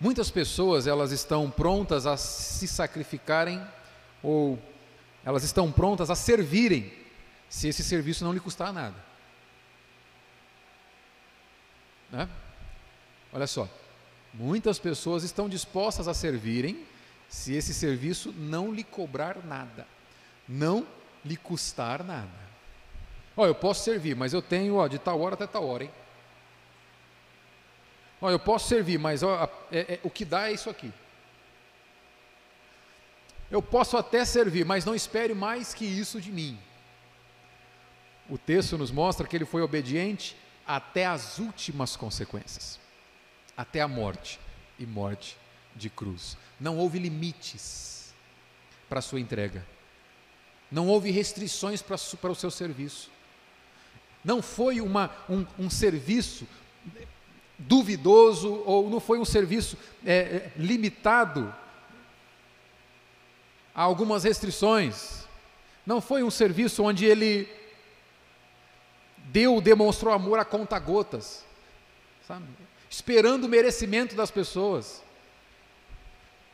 Muitas 0.00 0.32
pessoas 0.32 0.88
elas 0.88 1.12
estão 1.12 1.48
prontas 1.48 2.06
a 2.06 2.16
se 2.16 2.66
sacrificarem 2.66 3.64
ou 4.20 4.58
elas 5.24 5.44
estão 5.44 5.70
prontas 5.70 6.10
a 6.10 6.16
servirem 6.16 6.92
se 7.48 7.68
esse 7.68 7.84
serviço 7.84 8.24
não 8.24 8.32
lhe 8.32 8.40
custar 8.40 8.72
nada. 8.72 8.96
Né? 12.10 12.28
Olha 13.32 13.46
só, 13.46 13.68
muitas 14.34 14.80
pessoas 14.80 15.22
estão 15.22 15.48
dispostas 15.48 16.08
a 16.08 16.14
servirem 16.14 16.84
se 17.28 17.54
esse 17.54 17.74
serviço 17.74 18.32
não 18.32 18.72
lhe 18.72 18.84
cobrar 18.84 19.44
nada, 19.44 19.86
não 20.48 20.86
lhe 21.24 21.36
custar 21.36 22.02
nada. 22.04 22.46
Ó, 23.36 23.46
eu 23.46 23.54
posso 23.54 23.84
servir, 23.84 24.16
mas 24.16 24.32
eu 24.32 24.40
tenho 24.40 24.76
ó, 24.76 24.86
de 24.88 24.98
tal 24.98 25.20
hora 25.20 25.34
até 25.34 25.46
tal 25.46 25.66
hora, 25.66 25.84
hein? 25.84 25.90
Olha, 28.20 28.34
eu 28.34 28.38
posso 28.38 28.68
servir, 28.68 28.98
mas 28.98 29.22
ó, 29.22 29.48
é, 29.70 29.94
é, 29.94 30.00
o 30.02 30.10
que 30.10 30.24
dá 30.24 30.48
é 30.48 30.52
isso 30.52 30.70
aqui. 30.70 30.92
Eu 33.50 33.62
posso 33.62 33.96
até 33.96 34.24
servir, 34.24 34.64
mas 34.64 34.84
não 34.84 34.94
espere 34.94 35.34
mais 35.34 35.74
que 35.74 35.84
isso 35.84 36.20
de 36.20 36.32
mim. 36.32 36.58
O 38.28 38.38
texto 38.38 38.76
nos 38.78 38.90
mostra 38.90 39.26
que 39.26 39.36
ele 39.36 39.44
foi 39.44 39.62
obediente 39.62 40.36
até 40.66 41.06
as 41.06 41.38
últimas 41.38 41.94
consequências 41.94 42.80
até 43.56 43.80
a 43.80 43.88
morte 43.88 44.38
e 44.78 44.84
morte 44.84 45.36
de 45.76 45.90
cruz. 45.90 46.36
Não 46.58 46.78
houve 46.78 46.98
limites 46.98 48.14
para 48.88 48.98
a 48.98 49.02
sua 49.02 49.20
entrega. 49.20 49.66
Não 50.70 50.88
houve 50.88 51.10
restrições 51.10 51.82
para, 51.82 51.96
o 52.30 52.34
seu 52.34 52.50
serviço. 52.50 53.10
Não 54.24 54.42
foi 54.42 54.80
uma, 54.80 55.10
um, 55.28 55.46
um 55.58 55.70
serviço 55.70 56.46
duvidoso 57.58 58.62
ou 58.66 58.90
não 58.90 59.00
foi 59.00 59.18
um 59.18 59.24
serviço 59.24 59.78
é, 60.04 60.12
é 60.14 60.52
limitado 60.56 61.54
a 63.74 63.82
algumas 63.82 64.24
restrições. 64.24 65.24
Não 65.86 66.00
foi 66.00 66.22
um 66.22 66.30
serviço 66.30 66.82
onde 66.82 67.04
ele 67.04 67.48
deu, 69.26 69.60
demonstrou 69.60 70.12
amor 70.12 70.38
a 70.38 70.44
conta 70.44 70.78
gotas, 70.78 71.44
sabe? 72.26 72.44
Esperando 72.90 73.44
o 73.44 73.48
merecimento 73.48 74.16
das 74.16 74.30
pessoas. 74.30 75.05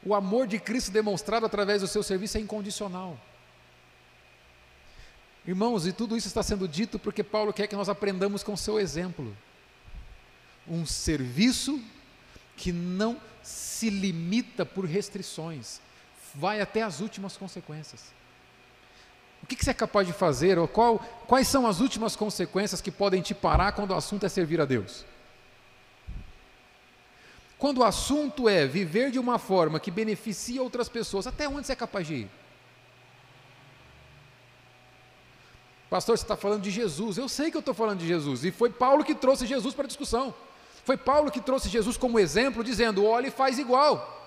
O 0.05 0.15
amor 0.15 0.47
de 0.47 0.59
Cristo 0.59 0.91
demonstrado 0.91 1.47
através 1.47 1.81
do 1.81 1.89
seu 1.89 2.03
serviço 2.03 2.37
é 2.37 2.41
incondicional. 2.41 3.19
Irmãos, 5.47 5.87
e 5.87 5.93
tudo 5.93 6.17
isso 6.17 6.29
está 6.29 6.43
sendo 6.43 6.69
dito 6.69 6.99
porque 6.99 7.23
Paulo 7.23 7.53
quer 7.53 7.67
que 7.67 7.77
nós 7.77 7.89
aprendamos 7.89 8.43
com 8.43 8.53
o 8.53 8.57
seu 8.57 8.79
exemplo. 8.79 9.37
Um 10.67 10.87
serviço 10.87 11.81
que 12.57 12.73
não 12.73 13.21
se 13.43 13.91
limita 13.91 14.65
por 14.65 14.85
restrições, 14.85 15.81
vai 16.35 16.61
até 16.61 16.83
as 16.83 17.01
últimas 17.01 17.37
consequências. 17.37 18.13
O 19.43 19.47
que, 19.47 19.57
que 19.57 19.65
você 19.65 19.73
é 19.73 19.75
capaz 19.75 20.07
de 20.07 20.13
fazer, 20.13 20.57
ou 20.57 20.69
qual, 20.69 20.99
quais 21.27 21.49
são 21.49 21.67
as 21.67 21.81
últimas 21.81 22.15
consequências 22.15 22.81
que 22.81 22.93
podem 22.93 23.21
te 23.21 23.35
parar 23.35 23.73
quando 23.73 23.91
o 23.91 23.97
assunto 23.97 24.25
é 24.25 24.29
servir 24.29 24.61
a 24.61 24.65
Deus? 24.65 25.05
Quando 27.63 27.79
o 27.79 27.85
assunto 27.85 28.49
é 28.49 28.67
viver 28.67 29.13
de 29.13 29.21
uma 29.21 29.39
forma 29.39 29.79
que 29.79 29.89
beneficia 29.89 30.61
outras 30.61 30.89
pessoas, 30.89 31.29
até 31.29 31.49
onde 31.49 31.65
você 31.65 31.75
é 31.75 31.77
capaz 31.77 32.05
de 32.05 32.15
ir? 32.15 32.31
Pastor, 35.89 36.19
você 36.19 36.25
está 36.25 36.35
falando 36.35 36.63
de 36.63 36.73
Jesus. 36.73 37.19
Eu 37.19 37.29
sei 37.29 37.53
que 37.53 37.57
eu 37.57 37.61
estou 37.61 37.73
falando 37.73 38.01
de 38.01 38.07
Jesus. 38.09 38.45
E 38.45 38.51
foi 38.51 38.69
Paulo 38.69 39.05
que 39.05 39.15
trouxe 39.15 39.47
Jesus 39.47 39.75
para 39.75 39.85
a 39.85 39.87
discussão. 39.87 40.35
Foi 40.85 40.97
Paulo 40.97 41.31
que 41.31 41.41
trouxe 41.41 41.69
Jesus 41.69 41.97
como 41.97 42.19
exemplo, 42.19 42.65
dizendo: 42.65 43.05
olhe 43.05 43.29
e 43.29 43.31
faz 43.31 43.61
igual. 43.61 44.21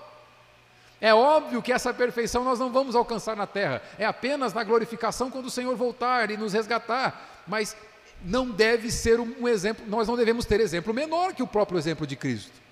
É 1.02 1.14
óbvio 1.14 1.62
que 1.62 1.74
essa 1.74 1.94
perfeição 1.94 2.42
nós 2.42 2.58
não 2.58 2.72
vamos 2.72 2.96
alcançar 2.96 3.36
na 3.36 3.46
terra, 3.46 3.82
é 4.00 4.06
apenas 4.06 4.54
na 4.54 4.64
glorificação 4.64 5.30
quando 5.30 5.48
o 5.48 5.52
Senhor 5.52 5.76
voltar 5.76 6.32
e 6.32 6.38
nos 6.38 6.54
resgatar, 6.54 7.44
mas 7.46 7.76
não 8.24 8.50
deve 8.50 8.90
ser 8.90 9.20
um 9.20 9.46
exemplo, 9.46 9.86
nós 9.90 10.08
não 10.08 10.16
devemos 10.16 10.46
ter 10.46 10.62
exemplo 10.62 10.94
menor 10.94 11.34
que 11.34 11.44
o 11.44 11.48
próprio 11.48 11.78
exemplo 11.78 12.08
de 12.08 12.16
Cristo. 12.16 12.64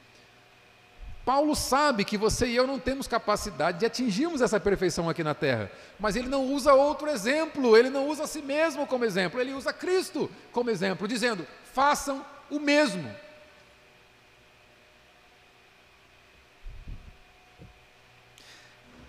Paulo 1.25 1.55
sabe 1.55 2.03
que 2.03 2.17
você 2.17 2.47
e 2.47 2.55
eu 2.55 2.67
não 2.67 2.77
temos 2.77 3.07
capacidade 3.07 3.79
de 3.79 3.85
atingirmos 3.85 4.41
essa 4.41 4.59
perfeição 4.59 5.09
aqui 5.09 5.23
na 5.23 5.33
terra, 5.33 5.71
mas 5.97 6.17
ele 6.17 6.27
não 6.27 6.45
usa 6.47 6.73
outro 6.73 7.09
exemplo, 7.09 7.77
ele 7.77 7.89
não 7.89 8.09
usa 8.09 8.23
a 8.23 8.27
si 8.27 8.41
mesmo 8.41 8.85
como 8.85 9.05
exemplo, 9.05 9.39
ele 9.39 9.53
usa 9.53 9.71
Cristo 9.71 10.29
como 10.51 10.69
exemplo, 10.69 11.07
dizendo: 11.07 11.47
façam 11.73 12.25
o 12.49 12.59
mesmo. 12.59 13.09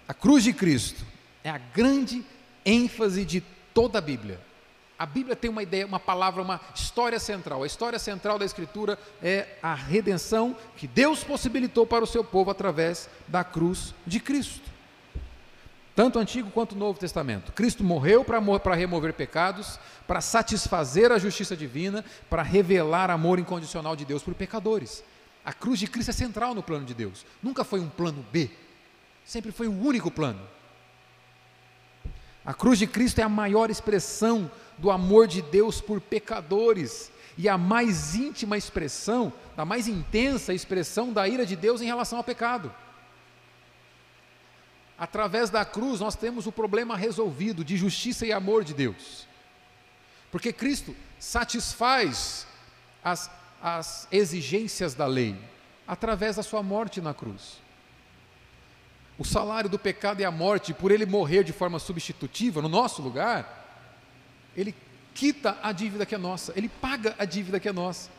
A 0.07 0.15
cruz 0.15 0.45
de 0.45 0.53
Cristo 0.53 1.05
é 1.43 1.51
a 1.51 1.59
grande 1.59 2.25
ênfase 2.65 3.25
de 3.25 3.41
toda 3.73 3.99
a 3.99 4.03
Bíblia. 4.03 4.41
A 4.99 5.07
Bíblia 5.07 5.35
tem 5.35 5.51
uma 5.51 5.63
ideia, 5.63 5.87
uma 5.87 5.99
palavra, 5.99 6.41
uma 6.41 6.61
história 6.75 7.19
central. 7.19 7.63
A 7.63 7.67
história 7.67 7.99
central 7.99 8.39
da 8.39 8.45
Escritura 8.45 8.99
é 9.21 9.59
a 9.63 9.75
redenção 9.75 10.57
que 10.77 10.87
Deus 10.87 11.25
possibilitou 11.25 11.85
para 11.85 12.05
o 12.05 12.07
seu 12.07 12.23
povo 12.23 12.51
através 12.51 13.09
da 13.27 13.43
cruz 13.43 13.93
de 14.07 14.21
Cristo. 14.21 14.73
Tanto 15.97 16.19
o 16.19 16.23
Antigo 16.23 16.51
quanto 16.51 16.73
o 16.73 16.79
Novo 16.79 16.99
Testamento. 16.99 17.53
Cristo 17.53 17.85
morreu 17.85 18.25
para 18.25 18.75
remover 18.75 19.13
pecados, 19.15 19.79
para 20.07 20.21
satisfazer 20.21 21.13
a 21.13 21.19
justiça 21.19 21.57
divina, 21.57 22.05
para 22.29 22.43
revelar 22.43 23.11
amor 23.11 23.39
incondicional 23.39 23.95
de 23.95 24.05
Deus 24.05 24.23
por 24.23 24.35
pecadores. 24.35 25.05
A 25.45 25.53
cruz 25.53 25.79
de 25.79 25.87
Cristo 25.87 26.11
é 26.11 26.13
central 26.13 26.55
no 26.55 26.63
plano 26.63 26.85
de 26.85 26.95
Deus. 26.95 27.25
Nunca 27.43 27.65
foi 27.65 27.79
um 27.81 27.89
plano 27.89 28.25
B, 28.33 28.51
sempre 29.25 29.53
foi 29.53 29.69
o 29.69 29.73
único 29.73 30.11
plano. 30.11 30.41
A 32.45 32.53
cruz 32.53 32.79
de 32.79 32.87
Cristo 32.87 33.21
é 33.21 33.23
a 33.23 33.29
maior 33.29 33.71
expressão 33.71 34.51
do 34.79 34.91
amor 34.91 35.27
de 35.27 35.43
Deus 35.43 35.81
por 35.81 36.01
pecadores 36.01 37.13
e 37.37 37.49
a 37.49 37.59
mais 37.59 38.15
íntima 38.15 38.57
expressão, 38.57 39.33
a 39.57 39.65
mais 39.65 39.89
intensa 39.89 40.55
expressão 40.55 41.13
da 41.13 41.29
ira 41.29 41.45
de 41.45 41.57
Deus 41.57 41.81
em 41.81 41.87
relação 41.87 42.19
ao 42.19 42.25
pecado. 42.25 42.73
Através 44.99 45.51
da 45.51 45.65
cruz 45.65 46.01
nós 46.01 46.15
temos 46.15 46.47
o 46.47 46.53
problema 46.53 46.97
resolvido 46.97 47.65
de 47.65 47.77
justiça 47.77 48.25
e 48.25 48.33
amor 48.33 48.63
de 48.65 48.75
Deus. 48.75 49.27
Porque 50.31 50.53
Cristo 50.53 50.95
satisfaz 51.19 52.47
as, 53.03 53.31
as 53.63 54.09
exigências 54.11 54.95
da 54.95 55.07
lei 55.07 55.37
através 55.87 56.37
da 56.37 56.43
sua 56.43 56.63
morte 56.63 57.01
na 57.01 57.13
cruz. 57.13 57.63
O 59.19 59.25
salário 59.25 59.71
do 59.71 59.79
pecado 59.79 60.21
é 60.21 60.25
a 60.25 60.31
morte, 60.31 60.75
por 60.75 60.91
ele 60.91 61.07
morrer 61.07 61.45
de 61.45 61.53
forma 61.53 61.79
substitutiva 61.79 62.61
no 62.61 62.69
nosso 62.69 63.01
lugar, 63.01 63.64
ele 64.57 64.75
quita 65.15 65.59
a 65.63 65.73
dívida 65.73 66.05
que 66.05 66.15
é 66.15 66.19
nossa, 66.19 66.53
ele 66.57 66.69
paga 66.69 67.15
a 67.19 67.25
dívida 67.25 67.61
que 67.61 67.69
é 67.69 67.73
nossa. 67.73 68.11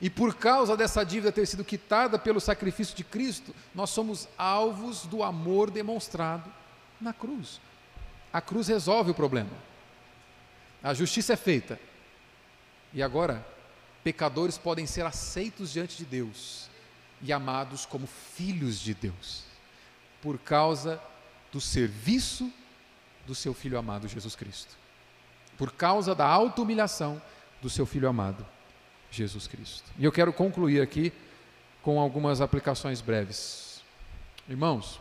E 0.00 0.10
por 0.10 0.34
causa 0.34 0.76
dessa 0.76 1.04
dívida 1.04 1.30
ter 1.30 1.46
sido 1.46 1.64
quitada 1.64 2.18
pelo 2.18 2.40
sacrifício 2.40 2.96
de 2.96 3.04
Cristo, 3.04 3.54
nós 3.72 3.90
somos 3.90 4.28
alvos 4.36 5.06
do 5.06 5.22
amor 5.22 5.70
demonstrado 5.70 6.52
na 7.00 7.12
cruz. 7.12 7.60
A 8.32 8.40
cruz 8.40 8.66
resolve 8.66 9.12
o 9.12 9.14
problema. 9.14 9.50
A 10.82 10.92
justiça 10.92 11.34
é 11.34 11.36
feita. 11.36 11.78
E 12.92 13.00
agora, 13.00 13.46
pecadores 14.02 14.58
podem 14.58 14.86
ser 14.86 15.06
aceitos 15.06 15.72
diante 15.72 15.96
de 15.96 16.04
Deus 16.04 16.68
e 17.20 17.32
amados 17.32 17.86
como 17.86 18.08
filhos 18.08 18.80
de 18.80 18.94
Deus 18.94 19.44
por 20.20 20.38
causa 20.38 21.00
do 21.52 21.60
serviço 21.60 22.52
do 23.26 23.34
seu 23.34 23.54
filho 23.54 23.78
amado 23.78 24.08
Jesus 24.08 24.34
Cristo. 24.34 24.81
Por 25.62 25.70
causa 25.70 26.12
da 26.12 26.26
auto-humilhação 26.26 27.22
do 27.60 27.70
seu 27.70 27.86
filho 27.86 28.08
amado 28.08 28.44
Jesus 29.12 29.46
Cristo. 29.46 29.88
E 29.96 30.04
eu 30.04 30.10
quero 30.10 30.32
concluir 30.32 30.80
aqui 30.80 31.12
com 31.82 32.00
algumas 32.00 32.40
aplicações 32.40 33.00
breves. 33.00 33.80
Irmãos, 34.48 34.98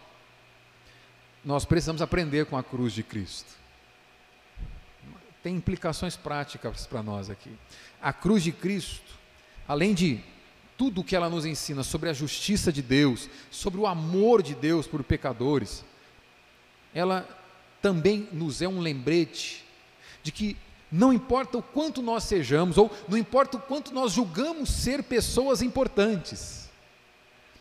nós 1.43 1.65
precisamos 1.65 1.99
aprender 1.99 2.45
com 2.45 2.55
a 2.55 2.61
cruz 2.61 2.93
de 2.93 3.01
Cristo. 3.01 3.49
Tem 5.41 5.55
implicações 5.55 6.15
práticas 6.15 6.85
para 6.85 7.01
nós 7.01 7.31
aqui. 7.31 7.57
A 7.99 8.13
cruz 8.13 8.43
de 8.43 8.51
Cristo, 8.51 9.17
além 9.67 9.95
de 9.95 10.23
tudo 10.77 11.01
o 11.01 11.03
que 11.03 11.15
ela 11.15 11.27
nos 11.27 11.43
ensina 11.43 11.81
sobre 11.81 12.07
a 12.07 12.13
justiça 12.13 12.71
de 12.71 12.83
Deus, 12.83 13.27
sobre 13.49 13.79
o 13.79 13.87
amor 13.87 14.43
de 14.43 14.53
Deus 14.53 14.85
por 14.85 15.03
pecadores, 15.03 15.83
ela 16.93 17.27
também 17.81 18.29
nos 18.31 18.61
é 18.61 18.67
um 18.67 18.79
lembrete 18.79 19.70
de 20.23 20.31
que 20.31 20.57
não 20.91 21.13
importa 21.13 21.57
o 21.57 21.63
quanto 21.63 22.01
nós 22.01 22.23
sejamos, 22.23 22.77
ou 22.77 22.91
não 23.07 23.17
importa 23.17 23.57
o 23.57 23.61
quanto 23.61 23.93
nós 23.93 24.11
julgamos 24.11 24.69
ser 24.69 25.03
pessoas 25.03 25.61
importantes, 25.61 26.69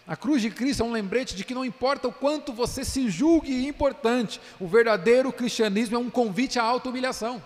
a 0.06 0.16
cruz 0.16 0.42
de 0.42 0.50
Cristo 0.50 0.82
é 0.82 0.86
um 0.86 0.90
lembrete 0.90 1.36
de 1.36 1.44
que 1.44 1.54
não 1.54 1.64
importa 1.64 2.08
o 2.08 2.12
quanto 2.12 2.52
você 2.52 2.84
se 2.84 3.08
julgue 3.08 3.68
importante, 3.68 4.40
o 4.58 4.66
verdadeiro 4.66 5.32
cristianismo 5.32 5.94
é 5.94 5.98
um 5.98 6.10
convite 6.10 6.58
à 6.58 6.64
auto-humilhação. 6.64 7.40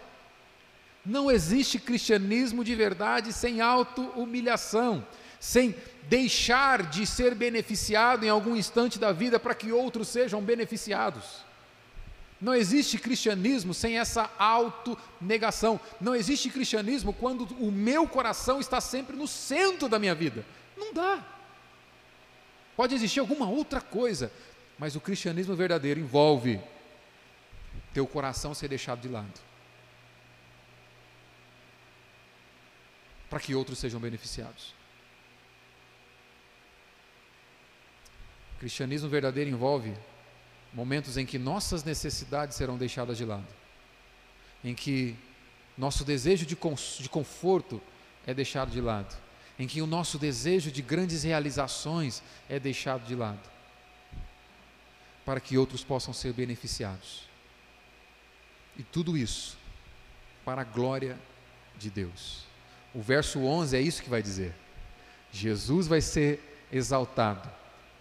Não 1.05 1.31
existe 1.31 1.79
cristianismo 1.79 2.65
de 2.65 2.75
verdade 2.75 3.35
sem 3.35 3.61
auto-humilhação 3.61 5.05
sem 5.45 5.75
deixar 6.09 6.85
de 6.85 7.07
ser 7.07 7.35
beneficiado 7.35 8.25
em 8.25 8.31
algum 8.31 8.57
instante 8.57 8.99
da 8.99 9.13
vida 9.13 9.39
para 9.39 9.55
que 9.55 9.71
outros 9.71 10.09
sejam 10.09 10.41
beneficiados. 10.41 11.45
Não 12.45 12.55
existe 12.55 12.99
cristianismo 12.99 13.73
sem 13.73 13.99
essa 13.99 14.31
autonegação. 14.39 15.81
Não 15.99 16.15
existe 16.15 16.51
cristianismo 16.51 17.11
quando 17.11 17.47
o 17.59 17.73
meu 17.73 18.07
coração 18.07 18.61
está 18.61 18.83
sempre 18.83 19.17
no 19.17 19.27
centro 19.27 19.89
da 19.89 19.99
minha 19.99 20.15
vida. 20.15 20.45
Não 20.77 20.93
dá. 20.93 21.25
Pode 22.77 22.95
existir 22.95 23.19
alguma 23.19 23.49
outra 23.49 23.81
coisa, 23.81 24.31
mas 24.79 24.95
o 24.95 25.01
cristianismo 25.01 25.57
verdadeiro 25.57 25.99
envolve 25.99 26.61
teu 27.95 28.07
coração 28.07 28.53
ser 28.53 28.69
deixado 28.69 29.01
de 29.01 29.09
lado. 29.09 29.41
Para 33.31 33.41
que 33.41 33.55
outros 33.55 33.79
sejam 33.79 33.99
beneficiados. 33.99 34.75
cristianismo 38.59 39.09
verdadeiro 39.09 39.51
envolve 39.51 39.95
momentos 40.75 41.17
em 41.17 41.25
que 41.25 41.39
nossas 41.39 41.85
necessidades 41.85 42.57
serão 42.57 42.77
deixadas 42.77 43.17
de 43.17 43.25
lado, 43.25 43.47
em 44.63 44.75
que 44.75 45.17
nosso 45.79 46.05
desejo 46.05 46.45
de, 46.45 46.57
de 46.57 47.09
conforto 47.09 47.81
é 48.27 48.35
deixado 48.35 48.71
de 48.71 48.81
lado, 48.81 49.15
em 49.59 49.69
que 49.69 49.81
o 49.81 49.87
nosso 49.87 50.19
desejo 50.19 50.73
de 50.73 50.83
grandes 50.83 51.23
realizações 51.23 52.23
é 52.49 52.59
deixado 52.59 53.07
de 53.07 53.15
lado, 53.15 53.41
para 55.25 55.41
que 55.41 55.57
outros 55.57 55.85
possam 55.85 56.13
ser 56.13 56.33
beneficiados. 56.33 57.29
E 58.77 58.83
tudo 58.83 59.17
isso 59.17 59.57
para 60.45 60.63
a 60.63 60.65
glória 60.65 61.17
de 61.79 61.89
Deus. 61.89 62.45
O 62.93 63.01
verso 63.01 63.41
11 63.41 63.77
é 63.77 63.81
isso 63.81 64.03
que 64.03 64.11
vai 64.11 64.23
dizer. 64.23 64.55
Jesus 65.33 65.87
vai 65.87 66.01
ser 66.01 66.67
exaltado 66.73 67.49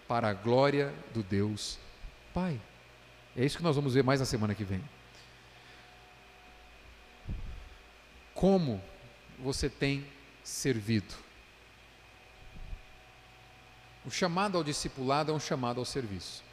para 0.07 0.29
a 0.29 0.33
glória 0.33 0.93
do 1.13 1.23
Deus 1.23 1.77
Pai. 2.33 2.59
É 3.35 3.45
isso 3.45 3.57
que 3.57 3.63
nós 3.63 3.75
vamos 3.75 3.93
ver 3.93 4.03
mais 4.03 4.19
na 4.19 4.25
semana 4.25 4.55
que 4.55 4.63
vem. 4.63 4.83
Como 8.33 8.81
você 9.39 9.69
tem 9.69 10.05
servido? 10.43 11.13
O 14.05 14.11
chamado 14.11 14.57
ao 14.57 14.63
discipulado 14.63 15.31
é 15.31 15.35
um 15.35 15.39
chamado 15.39 15.79
ao 15.79 15.85
serviço. 15.85 16.43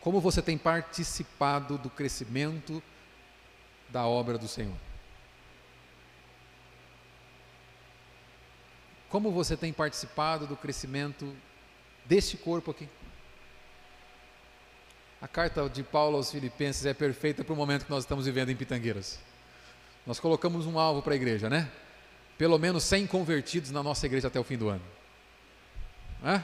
Como 0.00 0.20
você 0.20 0.40
tem 0.40 0.56
participado 0.56 1.78
do 1.78 1.90
crescimento 1.90 2.82
da 3.88 4.06
obra 4.06 4.38
do 4.38 4.46
Senhor? 4.46 4.76
Como 9.08 9.30
você 9.30 9.56
tem 9.56 9.72
participado 9.72 10.46
do 10.46 10.56
crescimento 10.56 11.34
deste 12.04 12.36
corpo 12.36 12.70
aqui? 12.70 12.88
A 15.24 15.26
carta 15.26 15.66
de 15.70 15.82
Paulo 15.82 16.18
aos 16.18 16.30
Filipenses 16.30 16.84
é 16.84 16.92
perfeita 16.92 17.42
para 17.42 17.54
o 17.54 17.56
momento 17.56 17.86
que 17.86 17.90
nós 17.90 18.04
estamos 18.04 18.26
vivendo 18.26 18.50
em 18.50 18.54
Pitangueiras. 18.54 19.18
Nós 20.06 20.20
colocamos 20.20 20.66
um 20.66 20.78
alvo 20.78 21.00
para 21.00 21.14
a 21.14 21.16
igreja, 21.16 21.48
né? 21.48 21.70
Pelo 22.36 22.58
menos 22.58 22.84
100 22.84 23.06
convertidos 23.06 23.70
na 23.70 23.82
nossa 23.82 24.04
igreja 24.04 24.28
até 24.28 24.38
o 24.38 24.44
fim 24.44 24.58
do 24.58 24.68
ano. 24.68 24.82
É? 26.22 26.42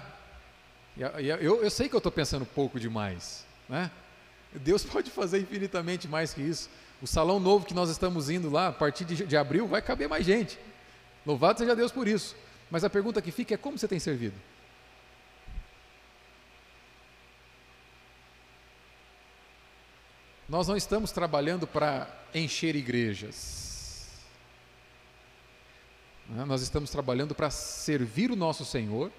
Eu, 1.43 1.63
eu 1.63 1.71
sei 1.71 1.91
que 1.91 1.95
eu 1.95 1.99
estou 1.99 2.11
pensando 2.11 2.47
pouco 2.47 2.81
demais, 2.81 3.45
né? 3.69 3.91
Deus 4.51 4.83
pode 4.91 5.11
fazer 5.11 5.41
infinitamente 5.41 6.09
mais 6.09 6.33
que 6.33 6.41
isso. 6.41 6.71
O 7.03 7.07
salão 7.07 7.39
novo 7.39 7.67
que 7.67 7.75
nós 7.75 7.91
estamos 7.91 8.31
indo 8.31 8.49
lá, 8.49 8.69
a 8.69 8.73
partir 8.73 9.05
de, 9.05 9.27
de 9.27 9.37
abril, 9.37 9.67
vai 9.67 9.83
caber 9.83 10.09
mais 10.09 10.25
gente. 10.25 10.59
Louvado 11.27 11.59
seja 11.59 11.77
Deus 11.77 11.93
por 11.93 12.09
isso. 12.09 12.35
Mas 12.71 12.83
a 12.83 12.89
pergunta 12.89 13.21
que 13.21 13.31
fica 13.31 13.53
é 13.53 13.59
como 13.59 13.77
você 13.77 13.87
tem 13.87 13.99
servido? 13.99 14.37
Nós 20.51 20.67
não 20.67 20.77
estamos 20.77 21.13
trabalhando 21.13 21.65
para 21.65 22.09
encher 22.35 22.75
igrejas. 22.75 24.09
Né? 26.29 26.45
Nós 26.45 26.61
estamos 26.61 26.91
trabalhando 26.91 27.37
para 27.37 27.51
servir 27.51 28.33
o 28.33 28.37
nosso 28.37 28.65
Senhor. 28.65 29.13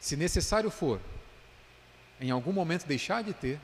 Se 0.00 0.16
necessário 0.16 0.70
for, 0.70 1.02
em 2.18 2.30
algum 2.30 2.50
momento 2.50 2.86
deixar 2.86 3.22
de 3.22 3.34
ter, 3.34 3.60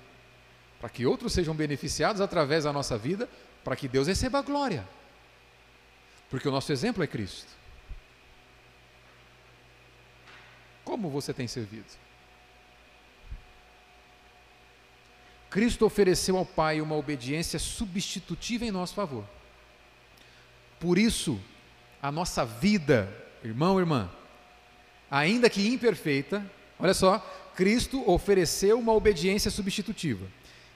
para 0.79 0.91
que 0.91 1.07
outros 1.07 1.33
sejam 1.33 1.55
beneficiados 1.55 2.21
através 2.21 2.65
da 2.65 2.73
nossa 2.73 2.99
vida, 2.99 3.31
para 3.65 3.75
que 3.75 3.89
Deus 3.89 4.07
receba 4.07 4.39
a 4.39 4.43
glória. 4.43 4.87
Porque 6.29 6.47
o 6.47 6.53
nosso 6.53 6.71
exemplo 6.71 7.03
é 7.03 7.07
Cristo. 7.07 7.49
Como 10.85 11.09
você 11.09 11.33
tem 11.33 11.49
servido? 11.49 12.12
Cristo 15.53 15.85
ofereceu 15.85 16.39
ao 16.39 16.47
Pai 16.47 16.81
uma 16.81 16.97
obediência 16.97 17.59
substitutiva 17.59 18.65
em 18.65 18.71
nosso 18.71 18.95
favor. 18.95 19.23
Por 20.81 20.97
isso, 20.97 21.39
a 22.01 22.11
nossa 22.11 22.43
vida, 22.43 23.07
irmão, 23.45 23.79
irmã, 23.79 24.11
ainda 25.11 25.51
que 25.51 25.69
imperfeita, 25.69 26.43
olha 26.79 26.95
só, 26.95 27.19
Cristo 27.55 28.03
ofereceu 28.11 28.79
uma 28.79 28.95
obediência 28.95 29.51
substitutiva. 29.51 30.27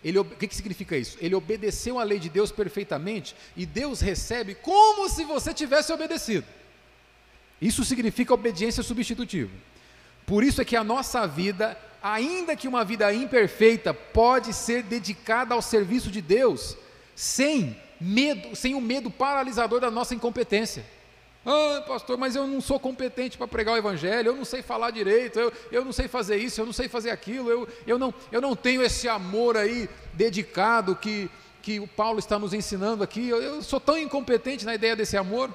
Ele, 0.05 0.19
o 0.19 0.25
que, 0.27 0.47
que 0.47 0.55
significa 0.55 0.95
isso? 0.95 1.17
Ele 1.23 1.35
obedeceu 1.35 1.99
a 1.99 2.05
lei 2.05 2.19
de 2.19 2.29
Deus 2.29 2.53
perfeitamente 2.53 3.35
e 3.57 3.65
Deus 3.65 4.03
recebe 4.03 4.55
como 4.57 5.09
se 5.09 5.25
você 5.25 5.55
tivesse 5.55 5.91
obedecido. 5.91 6.47
Isso 7.63 7.83
significa 7.83 8.35
obediência 8.35 8.83
substitutiva. 8.83 9.53
Por 10.27 10.45
isso 10.45 10.61
é 10.61 10.67
que 10.67 10.77
a 10.77 10.85
nossa 10.85 11.27
vida, 11.27 11.79
ainda 12.03 12.57
que 12.57 12.69
uma 12.69 12.85
vida 12.85 13.13
imperfeita, 13.13 13.93
pode 13.93 14.53
ser 14.53 14.83
dedicada 14.83 15.55
ao 15.55 15.63
serviço 15.63 16.11
de 16.11 16.21
Deus, 16.21 16.77
sem 17.15 17.77
medo, 18.01 18.55
sem 18.55 18.75
o 18.75 18.81
medo 18.81 19.11
paralisador 19.11 19.81
da 19.81 19.91
nossa 19.91 20.15
incompetência. 20.15 20.85
Ah, 21.45 21.85
pastor, 21.87 22.19
mas 22.19 22.35
eu 22.35 22.47
não 22.47 22.61
sou 22.61 22.79
competente 22.81 23.39
para 23.39 23.47
pregar 23.47 23.75
o 23.75 23.77
evangelho, 23.77 24.31
eu 24.31 24.37
não 24.37 24.45
sei 24.45 24.63
falar 24.63 24.91
direito, 24.91 25.39
eu, 25.39 25.53
eu 25.71 25.85
não 25.85 25.93
sei 25.93 26.09
fazer 26.09 26.37
isso, 26.37 26.61
eu 26.61 26.67
não 26.67 26.73
sei 26.73 26.89
fazer 26.89 27.11
aquilo, 27.11 27.49
eu, 27.49 27.69
eu, 27.87 27.99
não, 27.99 28.13
eu 28.33 28.41
não 28.41 28.57
tenho 28.57 28.83
esse 28.83 29.09
amor 29.09 29.57
aí 29.57 29.89
dedicado 30.13 30.97
que, 30.97 31.31
que 31.63 31.79
o 31.79 31.87
Paulo 31.87 32.19
está 32.19 32.39
nos 32.39 32.53
ensinando 32.53 33.05
aqui, 33.05 33.29
eu, 33.29 33.41
eu 33.41 33.63
sou 33.63 33.79
tão 33.79 33.97
incompetente 33.97 34.65
na 34.65 34.75
ideia 34.75 34.97
desse 34.97 35.17
amor. 35.17 35.55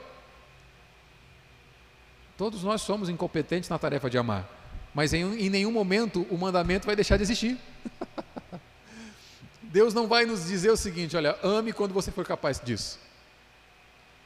Todos 2.38 2.64
nós 2.64 2.82
somos 2.82 3.10
incompetentes 3.10 3.70
na 3.70 3.78
tarefa 3.78 4.10
de 4.10 4.18
amar 4.18 4.61
mas 4.94 5.14
em, 5.14 5.24
em 5.40 5.50
nenhum 5.50 5.72
momento 5.72 6.26
o 6.30 6.38
mandamento 6.38 6.86
vai 6.86 6.96
deixar 6.96 7.18
de 7.18 7.24
existir. 7.24 7.58
Deus 9.64 9.94
não 9.94 10.08
vai 10.08 10.26
nos 10.26 10.48
dizer 10.48 10.70
o 10.70 10.78
seguinte: 10.78 11.16
olha, 11.16 11.38
ame 11.42 11.72
quando 11.72 11.94
você 11.94 12.12
for 12.12 12.26
capaz 12.26 12.60
disso. 12.60 13.00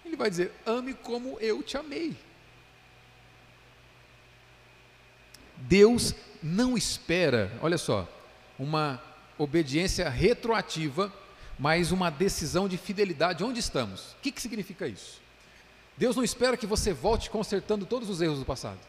Ele 0.04 0.16
vai 0.16 0.30
dizer: 0.30 0.52
ame 0.66 0.94
como 0.94 1.38
eu 1.40 1.62
te 1.62 1.78
amei. 1.78 2.16
Deus 5.58 6.14
não 6.44 6.78
espera, 6.78 7.52
olha 7.62 7.78
só, 7.78 8.08
uma 8.60 9.02
obediência 9.38 10.10
retroativa, 10.10 11.12
mas 11.58 11.92
uma 11.92 12.10
decisão 12.10 12.68
de 12.68 12.78
fidelidade. 12.78 13.44
Onde 13.44 13.60
estamos? 13.60 14.12
O 14.14 14.16
que, 14.22 14.32
que 14.32 14.42
significa 14.42 14.88
isso? 14.88 15.22
Deus 15.98 16.16
não 16.16 16.24
espera 16.24 16.58
que 16.58 16.68
você 16.68 16.92
volte 16.92 17.30
consertando 17.30 17.86
todos 17.86 18.10
os 18.10 18.22
erros 18.22 18.40
do 18.40 18.46
passado 18.46 18.80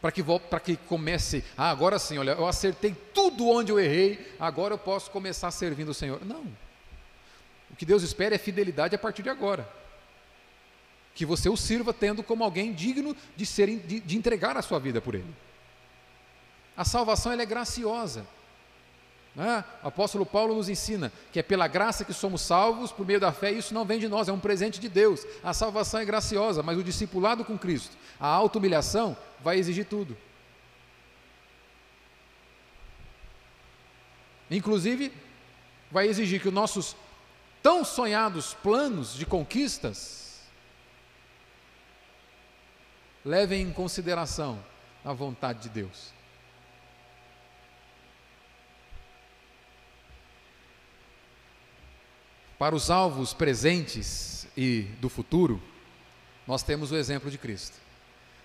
para 0.00 0.12
que, 0.12 0.22
para 0.22 0.60
que 0.60 0.76
comece, 0.76 1.44
ah, 1.56 1.70
agora 1.70 1.98
sim, 1.98 2.18
olha, 2.18 2.32
eu 2.32 2.46
acertei 2.46 2.94
tudo 3.12 3.48
onde 3.48 3.72
eu 3.72 3.80
errei, 3.80 4.34
agora 4.38 4.74
eu 4.74 4.78
posso 4.78 5.10
começar 5.10 5.50
servindo 5.50 5.88
o 5.88 5.94
Senhor. 5.94 6.24
Não. 6.24 6.44
O 7.70 7.76
que 7.76 7.84
Deus 7.84 8.02
espera 8.02 8.34
é 8.34 8.38
fidelidade 8.38 8.94
a 8.94 8.98
partir 8.98 9.22
de 9.22 9.28
agora. 9.28 9.68
Que 11.14 11.26
você 11.26 11.48
o 11.48 11.56
sirva 11.56 11.92
tendo 11.92 12.22
como 12.22 12.44
alguém 12.44 12.72
digno 12.72 13.16
de, 13.36 13.44
ser, 13.44 13.66
de, 13.76 13.98
de 13.98 14.16
entregar 14.16 14.56
a 14.56 14.62
sua 14.62 14.78
vida 14.78 15.00
por 15.00 15.16
Ele. 15.16 15.34
A 16.76 16.84
salvação 16.84 17.32
ela 17.32 17.42
é 17.42 17.46
graciosa. 17.46 18.24
Né? 19.38 19.64
O 19.84 19.86
apóstolo 19.86 20.26
Paulo 20.26 20.52
nos 20.56 20.68
ensina 20.68 21.12
que 21.30 21.38
é 21.38 21.44
pela 21.44 21.68
graça 21.68 22.04
que 22.04 22.12
somos 22.12 22.42
salvos, 22.42 22.90
por 22.90 23.06
meio 23.06 23.20
da 23.20 23.30
fé, 23.30 23.52
isso 23.52 23.72
não 23.72 23.84
vem 23.84 24.00
de 24.00 24.08
nós, 24.08 24.26
é 24.26 24.32
um 24.32 24.40
presente 24.40 24.80
de 24.80 24.88
Deus. 24.88 25.24
A 25.44 25.54
salvação 25.54 26.00
é 26.00 26.04
graciosa, 26.04 26.60
mas 26.60 26.76
o 26.76 26.82
discipulado 26.82 27.44
com 27.44 27.56
Cristo, 27.56 27.96
a 28.18 28.26
auto-humilhação, 28.26 29.16
vai 29.38 29.56
exigir 29.56 29.84
tudo. 29.84 30.16
Inclusive, 34.50 35.12
vai 35.88 36.08
exigir 36.08 36.42
que 36.42 36.48
os 36.48 36.54
nossos 36.54 36.96
tão 37.62 37.84
sonhados 37.84 38.54
planos 38.54 39.14
de 39.14 39.24
conquistas 39.24 40.40
levem 43.24 43.62
em 43.62 43.72
consideração 43.72 44.58
a 45.04 45.12
vontade 45.12 45.60
de 45.60 45.68
Deus. 45.68 46.17
Para 52.58 52.74
os 52.74 52.90
alvos 52.90 53.32
presentes 53.32 54.46
e 54.56 54.82
do 55.00 55.08
futuro, 55.08 55.62
nós 56.46 56.62
temos 56.62 56.90
o 56.90 56.96
exemplo 56.96 57.30
de 57.30 57.38
Cristo. 57.38 57.76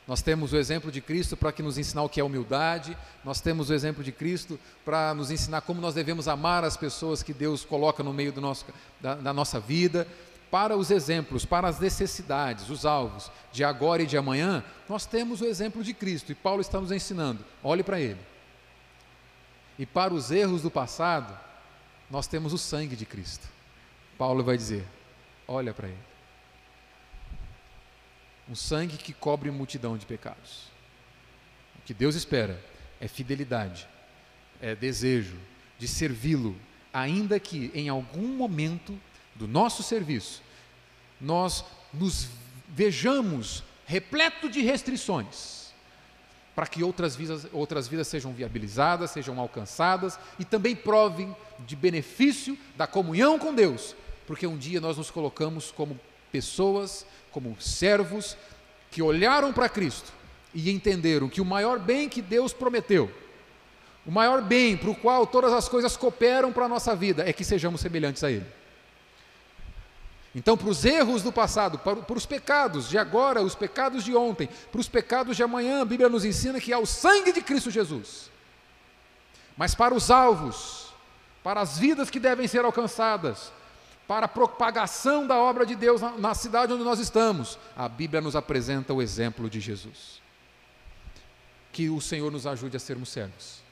Nós 0.07 0.21
temos 0.21 0.51
o 0.51 0.57
exemplo 0.57 0.91
de 0.91 1.01
Cristo 1.01 1.35
para 1.35 1.51
que 1.51 1.63
nos 1.63 1.77
ensinar 1.77 2.03
o 2.03 2.09
que 2.09 2.19
é 2.19 2.23
humildade, 2.23 2.95
nós 3.23 3.39
temos 3.39 3.69
o 3.69 3.73
exemplo 3.73 4.03
de 4.03 4.11
Cristo 4.11 4.59
para 4.83 5.13
nos 5.13 5.31
ensinar 5.31 5.61
como 5.61 5.79
nós 5.79 5.95
devemos 5.95 6.27
amar 6.27 6.63
as 6.63 6.75
pessoas 6.75 7.23
que 7.23 7.33
Deus 7.33 7.63
coloca 7.63 8.03
no 8.03 8.13
meio 8.13 8.33
nosso, 8.39 8.65
da, 8.99 9.15
da 9.15 9.33
nossa 9.33 9.59
vida. 9.59 10.05
Para 10.51 10.77
os 10.77 10.91
exemplos, 10.91 11.45
para 11.45 11.67
as 11.67 11.79
necessidades, 11.79 12.69
os 12.69 12.85
alvos 12.85 13.31
de 13.51 13.63
agora 13.63 14.03
e 14.03 14.05
de 14.05 14.17
amanhã, 14.17 14.63
nós 14.87 15.05
temos 15.05 15.41
o 15.41 15.45
exemplo 15.45 15.81
de 15.81 15.93
Cristo 15.93 16.31
e 16.31 16.35
Paulo 16.35 16.61
está 16.61 16.79
nos 16.79 16.91
ensinando, 16.91 17.43
olhe 17.63 17.81
para 17.81 17.99
ele. 17.99 18.19
E 19.79 19.85
para 19.85 20.13
os 20.13 20.29
erros 20.29 20.61
do 20.61 20.69
passado, 20.69 21.35
nós 22.11 22.27
temos 22.27 22.53
o 22.53 22.57
sangue 22.57 22.95
de 22.95 23.05
Cristo. 23.05 23.47
Paulo 24.23 24.41
vai 24.41 24.55
dizer: 24.55 24.87
olha 25.45 25.73
para 25.73 25.89
ele. 25.89 25.97
Um 28.47 28.55
sangue 28.55 28.95
que 28.95 29.11
cobre 29.11 29.51
multidão 29.51 29.97
de 29.97 30.05
pecados. 30.05 30.71
O 31.77 31.81
que 31.81 31.93
Deus 31.93 32.15
espera 32.15 32.57
é 33.01 33.07
fidelidade, 33.09 33.85
é 34.61 34.75
desejo 34.75 35.35
de 35.77 35.89
servi-lo, 35.89 36.55
ainda 36.93 37.37
que 37.37 37.69
em 37.73 37.89
algum 37.89 38.29
momento 38.29 38.97
do 39.35 39.45
nosso 39.45 39.83
serviço 39.83 40.41
nós 41.19 41.65
nos 41.93 42.29
vejamos 42.69 43.61
repleto 43.85 44.49
de 44.49 44.61
restrições, 44.61 45.73
para 46.55 46.65
que 46.65 46.81
outras 46.81 47.13
vidas, 47.13 47.45
outras 47.51 47.89
vidas 47.89 48.07
sejam 48.07 48.31
viabilizadas, 48.31 49.11
sejam 49.11 49.37
alcançadas 49.37 50.17
e 50.39 50.45
também 50.45 50.77
provem 50.77 51.35
de 51.67 51.75
benefício 51.75 52.57
da 52.77 52.87
comunhão 52.87 53.37
com 53.37 53.53
Deus, 53.53 53.93
porque 54.25 54.47
um 54.47 54.57
dia 54.57 54.79
nós 54.79 54.97
nos 54.97 55.11
colocamos 55.11 55.71
como 55.71 55.99
pessoas, 56.31 57.05
como 57.31 57.55
servos 57.59 58.37
que 58.91 59.01
olharam 59.01 59.51
para 59.51 59.69
Cristo 59.69 60.11
e 60.53 60.69
entenderam 60.71 61.29
que 61.29 61.41
o 61.41 61.45
maior 61.45 61.79
bem 61.79 62.07
que 62.07 62.21
Deus 62.21 62.53
prometeu, 62.53 63.11
o 64.05 64.11
maior 64.11 64.41
bem 64.41 64.77
para 64.77 64.89
o 64.89 64.95
qual 64.95 65.25
todas 65.25 65.53
as 65.53 65.67
coisas 65.67 65.97
cooperam 65.97 66.51
para 66.51 66.65
a 66.65 66.69
nossa 66.69 66.95
vida, 66.95 67.27
é 67.27 67.33
que 67.33 67.43
sejamos 67.43 67.81
semelhantes 67.81 68.23
a 68.23 68.31
Ele. 68.31 68.45
Então, 70.35 70.57
para 70.57 70.69
os 70.69 70.83
erros 70.83 71.21
do 71.21 71.31
passado, 71.31 71.77
para, 71.77 71.97
para, 71.97 72.17
os 72.17 72.25
pecados 72.25 72.89
de 72.89 72.97
agora, 72.97 73.41
os 73.41 73.53
pecados 73.53 74.03
de 74.03 74.15
ontem, 74.15 74.49
para 74.71 74.81
os 74.81 74.89
pecados 74.89 75.37
de 75.37 75.43
amanhã, 75.43 75.81
a 75.81 75.85
Bíblia 75.85 76.09
nos 76.09 76.25
ensina 76.25 76.59
que 76.59 76.73
há 76.73 76.79
o 76.79 76.87
sangue 76.87 77.31
de 77.31 77.41
Cristo 77.41 77.69
Jesus. 77.69 78.31
Mas 79.55 79.75
para 79.75 79.93
os 79.93 80.09
alvos, 80.09 80.91
para 81.43 81.61
as 81.61 81.77
vidas 81.77 82.09
que 82.09 82.19
devem 82.19 82.47
ser 82.47 82.65
alcançadas, 82.65 83.51
para 84.13 84.27
a 84.27 84.29
propagação 84.29 85.25
da 85.25 85.39
obra 85.39 85.65
de 85.65 85.73
Deus 85.73 85.99
na, 86.19 86.35
cidade 86.35 86.71
onde 86.71 86.83
nós 86.83 86.99
estamos, 86.99 87.57
a 87.75 87.89
Bíblia 87.89 88.21
nos 88.21 88.35
apresenta 88.35 88.93
o 88.93 89.01
exemplo 89.01 89.49
de 89.49 89.59
Jesus. 89.59 90.21
Que 91.71 91.89
o 91.89 91.99
Senhor 91.99 92.31
nos 92.31 92.45
ajude 92.45 92.77
a 92.77 92.79
sermos 92.79 93.09
servos. 93.09 93.63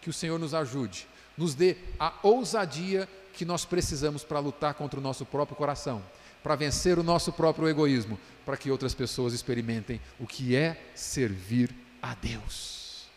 Que 0.00 0.08
o 0.08 0.12
Senhor 0.12 0.38
nos 0.38 0.54
ajude, 0.54 1.08
nos 1.36 1.56
dê 1.56 1.76
a 1.98 2.12
ousadia 2.22 3.08
que 3.32 3.44
nós 3.44 3.64
precisamos 3.64 4.22
para 4.22 4.38
lutar 4.38 4.74
contra 4.74 5.00
o 5.00 5.02
nosso 5.02 5.26
próprio 5.26 5.56
coração, 5.56 6.00
para 6.40 6.54
vencer 6.54 6.96
o 6.96 7.02
nosso 7.02 7.32
próprio 7.32 7.68
egoísmo, 7.68 8.16
para 8.46 8.56
que 8.56 8.70
outras 8.70 8.94
pessoas 8.94 9.32
experimentem 9.32 10.00
o 10.20 10.26
que 10.26 10.54
é 10.54 10.80
servir 10.94 11.74
a 12.00 12.14
Deus. 12.14 13.08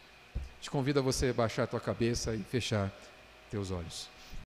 Te 0.60 0.72
convido 0.72 0.98
a 0.98 1.04
você 1.04 1.32
baixar 1.32 1.66
a 1.66 1.68
tua 1.68 1.80
cabeça 1.80 2.34
e 2.34 2.42
fechar 2.42 2.92
teus 3.52 3.70
olhos. 3.70 4.17